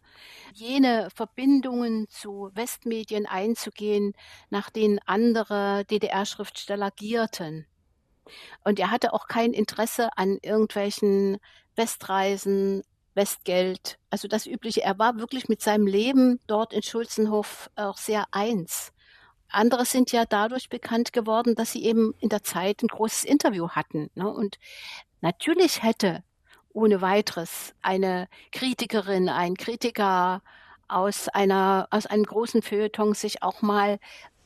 jene 0.54 1.10
Verbindungen 1.14 2.08
zu 2.10 2.52
Westmedien 2.54 3.26
einzugehen, 3.26 4.14
nach 4.50 4.70
denen 4.70 5.00
andere 5.06 5.86
DDR-Schriftsteller 5.86 6.92
gierten. 6.92 7.66
Und 8.64 8.80
er 8.80 8.92
hatte 8.92 9.14
auch 9.14 9.28
kein 9.28 9.54
Interesse 9.54 10.10
an 10.18 10.38
irgendwelchen 10.42 11.38
Westreisen, 11.76 12.84
Westgeld, 13.14 13.98
also 14.10 14.28
das 14.28 14.46
Übliche. 14.46 14.84
Er 14.84 15.00
war 15.00 15.18
wirklich 15.18 15.50
mit 15.50 15.62
seinem 15.62 15.88
Leben 15.88 16.40
dort 16.48 16.74
in 16.74 16.84
Schulzenhof 16.84 17.70
auch 17.76 17.98
sehr 17.98 18.26
eins. 18.32 18.94
Andere 19.50 19.86
sind 19.86 20.12
ja 20.12 20.26
dadurch 20.26 20.70
bekannt 20.70 21.14
geworden, 21.14 21.56
dass 21.56 21.72
sie 21.72 21.84
eben 21.84 22.14
in 22.20 22.30
der 22.30 22.44
Zeit 22.44 22.84
ein 22.84 22.88
großes 22.88 23.24
Interview 23.24 23.70
hatten. 23.70 24.10
Ne? 24.14 24.30
Und 24.30 24.60
natürlich 25.22 25.84
hätte 25.84 26.24
ohne 26.70 27.02
weiteres 27.02 27.74
eine 27.82 28.28
Kritikerin, 28.52 29.30
ein 29.30 29.56
Kritiker 29.56 30.42
aus 30.88 31.28
einer, 31.30 31.88
aus 31.92 32.06
einem 32.06 32.24
großen 32.24 32.62
Feuilleton 32.62 33.14
sich 33.14 33.44
auch 33.44 33.62
mal 33.62 34.00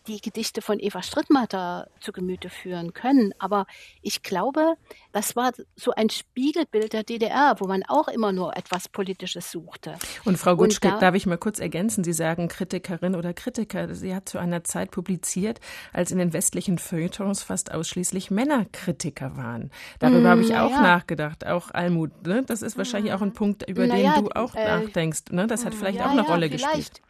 die 0.07 0.19
Gedichte 0.19 0.61
von 0.61 0.79
Eva 0.79 1.03
Strittmatter 1.03 1.87
zu 1.99 2.11
Gemüte 2.11 2.49
führen 2.49 2.93
können. 2.93 3.33
Aber 3.39 3.65
ich 4.01 4.23
glaube, 4.23 4.75
das 5.11 5.35
war 5.35 5.51
so 5.75 5.91
ein 5.91 6.09
Spiegelbild 6.09 6.93
der 6.93 7.03
DDR, 7.03 7.55
wo 7.59 7.67
man 7.67 7.83
auch 7.87 8.07
immer 8.07 8.31
nur 8.31 8.57
etwas 8.57 8.89
Politisches 8.89 9.51
suchte. 9.51 9.95
Und 10.25 10.37
Frau 10.37 10.55
Gutschke, 10.55 10.89
da, 10.89 10.99
darf 10.99 11.15
ich 11.15 11.25
mal 11.25 11.37
kurz 11.37 11.59
ergänzen? 11.59 12.03
Sie 12.03 12.13
sagen 12.13 12.47
Kritikerin 12.47 13.15
oder 13.15 13.33
Kritiker. 13.33 13.93
Sie 13.93 14.15
hat 14.15 14.27
zu 14.27 14.37
einer 14.37 14.63
Zeit 14.63 14.91
publiziert, 14.91 15.59
als 15.93 16.11
in 16.11 16.17
den 16.17 16.33
westlichen 16.33 16.77
Feuilletons 16.77 17.43
fast 17.43 17.71
ausschließlich 17.71 18.31
Männerkritiker 18.31 19.37
waren. 19.37 19.71
Darüber 19.99 20.21
mm, 20.21 20.31
habe 20.31 20.41
ich 20.41 20.55
auch 20.55 20.71
ja. 20.71 20.81
nachgedacht. 20.81 21.45
Auch 21.45 21.71
Almut, 21.71 22.25
ne? 22.25 22.43
das 22.43 22.61
ist 22.61 22.77
wahrscheinlich 22.77 23.13
auch 23.13 23.21
ein 23.21 23.33
Punkt, 23.33 23.69
über 23.69 23.85
naja, 23.85 24.15
den 24.15 24.25
du 24.25 24.31
auch 24.35 24.55
äh, 24.55 24.65
nachdenkst. 24.65 25.31
Ne? 25.31 25.47
Das 25.47 25.65
hat 25.65 25.75
vielleicht 25.75 25.99
ja, 25.99 26.07
auch 26.07 26.11
eine 26.11 26.23
ja, 26.23 26.27
Rolle 26.27 26.47
vielleicht. 26.47 26.73
gespielt. 26.73 27.01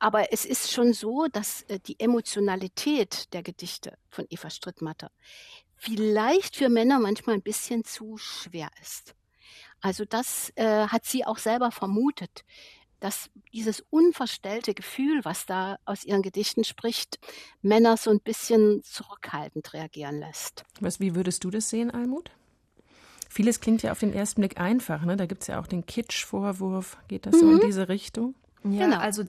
Aber 0.00 0.32
es 0.32 0.44
ist 0.44 0.72
schon 0.72 0.92
so, 0.94 1.28
dass 1.30 1.62
äh, 1.62 1.78
die 1.78 2.00
Emotionalität 2.00 3.32
der 3.32 3.42
Gedichte 3.42 3.96
von 4.08 4.26
Eva 4.30 4.50
Strittmatter 4.50 5.12
vielleicht 5.76 6.56
für 6.56 6.68
Männer 6.68 6.98
manchmal 6.98 7.36
ein 7.36 7.42
bisschen 7.42 7.84
zu 7.84 8.16
schwer 8.16 8.70
ist. 8.82 9.14
Also 9.80 10.04
das 10.04 10.52
äh, 10.56 10.88
hat 10.88 11.04
sie 11.04 11.24
auch 11.24 11.38
selber 11.38 11.70
vermutet, 11.70 12.44
dass 12.98 13.30
dieses 13.52 13.82
unverstellte 13.88 14.74
Gefühl, 14.74 15.24
was 15.24 15.46
da 15.46 15.78
aus 15.86 16.04
ihren 16.04 16.22
Gedichten 16.22 16.64
spricht, 16.64 17.18
Männer 17.62 17.96
so 17.96 18.10
ein 18.10 18.20
bisschen 18.20 18.82
zurückhaltend 18.82 19.72
reagieren 19.72 20.18
lässt. 20.18 20.64
Was, 20.80 21.00
wie 21.00 21.14
würdest 21.14 21.44
du 21.44 21.50
das 21.50 21.70
sehen, 21.70 21.90
Almut? 21.90 22.30
Vieles 23.30 23.60
klingt 23.60 23.82
ja 23.82 23.92
auf 23.92 24.00
den 24.00 24.12
ersten 24.12 24.42
Blick 24.42 24.60
einfach, 24.60 25.02
ne? 25.04 25.16
Da 25.16 25.26
gibt 25.26 25.42
es 25.42 25.48
ja 25.48 25.60
auch 25.60 25.66
den 25.66 25.86
Kitsch-Vorwurf. 25.86 26.98
Geht 27.08 27.26
das 27.26 27.36
mhm. 27.36 27.38
so 27.38 27.50
in 27.50 27.56
mhm. 27.56 27.60
diese 27.66 27.88
Richtung? 27.88 28.34
Ja, 28.64 28.84
genau. 28.84 28.98
also 28.98 29.24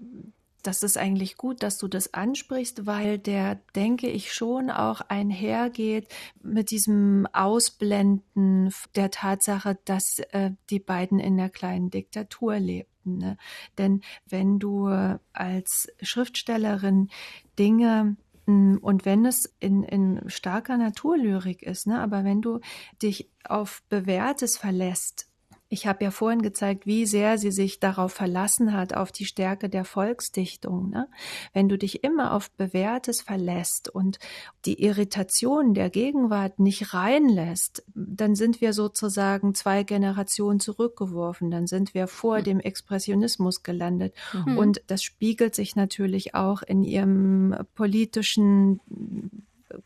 das 0.64 0.84
ist 0.84 0.98
eigentlich 0.98 1.38
gut, 1.38 1.64
dass 1.64 1.78
du 1.78 1.88
das 1.88 2.14
ansprichst, 2.14 2.86
weil 2.86 3.18
der, 3.18 3.56
denke 3.76 4.10
ich, 4.10 4.34
schon 4.34 4.70
auch 4.70 5.02
einhergeht 5.02 6.08
mit 6.42 6.72
diesem 6.72 7.28
Ausblenden 7.34 8.74
der 8.96 9.12
Tatsache, 9.12 9.78
dass 9.86 10.20
äh, 10.32 10.52
die 10.70 10.80
beiden 10.80 11.20
in 11.20 11.38
der 11.38 11.50
kleinen 11.50 11.90
Diktatur 11.90 12.60
lebten. 12.60 13.18
Ne? 13.18 13.38
Denn 13.78 14.02
wenn 14.28 14.60
du 14.60 14.88
als 15.34 15.88
Schriftstellerin 16.02 17.10
Dinge 17.58 18.16
hm, 18.46 18.80
und 18.82 19.06
wenn 19.06 19.26
es 19.26 19.54
in, 19.60 19.84
in 19.84 20.22
starker 20.28 20.78
Naturlyrik 20.78 21.64
ist, 21.64 21.88
ne, 21.88 22.00
aber 22.00 22.24
wenn 22.24 22.42
du 22.42 22.60
dich 23.02 23.30
auf 23.44 23.84
Bewährtes 23.90 24.58
verlässt, 24.58 25.31
ich 25.72 25.88
habe 25.88 26.04
ja 26.04 26.12
vorhin 26.12 26.42
gezeigt, 26.42 26.86
wie 26.86 27.06
sehr 27.06 27.38
sie 27.38 27.50
sich 27.50 27.80
darauf 27.80 28.12
verlassen 28.12 28.74
hat, 28.74 28.94
auf 28.94 29.14
die 29.14 29.24
Stärke 29.24 29.70
der 29.70 29.86
Volksdichtung. 29.86 30.90
Ne? 30.90 31.08
Wenn 31.54 31.70
du 31.70 31.78
dich 31.78 32.04
immer 32.04 32.34
auf 32.34 32.52
Bewährtes 32.52 33.22
verlässt 33.22 33.88
und 33.88 34.20
die 34.66 34.84
Irritation 34.84 35.74
der 35.74 35.90
Gegenwart 35.90 36.60
nicht 36.60 36.94
reinlässt, 36.94 37.86
dann 37.96 38.36
sind 38.36 38.60
wir 38.60 38.74
sozusagen 38.74 39.56
zwei 39.56 39.84
Generationen 39.84 40.60
zurückgeworfen. 40.60 41.50
Dann 41.50 41.68
sind 41.68 41.94
wir 41.94 42.08
vor 42.08 42.40
mhm. 42.40 42.44
dem 42.44 42.60
Expressionismus 42.60 43.64
gelandet. 43.64 44.14
Mhm. 44.34 44.58
Und 44.58 44.82
das 44.88 45.02
spiegelt 45.04 45.56
sich 45.56 45.78
natürlich 45.78 46.36
auch 46.36 46.64
in 46.64 46.84
ihrem 46.84 47.56
politischen 47.76 48.82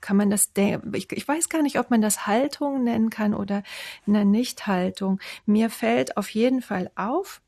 kann 0.01 0.17
man 0.17 0.29
das, 0.29 0.51
ich, 0.93 1.11
ich 1.11 1.27
weiß 1.27 1.49
gar 1.49 1.61
nicht, 1.61 1.79
ob 1.79 1.89
man 1.89 2.01
das 2.01 2.27
Haltung 2.27 2.83
nennen 2.83 3.09
kann 3.09 3.33
oder 3.33 3.63
eine 4.07 4.25
Nichthaltung. 4.25 5.19
Mir 5.45 5.69
fällt 5.69 6.17
auf 6.17 6.29
jeden 6.29 6.61
Fall 6.61 6.91
auf, 6.95 7.41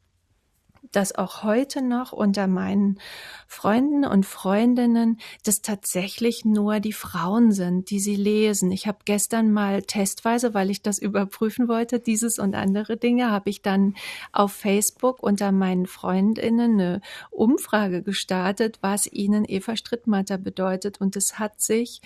dass 0.98 1.14
auch 1.14 1.44
heute 1.44 1.84
noch 1.84 2.12
unter 2.12 2.48
meinen 2.48 2.98
Freunden 3.46 4.04
und 4.04 4.26
Freundinnen 4.26 5.20
das 5.44 5.62
tatsächlich 5.62 6.44
nur 6.44 6.80
die 6.80 6.92
Frauen 6.92 7.52
sind, 7.52 7.92
die 7.92 8.00
sie 8.00 8.16
lesen. 8.16 8.72
Ich 8.72 8.88
habe 8.88 8.98
gestern 9.06 9.52
mal 9.52 9.84
testweise, 9.84 10.56
weil 10.56 10.72
ich 10.72 10.82
das 10.82 10.98
überprüfen 10.98 11.68
wollte, 11.68 12.00
dieses 12.00 12.40
und 12.40 12.56
andere 12.56 12.98
Dinge, 12.98 13.30
habe 13.30 13.52
ich 13.52 13.62
dann 13.62 13.94
auf 14.32 14.54
Facebook 14.54 15.22
unter 15.22 15.52
meinen 15.52 15.86
Freundinnen 15.86 16.74
eine 16.82 17.02
Umfrage 17.30 18.02
gestartet, 18.02 18.80
was 18.82 19.06
ihnen 19.06 19.46
Eva 19.48 19.76
Strittmatter 19.76 20.40
bedeutet. 20.40 21.00
Und 21.00 21.16
es 21.16 21.38
hat 21.38 21.62
sich 21.62 22.02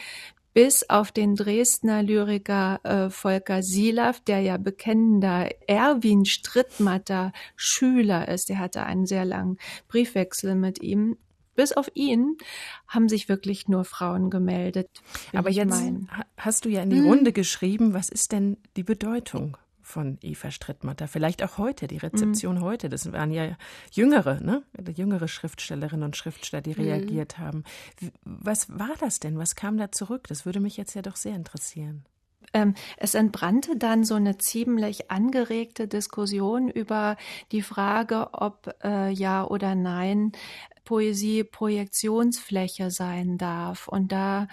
bis 0.54 0.90
auf 0.90 1.12
den 1.12 1.36
Dresdner 1.36 2.04
Lyriker 2.04 2.80
äh, 2.84 3.10
Volker 3.10 3.64
Silaff, 3.64 4.20
der 4.20 4.42
ja 4.42 4.58
bekennender 4.58 5.50
Erwin 5.68 6.26
Strittmatter 6.26 7.32
Schüler 7.56 8.28
ist. 8.28 8.50
Der 8.50 8.60
hatte 8.60 8.84
einen 8.84 9.06
sehr 9.06 9.26
langen 9.26 9.58
Briefwechsel 9.88 10.56
mit 10.56 10.82
ihm. 10.82 11.18
Bis 11.56 11.74
auf 11.74 11.92
ihn 11.94 12.38
haben 12.88 13.10
sich 13.10 13.28
wirklich 13.28 13.68
nur 13.68 13.84
Frauen 13.84 14.30
gemeldet. 14.30 14.90
Aber 15.34 15.50
jetzt 15.50 15.70
mein. 15.70 16.10
hast 16.38 16.66
du 16.66 16.70
ja 16.70 16.82
in 16.82 16.90
die 16.90 17.00
hm. 17.00 17.08
Runde 17.08 17.34
geschrieben, 17.34 17.94
was 17.94 18.10
ist 18.10 18.32
denn 18.32 18.58
die 18.78 18.84
Bedeutung 18.84 19.58
von 19.92 20.18
Eva 20.22 20.50
Strittmatter. 20.50 21.08
Vielleicht 21.08 21.44
auch 21.44 21.58
heute, 21.58 21.88
die 21.88 21.98
Rezeption 21.98 22.56
mhm. 22.56 22.62
heute. 22.62 22.90
Das 22.90 23.12
waren 23.12 23.32
ja 23.32 23.56
jüngere, 23.92 24.40
ne? 24.42 24.64
Jüngere 24.96 25.28
Schriftstellerinnen 25.28 26.06
und 26.06 26.18
Schriftsteller, 26.18 26.62
die 26.62 26.76
mhm. 26.76 26.84
reagiert 26.84 27.38
haben. 27.38 27.64
Was 28.24 28.68
war 28.70 28.96
das 29.00 29.20
denn? 29.20 29.38
Was 29.38 29.56
kam 29.56 29.78
da 29.78 29.92
zurück? 29.92 30.28
Das 30.28 30.46
würde 30.46 30.60
mich 30.60 30.78
jetzt 30.78 30.96
ja 30.96 31.02
doch 31.02 31.16
sehr 31.16 31.36
interessieren. 31.36 32.06
Ähm, 32.54 32.74
es 32.98 33.14
entbrannte 33.14 33.78
dann 33.78 34.04
so 34.04 34.16
eine 34.16 34.38
ziemlich 34.38 35.10
angeregte 35.10 35.88
Diskussion 35.88 36.70
über 36.70 37.16
die 37.52 37.62
Frage, 37.62 38.30
ob 38.34 38.76
äh, 38.84 39.10
ja 39.12 39.46
oder 39.46 39.76
nein 39.76 40.34
Poesie 40.84 41.44
Projektionsfläche 41.44 42.92
sein 42.92 43.38
darf. 43.38 43.88
Und 43.88 44.12
da, 44.12 44.48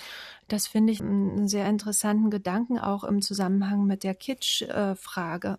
das 0.47 0.67
finde 0.67 0.93
ich 0.93 1.01
einen 1.01 1.49
sehr 1.49 1.69
interessanten 1.69 2.31
Gedanken 2.31 2.79
auch 2.79 3.05
im 3.05 3.23
Zusammenhang 3.23 3.87
mit 3.87 4.05
der 4.05 4.15
Kitsch-Frage. 4.15 5.59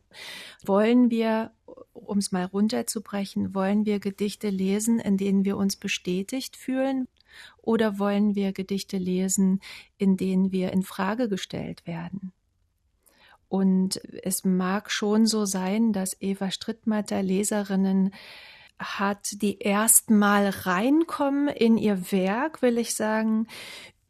Wollen 0.63 1.09
wir, 1.09 1.51
um 1.93 2.19
es 2.19 2.31
mal 2.31 2.45
runterzubrechen, 2.45 3.53
wollen 3.53 3.85
wir 3.85 3.99
Gedichte 3.99 4.49
lesen, 4.49 4.99
in 4.99 5.17
denen 5.17 5.45
wir 5.45 5.57
uns 5.57 5.75
bestätigt 5.75 6.55
fühlen? 6.55 7.07
Oder 7.61 7.99
wollen 7.99 8.35
wir 8.35 8.53
Gedichte 8.53 8.97
lesen, 8.97 9.61
in 9.97 10.17
denen 10.17 10.51
wir 10.51 10.71
in 10.71 10.83
Frage 10.83 11.29
gestellt 11.29 11.85
werden? 11.85 12.33
Und 13.49 13.99
es 14.23 14.45
mag 14.45 14.91
schon 14.91 15.25
so 15.25 15.45
sein, 15.45 15.91
dass 15.91 16.15
Eva 16.21 16.51
Strittmatter 16.51 17.23
Leserinnen 17.23 18.13
hat, 18.79 19.41
die 19.41 19.59
erstmal 19.59 20.49
reinkommen 20.49 21.49
in 21.49 21.77
ihr 21.77 22.11
Werk, 22.11 22.61
will 22.61 22.77
ich 22.77 22.95
sagen, 22.95 23.47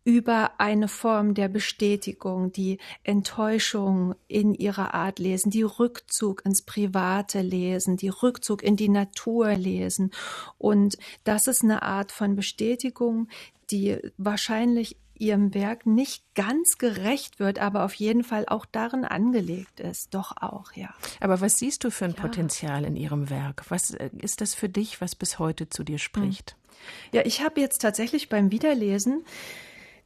über 0.06 0.60
eine 0.60 0.88
Form 0.88 1.34
der 1.34 1.50
Bestätigung, 1.50 2.52
die 2.52 2.80
Enttäuschung 3.04 4.16
in 4.28 4.56
ihrer 4.56 4.94
Art 4.94 5.20
lesen, 5.20 5.52
die 5.52 5.64
Rückzug 5.64 6.44
ins 6.46 6.62
Private 6.62 7.42
lesen, 7.42 7.98
die 7.98 8.10
Rückzug 8.10 8.64
in 8.64 8.76
die 8.76 8.90
Natur 8.90 9.54
lesen. 9.54 10.12
Und 10.58 10.98
das 11.26 11.48
ist 11.48 11.64
eine 11.64 11.84
Art 11.84 12.12
von 12.12 12.36
Bestätigung, 12.36 13.28
die 13.70 13.98
wahrscheinlich 14.18 14.98
ihrem 15.20 15.54
Werk 15.54 15.86
nicht 15.86 16.24
ganz 16.34 16.78
gerecht 16.78 17.40
wird, 17.40 17.60
aber 17.60 17.84
auf 17.86 17.94
jeden 17.94 18.24
Fall 18.24 18.46
auch 18.48 18.66
darin 18.66 19.06
angelegt 19.06 19.80
ist. 19.80 20.14
Doch 20.14 20.36
auch, 20.38 20.74
ja. 20.74 20.94
Aber 21.20 21.42
was 21.42 21.58
siehst 21.58 21.84
du 21.84 21.92
für 21.92 22.06
ein 22.06 22.16
ja. 22.16 22.22
Potenzial 22.22 22.86
in 22.86 22.96
ihrem 22.96 23.30
Werk? 23.30 23.66
Was 23.70 23.92
äh, 23.92 24.10
ist 24.18 24.42
das 24.42 24.56
für 24.56 24.70
dich, 24.70 25.02
was 25.02 25.16
bis 25.16 25.38
heute 25.38 25.70
zu 25.70 25.84
dir 25.84 26.00
spricht? 26.00 26.52
Hm. 26.52 26.80
Ja, 27.12 27.26
ich 27.26 27.44
habe 27.44 27.60
jetzt 27.60 27.80
tatsächlich 27.80 28.30
beim 28.30 28.52
Wiederlesen 28.52 29.26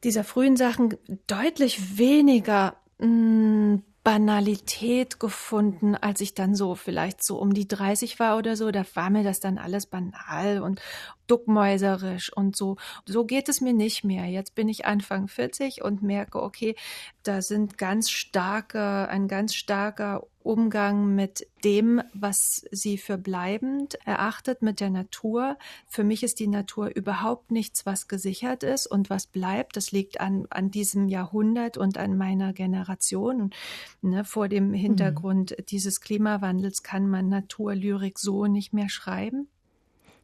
dieser 0.02 0.24
frühen 0.24 0.56
Sachen 0.56 0.96
deutlich 1.26 1.98
weniger 1.98 2.76
mh, 2.98 3.06
hm, 3.06 3.82
Banalität 4.04 5.18
gefunden, 5.18 5.94
als 5.94 6.20
ich 6.20 6.34
dann 6.34 6.54
so 6.54 6.74
vielleicht 6.74 7.24
so 7.24 7.38
um 7.38 7.54
die 7.54 7.66
30 7.66 8.20
war 8.20 8.36
oder 8.36 8.54
so. 8.54 8.70
Da 8.70 8.84
war 8.94 9.08
mir 9.08 9.24
das 9.24 9.40
dann 9.40 9.56
alles 9.56 9.86
banal 9.86 10.60
und 10.60 10.80
duckmäuserisch 11.26 12.30
und 12.30 12.54
so. 12.54 12.76
So 13.06 13.24
geht 13.24 13.48
es 13.48 13.62
mir 13.62 13.72
nicht 13.72 14.04
mehr. 14.04 14.26
Jetzt 14.26 14.54
bin 14.54 14.68
ich 14.68 14.84
Anfang 14.84 15.26
40 15.26 15.82
und 15.82 16.02
merke, 16.02 16.42
okay, 16.42 16.76
da 17.22 17.40
sind 17.40 17.78
ganz 17.78 18.10
starke, 18.10 19.08
ein 19.08 19.26
ganz 19.26 19.54
starker 19.54 20.22
Umgang 20.44 21.14
mit 21.14 21.48
dem, 21.64 22.02
was 22.12 22.64
sie 22.70 22.98
für 22.98 23.16
bleibend 23.16 23.94
erachtet, 24.04 24.60
mit 24.62 24.78
der 24.78 24.90
Natur. 24.90 25.56
Für 25.88 26.04
mich 26.04 26.22
ist 26.22 26.38
die 26.38 26.46
Natur 26.46 26.94
überhaupt 26.94 27.50
nichts, 27.50 27.86
was 27.86 28.08
gesichert 28.08 28.62
ist 28.62 28.86
und 28.86 29.08
was 29.08 29.26
bleibt. 29.26 29.76
Das 29.76 29.90
liegt 29.90 30.20
an, 30.20 30.46
an 30.50 30.70
diesem 30.70 31.08
Jahrhundert 31.08 31.78
und 31.78 31.96
an 31.96 32.16
meiner 32.16 32.52
Generation. 32.52 33.40
Und, 33.40 33.54
ne, 34.02 34.24
vor 34.24 34.48
dem 34.48 34.74
Hintergrund 34.74 35.52
mhm. 35.58 35.64
dieses 35.66 36.00
Klimawandels 36.00 36.82
kann 36.82 37.08
man 37.08 37.28
Naturlyrik 37.28 38.18
so 38.18 38.46
nicht 38.46 38.74
mehr 38.74 38.90
schreiben. 38.90 39.48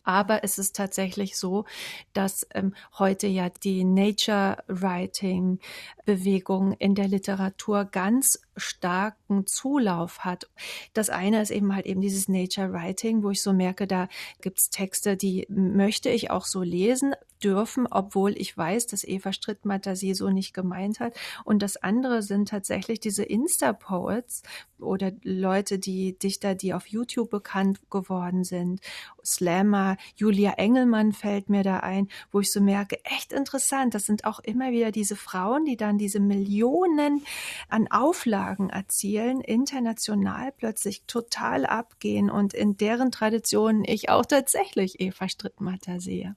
Aber 0.02 0.44
es 0.44 0.58
ist 0.58 0.76
tatsächlich 0.76 1.36
so, 1.36 1.66
dass 2.12 2.46
ähm, 2.54 2.74
heute 2.98 3.26
ja 3.26 3.48
die 3.48 3.84
Nature 3.84 4.58
Writing 4.66 5.58
Bewegung 6.04 6.72
in 6.72 6.94
der 6.94 7.08
Literatur 7.08 7.84
ganz 7.84 8.40
starken 8.60 9.46
Zulauf 9.46 10.20
hat. 10.20 10.48
Das 10.92 11.10
eine 11.10 11.42
ist 11.42 11.50
eben 11.50 11.74
halt 11.74 11.86
eben 11.86 12.00
dieses 12.00 12.28
Nature 12.28 12.72
Writing, 12.72 13.22
wo 13.22 13.30
ich 13.30 13.42
so 13.42 13.52
merke, 13.52 13.86
da 13.86 14.08
gibt's 14.40 14.70
Texte, 14.70 15.16
die 15.16 15.46
möchte 15.48 16.10
ich 16.10 16.30
auch 16.30 16.44
so 16.44 16.62
lesen 16.62 17.14
dürfen, 17.42 17.86
obwohl 17.90 18.32
ich 18.36 18.56
weiß, 18.56 18.86
dass 18.86 19.04
Eva 19.04 19.32
Strittmatter 19.32 19.96
sie 19.96 20.14
so 20.14 20.30
nicht 20.30 20.54
gemeint 20.54 21.00
hat. 21.00 21.14
Und 21.44 21.62
das 21.62 21.76
andere 21.76 22.22
sind 22.22 22.48
tatsächlich 22.48 23.00
diese 23.00 23.24
Insta-Poets 23.24 24.42
oder 24.78 25.12
Leute, 25.22 25.78
die 25.78 26.18
Dichter, 26.18 26.54
die 26.54 26.74
auf 26.74 26.86
YouTube 26.86 27.30
bekannt 27.30 27.80
geworden 27.90 28.44
sind. 28.44 28.80
Slammer, 29.24 29.96
Julia 30.16 30.52
Engelmann 30.52 31.12
fällt 31.12 31.48
mir 31.48 31.62
da 31.62 31.78
ein, 31.78 32.08
wo 32.30 32.40
ich 32.40 32.52
so 32.52 32.60
merke, 32.60 33.02
echt 33.04 33.32
interessant. 33.32 33.94
Das 33.94 34.06
sind 34.06 34.24
auch 34.24 34.40
immer 34.40 34.70
wieder 34.70 34.90
diese 34.90 35.16
Frauen, 35.16 35.64
die 35.64 35.76
dann 35.76 35.98
diese 35.98 36.20
Millionen 36.20 37.24
an 37.68 37.88
Auflagen 37.90 38.49
Auflagen 38.50 38.70
erzielen, 38.70 39.40
international 39.40 40.52
plötzlich 40.52 41.04
total 41.06 41.66
abgehen 41.66 42.30
und 42.30 42.52
in 42.52 42.76
deren 42.76 43.12
Traditionen 43.12 43.84
ich 43.84 44.08
auch 44.08 44.26
tatsächlich 44.26 45.00
Eva 45.00 45.28
Strittmatter 45.28 46.00
sehe. 46.00 46.36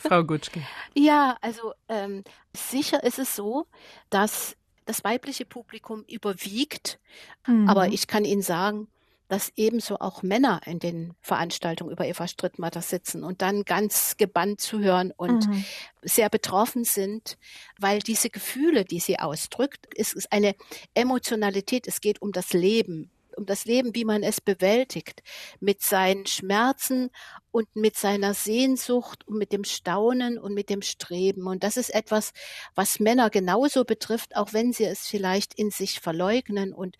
Frau 0.00 0.24
Gutschke. 0.24 0.62
ja, 0.94 1.36
also 1.42 1.74
ähm, 1.88 2.24
sicher 2.56 3.02
ist 3.04 3.18
es 3.18 3.36
so, 3.36 3.66
dass 4.08 4.56
das 4.86 5.04
weibliche 5.04 5.44
Publikum 5.44 6.04
überwiegt, 6.08 6.98
mhm. 7.46 7.68
aber 7.68 7.88
ich 7.88 8.06
kann 8.06 8.24
Ihnen 8.24 8.42
sagen, 8.42 8.88
dass 9.32 9.50
ebenso 9.56 9.98
auch 9.98 10.22
Männer 10.22 10.60
in 10.66 10.78
den 10.78 11.14
Veranstaltungen 11.22 11.90
über 11.90 12.06
Eva 12.06 12.28
Strittmatter 12.28 12.82
sitzen 12.82 13.24
und 13.24 13.40
dann 13.40 13.64
ganz 13.64 14.18
gebannt 14.18 14.60
zuhören 14.60 15.10
und 15.16 15.48
mhm. 15.48 15.64
sehr 16.02 16.28
betroffen 16.28 16.84
sind, 16.84 17.38
weil 17.78 18.00
diese 18.00 18.28
Gefühle, 18.28 18.84
die 18.84 19.00
sie 19.00 19.18
ausdrückt, 19.18 19.88
es 19.96 20.12
ist 20.12 20.30
eine 20.30 20.54
Emotionalität, 20.92 21.88
es 21.88 22.02
geht 22.02 22.20
um 22.20 22.32
das 22.32 22.52
Leben, 22.52 23.10
um 23.34 23.46
das 23.46 23.64
Leben, 23.64 23.94
wie 23.94 24.04
man 24.04 24.22
es 24.22 24.42
bewältigt, 24.42 25.22
mit 25.60 25.80
seinen 25.80 26.26
Schmerzen 26.26 27.08
und 27.52 27.74
mit 27.74 27.96
seiner 27.96 28.34
Sehnsucht 28.34 29.26
und 29.26 29.38
mit 29.38 29.50
dem 29.50 29.64
Staunen 29.64 30.36
und 30.36 30.52
mit 30.52 30.68
dem 30.68 30.82
Streben. 30.82 31.46
Und 31.46 31.64
das 31.64 31.78
ist 31.78 31.88
etwas, 31.94 32.34
was 32.74 33.00
Männer 33.00 33.30
genauso 33.30 33.84
betrifft, 33.84 34.36
auch 34.36 34.52
wenn 34.52 34.74
sie 34.74 34.84
es 34.84 35.06
vielleicht 35.08 35.54
in 35.54 35.70
sich 35.70 36.00
verleugnen 36.00 36.74
und 36.74 36.98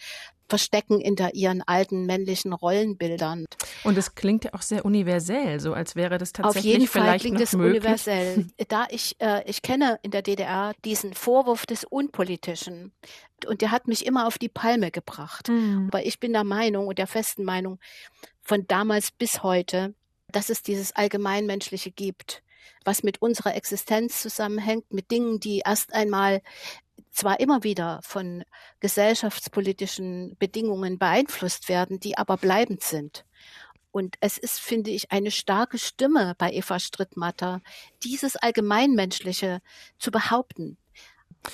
verstecken 0.52 1.00
hinter 1.00 1.34
ihren 1.34 1.62
alten 1.62 2.04
männlichen 2.04 2.52
Rollenbildern. 2.52 3.46
Und 3.84 3.96
es 3.96 4.14
klingt 4.14 4.44
ja 4.44 4.52
auch 4.52 4.60
sehr 4.60 4.84
universell, 4.84 5.60
so 5.60 5.72
als 5.72 5.96
wäre 5.96 6.18
das 6.18 6.34
tatsächlich 6.34 6.74
Auf 6.74 6.78
jeden 6.78 6.88
Fall 6.90 7.02
vielleicht 7.02 7.24
klingt 7.24 7.40
es 7.40 7.54
möglich. 7.54 7.82
universell. 7.82 8.48
Da 8.68 8.86
ich, 8.90 9.16
äh, 9.18 9.48
ich 9.48 9.62
kenne 9.62 9.98
in 10.02 10.10
der 10.10 10.20
DDR 10.20 10.74
diesen 10.84 11.14
Vorwurf 11.14 11.64
des 11.64 11.84
Unpolitischen 11.84 12.92
und 13.46 13.62
der 13.62 13.70
hat 13.70 13.88
mich 13.88 14.04
immer 14.04 14.26
auf 14.26 14.36
die 14.36 14.50
Palme 14.50 14.90
gebracht. 14.90 15.48
Mhm. 15.48 15.88
Aber 15.90 16.04
ich 16.04 16.20
bin 16.20 16.34
der 16.34 16.44
Meinung 16.44 16.86
und 16.86 16.98
der 16.98 17.06
festen 17.06 17.44
Meinung 17.44 17.78
von 18.42 18.66
damals 18.66 19.10
bis 19.10 19.42
heute, 19.42 19.94
dass 20.30 20.50
es 20.50 20.62
dieses 20.62 20.94
Allgemeinmenschliche 20.94 21.90
gibt 21.90 22.42
was 22.84 23.02
mit 23.02 23.22
unserer 23.22 23.54
Existenz 23.54 24.20
zusammenhängt, 24.22 24.92
mit 24.92 25.10
Dingen, 25.10 25.38
die 25.40 25.62
erst 25.64 25.92
einmal 25.94 26.42
zwar 27.12 27.40
immer 27.40 27.62
wieder 27.62 28.00
von 28.02 28.44
gesellschaftspolitischen 28.80 30.36
Bedingungen 30.38 30.98
beeinflusst 30.98 31.68
werden, 31.68 32.00
die 32.00 32.18
aber 32.18 32.36
bleibend 32.36 32.82
sind. 32.82 33.24
Und 33.90 34.16
es 34.20 34.38
ist, 34.38 34.58
finde 34.58 34.90
ich, 34.90 35.12
eine 35.12 35.30
starke 35.30 35.78
Stimme 35.78 36.34
bei 36.38 36.50
Eva 36.50 36.78
Strittmatter, 36.78 37.60
dieses 38.02 38.36
Allgemeinmenschliche 38.36 39.60
zu 39.98 40.10
behaupten. 40.10 40.78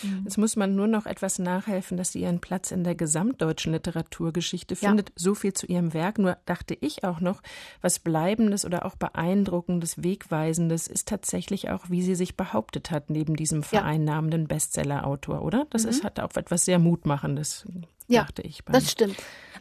Mhm. 0.03 0.23
Jetzt 0.25 0.39
muss 0.39 0.57
man 0.57 0.75
nur 0.75 0.87
noch 0.87 1.07
etwas 1.07 1.39
nachhelfen, 1.39 1.97
dass 1.97 2.13
sie 2.13 2.23
ihren 2.23 2.41
Platz 2.41 2.71
in 2.71 2.85
der 2.85 2.95
gesamtdeutschen 2.95 3.73
Literaturgeschichte 3.73 4.77
findet. 4.77 5.11
Ja. 5.11 5.15
So 5.17 5.35
viel 5.35 5.53
zu 5.53 5.67
ihrem 5.67 5.95
Werk. 5.95 6.19
Nur 6.19 6.37
dachte 6.47 6.77
ich 6.81 7.05
auch 7.05 7.21
noch, 7.21 7.43
was 7.81 7.99
Bleibendes 7.99 8.65
oder 8.65 8.85
auch 8.85 8.97
Beeindruckendes, 8.97 10.03
Wegweisendes 10.03 10.87
ist 10.87 11.09
tatsächlich 11.09 11.71
auch, 11.71 11.91
wie 11.91 12.03
sie 12.03 12.15
sich 12.15 12.37
behauptet 12.37 12.91
hat, 12.91 13.11
neben 13.11 13.37
diesem 13.37 13.63
vereinnahmenden 13.63 14.43
ja. 14.43 14.47
Bestsellerautor, 14.49 15.43
oder? 15.43 15.67
Das 15.71 15.85
mhm. 15.85 15.91
ist, 15.91 16.05
hat 16.05 16.21
auch 16.21 16.35
etwas 16.37 16.65
sehr 16.65 16.79
Mutmachendes. 16.79 17.67
Ja, 18.09 18.23
dachte 18.23 18.43
ich. 18.43 18.63
Das 18.67 18.91
stimmt. 18.91 19.17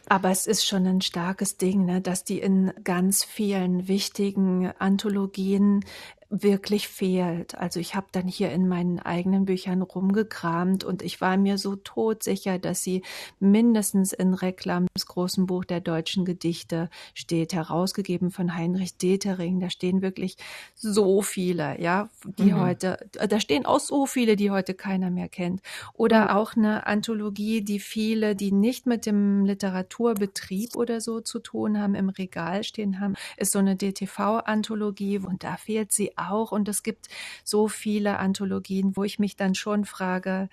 Aber 0.08 0.30
es 0.30 0.46
ist 0.46 0.66
schon 0.66 0.86
ein 0.86 1.02
starkes 1.02 1.58
Ding, 1.58 1.84
ne, 1.84 2.00
dass 2.00 2.24
die 2.24 2.38
in 2.38 2.72
ganz 2.82 3.24
vielen 3.24 3.88
wichtigen 3.88 4.72
Anthologien 4.78 5.84
wirklich 6.30 6.88
fehlt. 6.88 7.56
Also 7.56 7.80
ich 7.80 7.94
habe 7.94 8.08
dann 8.12 8.28
hier 8.28 8.50
in 8.52 8.68
meinen 8.68 8.98
eigenen 8.98 9.46
Büchern 9.46 9.80
rumgekramt 9.80 10.84
und 10.84 11.02
ich 11.02 11.22
war 11.22 11.38
mir 11.38 11.56
so 11.56 11.76
todsicher, 11.76 12.58
dass 12.58 12.82
sie 12.82 13.02
mindestens 13.40 14.12
in 14.12 14.34
Reklams 14.34 14.88
großen 15.06 15.46
Buch 15.46 15.64
der 15.64 15.80
deutschen 15.80 16.26
Gedichte 16.26 16.90
steht, 17.14 17.54
herausgegeben 17.54 18.30
von 18.30 18.54
Heinrich 18.54 18.98
Detering. 18.98 19.58
Da 19.58 19.70
stehen 19.70 20.02
wirklich 20.02 20.36
so 20.74 21.22
viele, 21.22 21.80
ja, 21.80 22.10
die 22.38 22.52
mhm. 22.52 22.60
heute, 22.60 23.08
da 23.12 23.40
stehen 23.40 23.64
auch 23.64 23.80
so 23.80 24.04
viele, 24.04 24.36
die 24.36 24.50
heute 24.50 24.74
keiner 24.74 25.10
mehr 25.10 25.30
kennt. 25.30 25.62
Oder 25.94 26.24
mhm. 26.24 26.30
auch 26.30 26.56
eine 26.56 26.86
Anthologie, 26.86 27.62
die 27.62 27.80
viele, 27.80 28.36
die 28.36 28.52
nicht 28.52 28.86
mit 28.86 29.06
dem 29.06 29.46
Literaturbetrieb 29.46 30.76
oder 30.76 31.00
so 31.00 31.22
zu 31.22 31.38
tun 31.38 31.80
haben, 31.80 31.94
im 31.94 32.10
Regal 32.10 32.64
stehen 32.64 33.00
haben, 33.00 33.14
ist 33.38 33.52
so 33.52 33.60
eine 33.60 33.76
DTV-Anthologie 33.76 35.20
und 35.20 35.42
da 35.42 35.56
fehlt 35.56 35.90
sie 35.90 36.17
auch. 36.18 36.52
Und 36.52 36.68
es 36.68 36.82
gibt 36.82 37.08
so 37.44 37.68
viele 37.68 38.18
Anthologien, 38.18 38.96
wo 38.96 39.04
ich 39.04 39.18
mich 39.18 39.36
dann 39.36 39.54
schon 39.54 39.84
frage, 39.84 40.48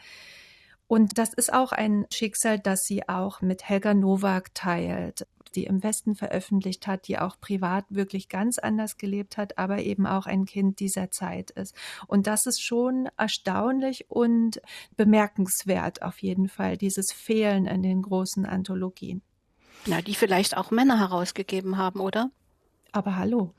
und 0.87 1.17
das 1.17 1.33
ist 1.33 1.51
auch 1.51 1.71
ein 1.71 2.05
Schicksal, 2.13 2.59
das 2.59 2.83
sie 2.83 3.09
auch 3.09 3.41
mit 3.41 3.67
Helga 3.67 3.93
Nowak 3.93 4.53
teilt, 4.53 5.27
die 5.55 5.65
im 5.65 5.81
Westen 5.81 6.15
veröffentlicht 6.15 6.85
hat, 6.85 7.07
die 7.07 7.17
auch 7.17 7.39
privat 7.39 7.85
wirklich 7.89 8.29
ganz 8.29 8.59
anders 8.59 8.97
gelebt 8.97 9.37
hat, 9.37 9.57
aber 9.57 9.79
eben 9.79 10.05
auch 10.05 10.27
ein 10.27 10.45
Kind 10.45 10.79
dieser 10.79 11.09
Zeit 11.09 11.49
ist. 11.51 11.75
Und 12.07 12.27
das 12.27 12.45
ist 12.45 12.61
schon 12.61 13.09
erstaunlich 13.17 14.09
und 14.09 14.61
bemerkenswert 14.95 16.03
auf 16.03 16.19
jeden 16.19 16.49
Fall, 16.49 16.77
dieses 16.77 17.11
Fehlen 17.11 17.65
in 17.65 17.81
den 17.81 18.01
großen 18.01 18.45
Anthologien. 18.45 19.21
Na, 19.87 20.01
die 20.01 20.15
vielleicht 20.15 20.57
auch 20.57 20.71
Männer 20.71 20.99
herausgegeben 20.99 21.77
haben, 21.77 21.99
oder? 21.99 22.29
Aber 22.95 23.17
hallo. 23.17 23.53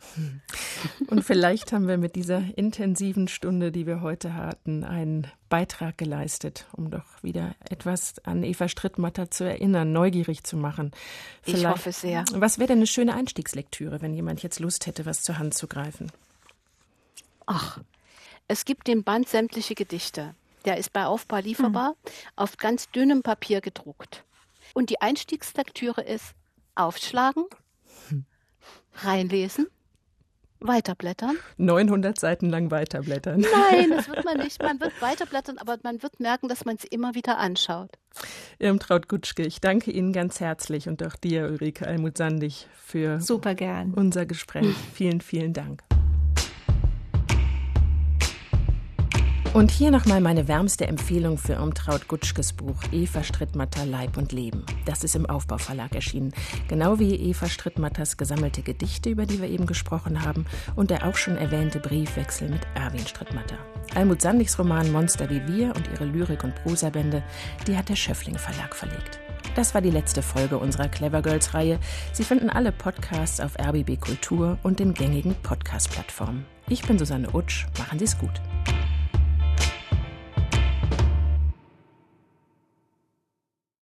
Und 1.08 1.22
vielleicht 1.22 1.70
haben 1.70 1.88
wir 1.88 1.98
mit 1.98 2.16
dieser 2.16 2.42
intensiven 2.56 3.28
Stunde, 3.28 3.70
die 3.70 3.86
wir 3.86 4.00
heute 4.00 4.32
hatten, 4.32 4.82
einen 4.82 5.26
Beitrag 5.50 5.98
geleistet, 5.98 6.64
um 6.72 6.90
doch 6.90 7.04
wieder 7.22 7.54
etwas 7.68 8.14
an 8.24 8.42
Eva 8.42 8.66
Strittmatter 8.66 9.30
zu 9.30 9.44
erinnern, 9.44 9.92
neugierig 9.92 10.44
zu 10.44 10.56
machen. 10.56 10.90
Vielleicht, 11.42 11.64
ich 11.64 11.68
hoffe 11.68 11.92
sehr. 11.92 12.24
Was 12.32 12.58
wäre 12.58 12.68
denn 12.68 12.78
eine 12.78 12.86
schöne 12.86 13.12
Einstiegslektüre, 13.12 14.00
wenn 14.00 14.14
jemand 14.14 14.42
jetzt 14.42 14.58
Lust 14.58 14.86
hätte, 14.86 15.04
was 15.04 15.22
zur 15.22 15.36
Hand 15.36 15.52
zu 15.52 15.66
greifen? 15.66 16.10
Ach, 17.44 17.78
es 18.48 18.64
gibt 18.64 18.86
den 18.86 19.04
Band 19.04 19.28
sämtliche 19.28 19.74
Gedichte. 19.74 20.34
Der 20.64 20.78
ist 20.78 20.94
bei 20.94 21.04
Aufbau 21.04 21.40
lieferbar, 21.40 21.90
mhm. 21.90 22.10
auf 22.36 22.56
ganz 22.56 22.90
dünnem 22.90 23.22
Papier 23.22 23.60
gedruckt. 23.60 24.24
Und 24.72 24.88
die 24.88 25.02
Einstiegslektüre 25.02 26.00
ist 26.00 26.32
aufschlagen, 26.74 27.44
reinlesen, 29.04 29.66
weiterblättern. 30.60 31.36
900 31.58 32.18
Seiten 32.18 32.48
lang 32.50 32.70
weiterblättern. 32.70 33.40
Nein, 33.40 33.90
das 33.90 34.08
wird 34.08 34.24
man 34.24 34.38
nicht. 34.44 34.62
Man 34.62 34.80
wird 34.80 35.00
weiterblättern, 35.02 35.58
aber 35.58 35.76
man 35.82 36.02
wird 36.02 36.18
merken, 36.20 36.48
dass 36.48 36.64
man 36.64 36.76
es 36.76 36.84
immer 36.84 37.14
wieder 37.14 37.38
anschaut. 37.38 37.90
Irmtraut 38.58 39.08
Gutschke, 39.08 39.42
ich 39.42 39.60
danke 39.60 39.90
Ihnen 39.90 40.12
ganz 40.12 40.40
herzlich 40.40 40.88
und 40.88 41.02
auch 41.06 41.16
dir, 41.16 41.44
Ulrike 41.46 41.86
Almut-Sandig, 41.86 42.66
für 42.84 43.20
Super 43.20 43.54
gern. 43.54 43.92
unser 43.94 44.24
Gespräch. 44.24 44.74
Vielen, 44.94 45.20
vielen 45.20 45.52
Dank. 45.52 45.82
Und 49.56 49.70
hier 49.70 49.90
nochmal 49.90 50.20
meine 50.20 50.48
wärmste 50.48 50.86
Empfehlung 50.86 51.38
für 51.38 51.54
Irmtraut 51.54 52.08
Gutschkes 52.08 52.52
Buch 52.52 52.76
Eva 52.92 53.24
Strittmatter 53.24 53.86
Leib 53.86 54.18
und 54.18 54.32
Leben. 54.32 54.66
Das 54.84 55.02
ist 55.02 55.16
im 55.16 55.24
Aufbauverlag 55.24 55.94
erschienen. 55.94 56.34
Genau 56.68 56.98
wie 56.98 57.14
Eva 57.14 57.48
Strittmatters 57.48 58.18
gesammelte 58.18 58.60
Gedichte, 58.60 59.08
über 59.08 59.24
die 59.24 59.40
wir 59.40 59.48
eben 59.48 59.64
gesprochen 59.64 60.22
haben, 60.22 60.44
und 60.74 60.90
der 60.90 61.06
auch 61.06 61.16
schon 61.16 61.38
erwähnte 61.38 61.80
Briefwechsel 61.80 62.50
mit 62.50 62.66
Erwin 62.74 63.06
Strittmatter. 63.06 63.56
Almut 63.94 64.20
Sandigs 64.20 64.58
Roman 64.58 64.92
Monster 64.92 65.30
wie 65.30 65.40
wir 65.48 65.74
und 65.74 65.88
ihre 65.90 66.04
Lyrik- 66.04 66.44
und 66.44 66.54
Prosabände, 66.56 67.22
die 67.66 67.78
hat 67.78 67.88
der 67.88 67.96
Schöffling 67.96 68.36
Verlag 68.36 68.76
verlegt. 68.76 69.20
Das 69.54 69.72
war 69.72 69.80
die 69.80 69.90
letzte 69.90 70.20
Folge 70.20 70.58
unserer 70.58 70.88
Clever 70.88 71.22
Girls 71.22 71.54
Reihe. 71.54 71.78
Sie 72.12 72.24
finden 72.24 72.50
alle 72.50 72.72
Podcasts 72.72 73.40
auf 73.40 73.58
RBB 73.58 73.98
Kultur 73.98 74.58
und 74.62 74.80
den 74.80 74.92
gängigen 74.92 75.34
Podcast-Plattformen. 75.42 76.44
Ich 76.68 76.82
bin 76.82 76.98
Susanne 76.98 77.30
Utsch. 77.32 77.64
Machen 77.78 77.98
Sie 77.98 78.04
es 78.04 78.18
gut. 78.18 78.42